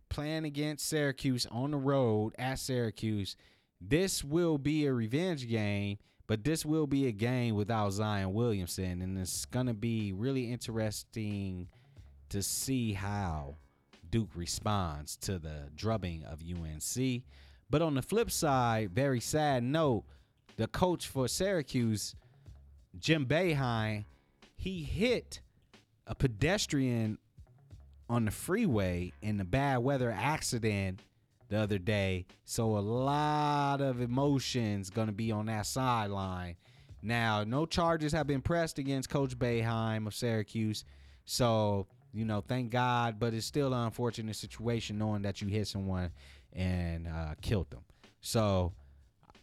playing 0.09 0.45
against 0.45 0.87
Syracuse 0.87 1.45
on 1.51 1.69
the 1.69 1.77
road 1.77 2.33
at 2.39 2.57
Syracuse. 2.57 3.35
This 3.79 4.23
will 4.23 4.57
be 4.57 4.87
a 4.87 4.93
revenge 4.93 5.47
game, 5.47 5.99
but 6.25 6.43
this 6.43 6.65
will 6.65 6.87
be 6.87 7.05
a 7.05 7.11
game 7.11 7.53
without 7.53 7.91
Zion 7.91 8.33
Williamson, 8.33 9.03
and 9.03 9.15
it's 9.15 9.45
gonna 9.45 9.75
be 9.75 10.11
really 10.11 10.51
interesting 10.51 11.67
to 12.29 12.41
see 12.41 12.93
how 12.93 13.57
Duke 14.09 14.29
responds 14.33 15.15
to 15.17 15.37
the 15.37 15.69
drubbing 15.75 16.23
of 16.23 16.41
UNC. 16.41 17.21
But 17.69 17.83
on 17.83 17.93
the 17.93 18.01
flip 18.01 18.31
side, 18.31 18.95
very 18.95 19.19
sad 19.19 19.61
note, 19.61 20.05
the 20.57 20.67
coach 20.67 21.07
for 21.07 21.27
Syracuse, 21.27 22.15
Jim 22.99 23.25
Boeheim, 23.25 24.05
he 24.57 24.83
hit 24.83 25.41
a 26.07 26.15
pedestrian 26.15 27.17
on 28.09 28.25
the 28.25 28.31
freeway 28.31 29.13
in 29.21 29.39
a 29.39 29.45
bad 29.45 29.77
weather 29.77 30.11
accident 30.11 30.99
the 31.49 31.57
other 31.57 31.77
day. 31.77 32.25
So 32.45 32.77
a 32.77 32.79
lot 32.79 33.81
of 33.81 34.01
emotions 34.01 34.89
gonna 34.89 35.11
be 35.11 35.31
on 35.31 35.45
that 35.47 35.65
sideline. 35.65 36.55
Now, 37.01 37.43
no 37.43 37.65
charges 37.65 38.11
have 38.11 38.27
been 38.27 38.41
pressed 38.41 38.77
against 38.77 39.09
Coach 39.09 39.37
Boeheim 39.37 40.05
of 40.07 40.13
Syracuse. 40.13 40.83
So, 41.25 41.87
you 42.13 42.25
know, 42.25 42.41
thank 42.41 42.71
God, 42.71 43.19
but 43.19 43.33
it's 43.33 43.45
still 43.45 43.73
an 43.73 43.85
unfortunate 43.85 44.35
situation 44.35 44.97
knowing 44.97 45.21
that 45.21 45.41
you 45.41 45.47
hit 45.47 45.67
someone 45.67 46.11
and 46.51 47.07
uh, 47.07 47.35
killed 47.41 47.69
them. 47.69 47.81
So 48.21 48.73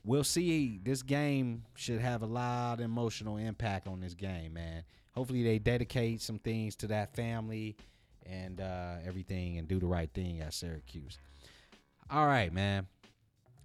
we'll 0.07 0.25
see. 0.25 0.81
This 0.83 1.03
game 1.03 1.65
should 1.75 2.01
have 2.01 2.23
a 2.23 2.27
lot 2.27 2.75
of 2.75 2.85
emotional 2.87 3.37
impact 3.37 3.89
on 3.89 4.01
this 4.01 4.15
game, 4.15 4.55
man. 4.55 4.85
Hopefully 5.11 5.43
they 5.43 5.59
dedicate 5.59 6.23
some 6.23 6.39
things 6.39 6.77
to 6.77 6.87
that 6.87 7.15
family 7.15 7.77
and 8.25 8.61
uh, 8.61 8.95
everything 9.05 9.59
and 9.59 9.69
do 9.69 9.79
the 9.79 9.87
right 9.87 10.11
thing 10.15 10.41
at 10.41 10.55
Syracuse. 10.55 11.19
All 12.09 12.27
right, 12.27 12.53
man. 12.53 12.87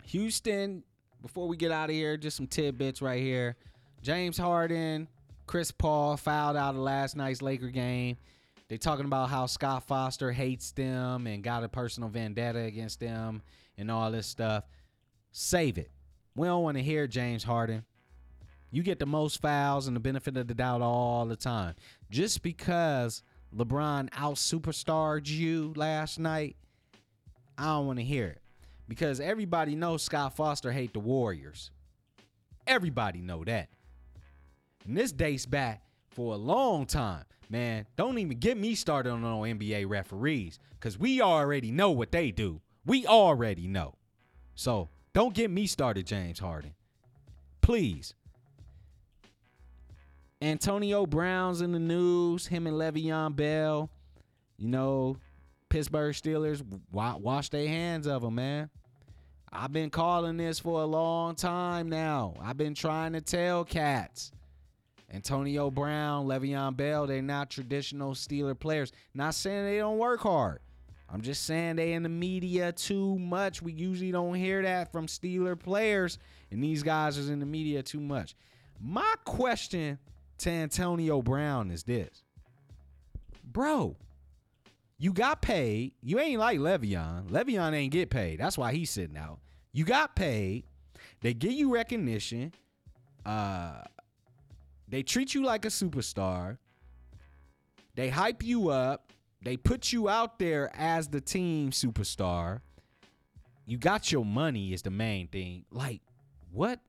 Houston, 0.06 0.84
before 1.22 1.48
we 1.48 1.56
get 1.56 1.72
out 1.72 1.90
of 1.90 1.96
here, 1.96 2.18
just 2.18 2.38
some 2.38 2.48
tidbits 2.48 3.02
right 3.02 3.22
here. 3.22 3.56
James 4.02 4.38
Harden, 4.38 5.08
Chris 5.46 5.72
Paul 5.72 6.18
fouled 6.18 6.58
out 6.58 6.74
of 6.74 6.82
last 6.82 7.16
night's 7.16 7.42
Laker 7.42 7.70
game. 7.70 8.18
They're 8.68 8.78
talking 8.78 9.06
about 9.06 9.30
how 9.30 9.46
Scott 9.46 9.84
Foster 9.84 10.32
hates 10.32 10.72
them 10.72 11.28
and 11.28 11.44
got 11.44 11.64
a 11.64 11.70
personal 11.70 12.10
vendetta 12.10 12.60
against 12.60 13.00
them 13.00 13.42
and 13.78 13.92
all 13.92 14.10
this 14.12 14.28
stuff. 14.28 14.64
Save 15.34 15.78
it. 15.78 15.92
We 16.36 16.48
don't 16.48 16.64
want 16.64 16.78
to 16.78 16.84
hear 16.84 17.08
James 17.08 17.44
Harden. 17.44 17.84
You 18.72 18.84
get 18.84 19.00
the 19.00 19.06
most 19.06 19.42
fouls 19.42 19.88
and 19.88 19.96
the 19.96 20.00
benefit 20.00 20.38
of 20.38 20.48
the 20.48 20.54
doubt 20.54 20.82
all 20.82 21.26
the 21.26 21.36
time. 21.36 21.76
Just 22.10 22.42
because 22.42 23.22
LeBron 23.56 24.10
out 24.14 24.36
superstarred 24.36 25.28
you 25.28 25.74
last 25.76 26.20
night, 26.20 26.56
I 27.58 27.66
don't 27.66 27.88
want 27.88 28.00
to 28.00 28.06
hear 28.06 28.28
it. 28.28 28.42
Because 28.88 29.20
everybody 29.20 29.76
knows 29.76 30.04
Scott 30.04 30.36
Foster 30.36 30.72
hate 30.72 30.94
the 30.94 31.00
Warriors. 31.00 31.72
Everybody 32.66 33.22
know 33.22 33.44
that. 33.44 33.70
And 34.86 34.98
this 34.98 35.12
dates 35.12 35.46
back 35.46 35.84
for 36.10 36.34
a 36.34 36.38
long 36.38 36.86
time. 36.86 37.26
Man, 37.50 37.86
don't 37.98 38.18
even 38.18 38.38
get 38.38 38.58
me 38.58 38.76
started 38.76 39.12
on 39.12 39.22
no 39.22 39.42
NBA 39.42 39.88
referees. 39.90 40.60
Cause 40.80 40.98
we 40.98 41.22
already 41.22 41.72
know 41.72 41.92
what 41.92 42.12
they 42.12 42.32
do. 42.32 42.62
We 42.86 43.06
already 43.06 43.68
know. 43.68 43.96
So 44.56 44.90
don't 45.14 45.34
get 45.34 45.52
me 45.52 45.68
started, 45.68 46.06
James 46.06 46.40
Harden. 46.40 46.74
Please. 47.62 48.14
Antonio 50.42 51.06
Brown's 51.06 51.62
in 51.62 51.72
the 51.72 51.80
news. 51.80 52.48
Him 52.48 52.66
and 52.68 52.78
Le'Veon 52.78 53.36
Bell. 53.36 53.90
You 54.58 54.68
know, 54.68 55.18
Pittsburgh 55.70 56.16
Steelers 56.16 56.64
wash 56.92 57.50
their 57.50 57.68
hands 57.68 58.08
of 58.08 58.24
him, 58.24 58.36
man. 58.36 58.70
I've 59.52 59.74
been 59.74 59.90
calling 59.90 60.38
this 60.38 60.60
for 60.60 60.82
a 60.82 60.86
long 60.86 61.36
time 61.36 61.90
now. 61.90 62.36
I've 62.42 62.58
been 62.58 62.74
trying 62.74 63.14
to 63.14 63.22
tell 63.22 63.66
cats. 63.66 64.32
Antonio 65.14 65.70
Brown, 65.70 66.26
Le'Veon 66.26 66.78
Bell, 66.78 67.06
they're 67.06 67.22
not 67.22 67.50
traditional 67.50 68.14
Steeler 68.14 68.58
players. 68.58 68.94
Not 69.14 69.36
saying 69.36 69.66
they 69.66 69.78
don't 69.78 69.98
work 69.98 70.22
hard. 70.22 70.60
I'm 71.14 71.22
just 71.22 71.44
saying 71.46 71.76
they 71.76 71.94
in 71.94 72.04
the 72.04 72.10
media 72.10 72.72
too 72.72 73.20
much. 73.20 73.62
We 73.62 73.74
usually 73.74 74.12
don't 74.12 74.34
hear 74.34 74.62
that 74.62 74.92
from 74.92 75.08
Steeler 75.08 75.60
players, 75.60 76.18
and 76.52 76.64
these 76.64 76.84
guys 76.84 77.18
is 77.18 77.30
in 77.30 77.40
the 77.40 77.46
media 77.46 77.84
too 77.84 78.00
much. 78.00 78.36
My 78.80 79.14
question 79.26 80.00
to 80.40 80.50
Antonio 80.50 81.22
Brown 81.22 81.70
is 81.70 81.84
this. 81.84 82.24
Bro, 83.44 83.98
you 84.98 85.12
got 85.12 85.42
paid. 85.42 85.94
You 86.02 86.20
ain't 86.20 86.40
like 86.40 86.60
Le'Veon. 86.60 87.30
Le'Veon 87.30 87.74
ain't 87.74 87.92
get 87.92 88.10
paid. 88.10 88.40
That's 88.40 88.58
why 88.58 88.72
he's 88.72 88.90
sitting 88.90 89.18
out. 89.18 89.40
You 89.74 89.84
got 89.84 90.16
paid. 90.16 90.64
They 91.22 91.34
give 91.34 91.52
you 91.52 91.74
recognition. 91.74 92.54
Uh, 93.26 93.82
they 94.88 95.04
treat 95.04 95.34
you 95.34 95.44
like 95.44 95.66
a 95.66 95.70
superstar. 95.70 96.58
They 97.96 98.10
hype 98.10 98.44
you 98.44 98.70
up. 98.70 99.12
They 99.44 99.58
put 99.58 99.92
you 99.92 100.08
out 100.08 100.38
there 100.38 100.72
as 100.76 101.08
the 101.08 101.22
team 101.22 101.72
superstar. 101.72 102.62
You 103.66 103.78
got 103.78 104.12
your 104.12 104.26
money 104.26 104.74
is 104.74 104.84
the 104.84 104.92
main 104.92 105.28
thing. 105.28 105.66
Like, 105.72 106.02
what? 106.52 106.80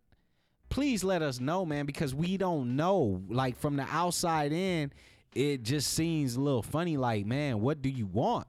Please 0.69 1.05
let 1.05 1.23
us 1.23 1.41
know, 1.41 1.65
man, 1.65 1.87
because 1.87 2.15
we 2.15 2.37
don't 2.37 2.77
know. 2.77 3.23
Like 3.29 3.59
from 3.59 3.77
the 3.77 3.87
outside 3.91 4.53
in, 4.53 4.93
it 5.35 5.63
just 5.63 5.93
seems 5.95 6.37
a 6.37 6.41
little 6.41 6.63
funny. 6.63 6.97
Like, 6.97 7.25
man, 7.25 7.61
what 7.61 7.81
do 7.81 7.89
you 7.89 8.07
want? 8.07 8.47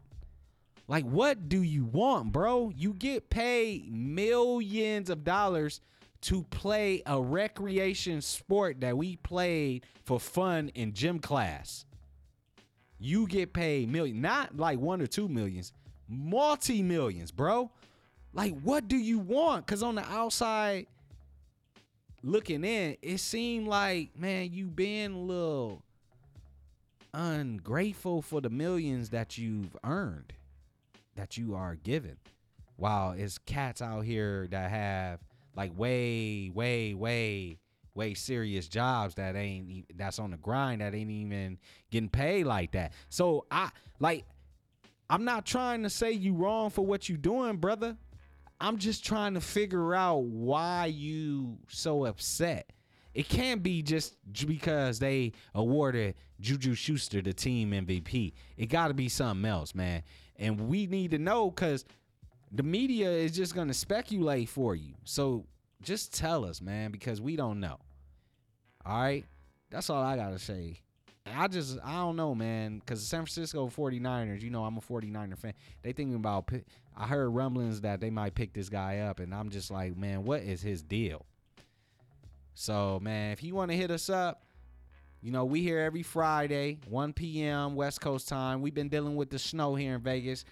Like, 0.87 1.05
what 1.05 1.47
do 1.47 1.61
you 1.61 1.85
want, 1.85 2.33
bro? 2.33 2.71
You 2.75 2.93
get 2.93 3.29
paid 3.29 3.91
millions 3.91 5.09
of 5.09 5.23
dollars 5.23 5.79
to 6.21 6.43
play 6.43 7.01
a 7.05 7.21
recreation 7.21 8.21
sport 8.21 8.81
that 8.81 8.97
we 8.97 9.15
played 9.17 9.85
for 10.03 10.19
fun 10.19 10.69
in 10.69 10.93
gym 10.93 11.19
class 11.19 11.85
you 13.03 13.27
get 13.27 13.53
paid 13.53 13.89
million, 13.89 14.21
not 14.21 14.57
like 14.57 14.79
one 14.79 15.01
or 15.01 15.07
two 15.07 15.27
millions, 15.27 15.73
multi 16.07 16.81
millions, 16.81 17.31
bro. 17.31 17.69
Like, 18.33 18.57
what 18.61 18.87
do 18.87 18.95
you 18.95 19.19
want? 19.19 19.67
Cause 19.67 19.83
on 19.83 19.95
the 19.95 20.05
outside 20.09 20.87
looking 22.23 22.63
in, 22.63 22.97
it 23.01 23.19
seemed 23.19 23.67
like, 23.67 24.17
man, 24.17 24.51
you 24.53 24.67
been 24.67 25.11
a 25.11 25.19
little 25.19 25.83
ungrateful 27.13 28.21
for 28.21 28.41
the 28.41 28.49
millions 28.49 29.09
that 29.09 29.37
you've 29.37 29.75
earned, 29.83 30.33
that 31.15 31.37
you 31.37 31.55
are 31.55 31.75
given. 31.75 32.17
While 32.77 33.11
it's 33.11 33.37
cats 33.37 33.81
out 33.81 34.01
here 34.01 34.47
that 34.49 34.71
have 34.71 35.19
like 35.55 35.77
way, 35.77 36.49
way, 36.53 36.93
way 36.93 37.59
way 37.95 38.13
serious 38.13 38.67
jobs 38.67 39.15
that 39.15 39.35
ain't 39.35 39.85
that's 39.97 40.19
on 40.19 40.31
the 40.31 40.37
grind 40.37 40.81
that 40.81 40.95
ain't 40.95 41.11
even 41.11 41.57
getting 41.91 42.09
paid 42.09 42.45
like 42.45 42.71
that. 42.71 42.93
So 43.09 43.45
I 43.51 43.69
like 43.99 44.25
I'm 45.09 45.25
not 45.25 45.45
trying 45.45 45.83
to 45.83 45.89
say 45.89 46.11
you 46.11 46.33
wrong 46.33 46.69
for 46.69 46.85
what 46.85 47.09
you 47.09 47.17
doing, 47.17 47.57
brother. 47.57 47.97
I'm 48.59 48.77
just 48.77 49.05
trying 49.05 49.33
to 49.33 49.41
figure 49.41 49.93
out 49.93 50.23
why 50.23 50.85
you 50.85 51.57
so 51.67 52.05
upset. 52.05 52.71
It 53.13 53.29
can't 53.29 53.61
be 53.61 53.83
just 53.83 54.15
because 54.47 54.99
they 54.99 55.33
awarded 55.53 56.15
Juju 56.39 56.73
Schuster 56.73 57.21
the 57.21 57.33
team 57.33 57.71
MVP. 57.71 58.33
It 58.57 58.67
got 58.67 58.87
to 58.87 58.93
be 58.93 59.07
something 59.09 59.45
else, 59.45 59.75
man. 59.75 60.03
And 60.37 60.67
we 60.67 60.87
need 60.87 61.11
to 61.11 61.19
know 61.19 61.51
because 61.51 61.85
the 62.51 62.63
media 62.63 63.09
is 63.09 63.35
just 63.35 63.53
going 63.53 63.67
to 63.67 63.73
speculate 63.73 64.49
for 64.49 64.75
you. 64.75 64.93
So 65.03 65.45
just 65.83 66.13
tell 66.13 66.45
us, 66.45 66.61
man, 66.61 66.91
because 66.91 67.21
we 67.21 67.35
don't 67.35 67.59
know. 67.59 67.77
All 68.85 69.01
right. 69.01 69.25
That's 69.69 69.89
all 69.89 70.03
I 70.03 70.15
got 70.15 70.29
to 70.29 70.39
say. 70.39 70.79
I 71.25 71.47
just, 71.47 71.79
I 71.83 71.93
don't 71.95 72.15
know, 72.15 72.35
man. 72.35 72.79
Because 72.79 72.99
the 72.99 73.05
San 73.05 73.21
Francisco 73.21 73.67
49ers, 73.69 74.41
you 74.41 74.49
know, 74.49 74.65
I'm 74.65 74.77
a 74.77 74.81
49er 74.81 75.37
fan. 75.37 75.53
They 75.81 75.93
thinking 75.93 76.15
about, 76.15 76.49
I 76.95 77.07
heard 77.07 77.29
rumblings 77.29 77.81
that 77.81 78.01
they 78.01 78.09
might 78.09 78.35
pick 78.35 78.53
this 78.53 78.69
guy 78.69 78.99
up. 78.99 79.19
And 79.19 79.33
I'm 79.33 79.49
just 79.49 79.71
like, 79.71 79.97
man, 79.97 80.23
what 80.23 80.41
is 80.41 80.61
his 80.61 80.83
deal? 80.83 81.25
So, 82.53 82.99
man, 83.01 83.31
if 83.31 83.41
you 83.41 83.55
want 83.55 83.71
to 83.71 83.77
hit 83.77 83.89
us 83.89 84.09
up, 84.09 84.43
you 85.21 85.31
know, 85.31 85.45
we 85.45 85.63
here 85.63 85.79
every 85.79 86.03
Friday, 86.03 86.79
1 86.89 87.13
p.m. 87.13 87.75
West 87.75 88.01
Coast 88.01 88.27
time. 88.27 88.61
We've 88.61 88.73
been 88.73 88.89
dealing 88.89 89.15
with 89.15 89.29
the 89.29 89.39
snow 89.39 89.73
here 89.73 89.95
in 89.95 90.01
Vegas. 90.01 90.43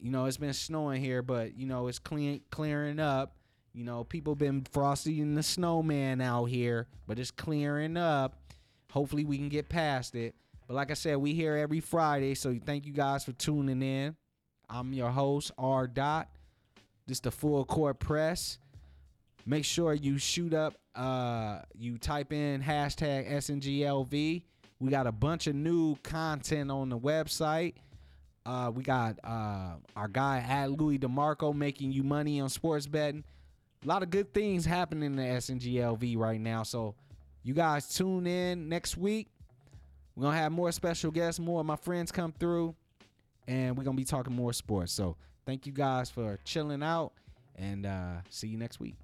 You 0.00 0.10
know, 0.10 0.26
it's 0.26 0.36
been 0.36 0.52
snowing 0.52 1.00
here, 1.00 1.22
but, 1.22 1.56
you 1.56 1.66
know, 1.66 1.86
it's 1.86 2.00
clean, 2.00 2.42
clearing 2.50 2.98
up. 2.98 3.36
You 3.78 3.84
know, 3.84 4.02
people 4.02 4.34
been 4.34 4.66
frosty 4.72 5.20
and 5.20 5.38
the 5.38 5.42
snowman 5.44 6.20
out 6.20 6.46
here, 6.46 6.88
but 7.06 7.16
it's 7.16 7.30
clearing 7.30 7.96
up. 7.96 8.34
Hopefully, 8.90 9.24
we 9.24 9.38
can 9.38 9.48
get 9.48 9.68
past 9.68 10.16
it. 10.16 10.34
But 10.66 10.74
like 10.74 10.90
I 10.90 10.94
said, 10.94 11.18
we 11.18 11.32
here 11.32 11.54
every 11.54 11.78
Friday, 11.78 12.34
so 12.34 12.58
thank 12.66 12.86
you 12.86 12.92
guys 12.92 13.24
for 13.24 13.30
tuning 13.30 13.80
in. 13.80 14.16
I'm 14.68 14.92
your 14.92 15.10
host, 15.10 15.52
R. 15.56 15.86
Dot. 15.86 16.28
This 17.06 17.20
the 17.20 17.30
full 17.30 17.64
court 17.64 18.00
press. 18.00 18.58
Make 19.46 19.64
sure 19.64 19.94
you 19.94 20.18
shoot 20.18 20.54
up. 20.54 20.74
Uh, 20.96 21.60
you 21.78 21.98
type 21.98 22.32
in 22.32 22.60
hashtag 22.60 23.30
SNGLV. 23.30 24.42
We 24.80 24.90
got 24.90 25.06
a 25.06 25.12
bunch 25.12 25.46
of 25.46 25.54
new 25.54 25.94
content 26.02 26.72
on 26.72 26.88
the 26.88 26.98
website. 26.98 27.74
Uh, 28.44 28.72
we 28.74 28.82
got 28.82 29.20
uh, 29.22 29.74
our 29.94 30.08
guy 30.08 30.38
at 30.38 30.72
Louis 30.72 30.98
DeMarco 30.98 31.54
making 31.54 31.92
you 31.92 32.02
money 32.02 32.40
on 32.40 32.48
sports 32.48 32.88
betting. 32.88 33.22
A 33.84 33.86
lot 33.86 34.02
of 34.02 34.10
good 34.10 34.34
things 34.34 34.64
happening 34.64 35.04
in 35.04 35.16
the 35.16 35.22
SNGLV 35.22 36.16
right 36.16 36.40
now. 36.40 36.64
So 36.64 36.94
you 37.44 37.54
guys 37.54 37.88
tune 37.94 38.26
in 38.26 38.68
next 38.68 38.96
week. 38.96 39.28
We're 40.16 40.24
gonna 40.24 40.36
have 40.36 40.50
more 40.50 40.72
special 40.72 41.12
guests, 41.12 41.38
more 41.38 41.60
of 41.60 41.66
my 41.66 41.76
friends 41.76 42.10
come 42.10 42.32
through, 42.32 42.74
and 43.46 43.76
we're 43.76 43.84
gonna 43.84 43.96
be 43.96 44.04
talking 44.04 44.34
more 44.34 44.52
sports. 44.52 44.92
So 44.92 45.16
thank 45.46 45.64
you 45.64 45.72
guys 45.72 46.10
for 46.10 46.40
chilling 46.44 46.82
out, 46.82 47.12
and 47.54 47.86
uh, 47.86 48.16
see 48.28 48.48
you 48.48 48.58
next 48.58 48.80
week. 48.80 48.96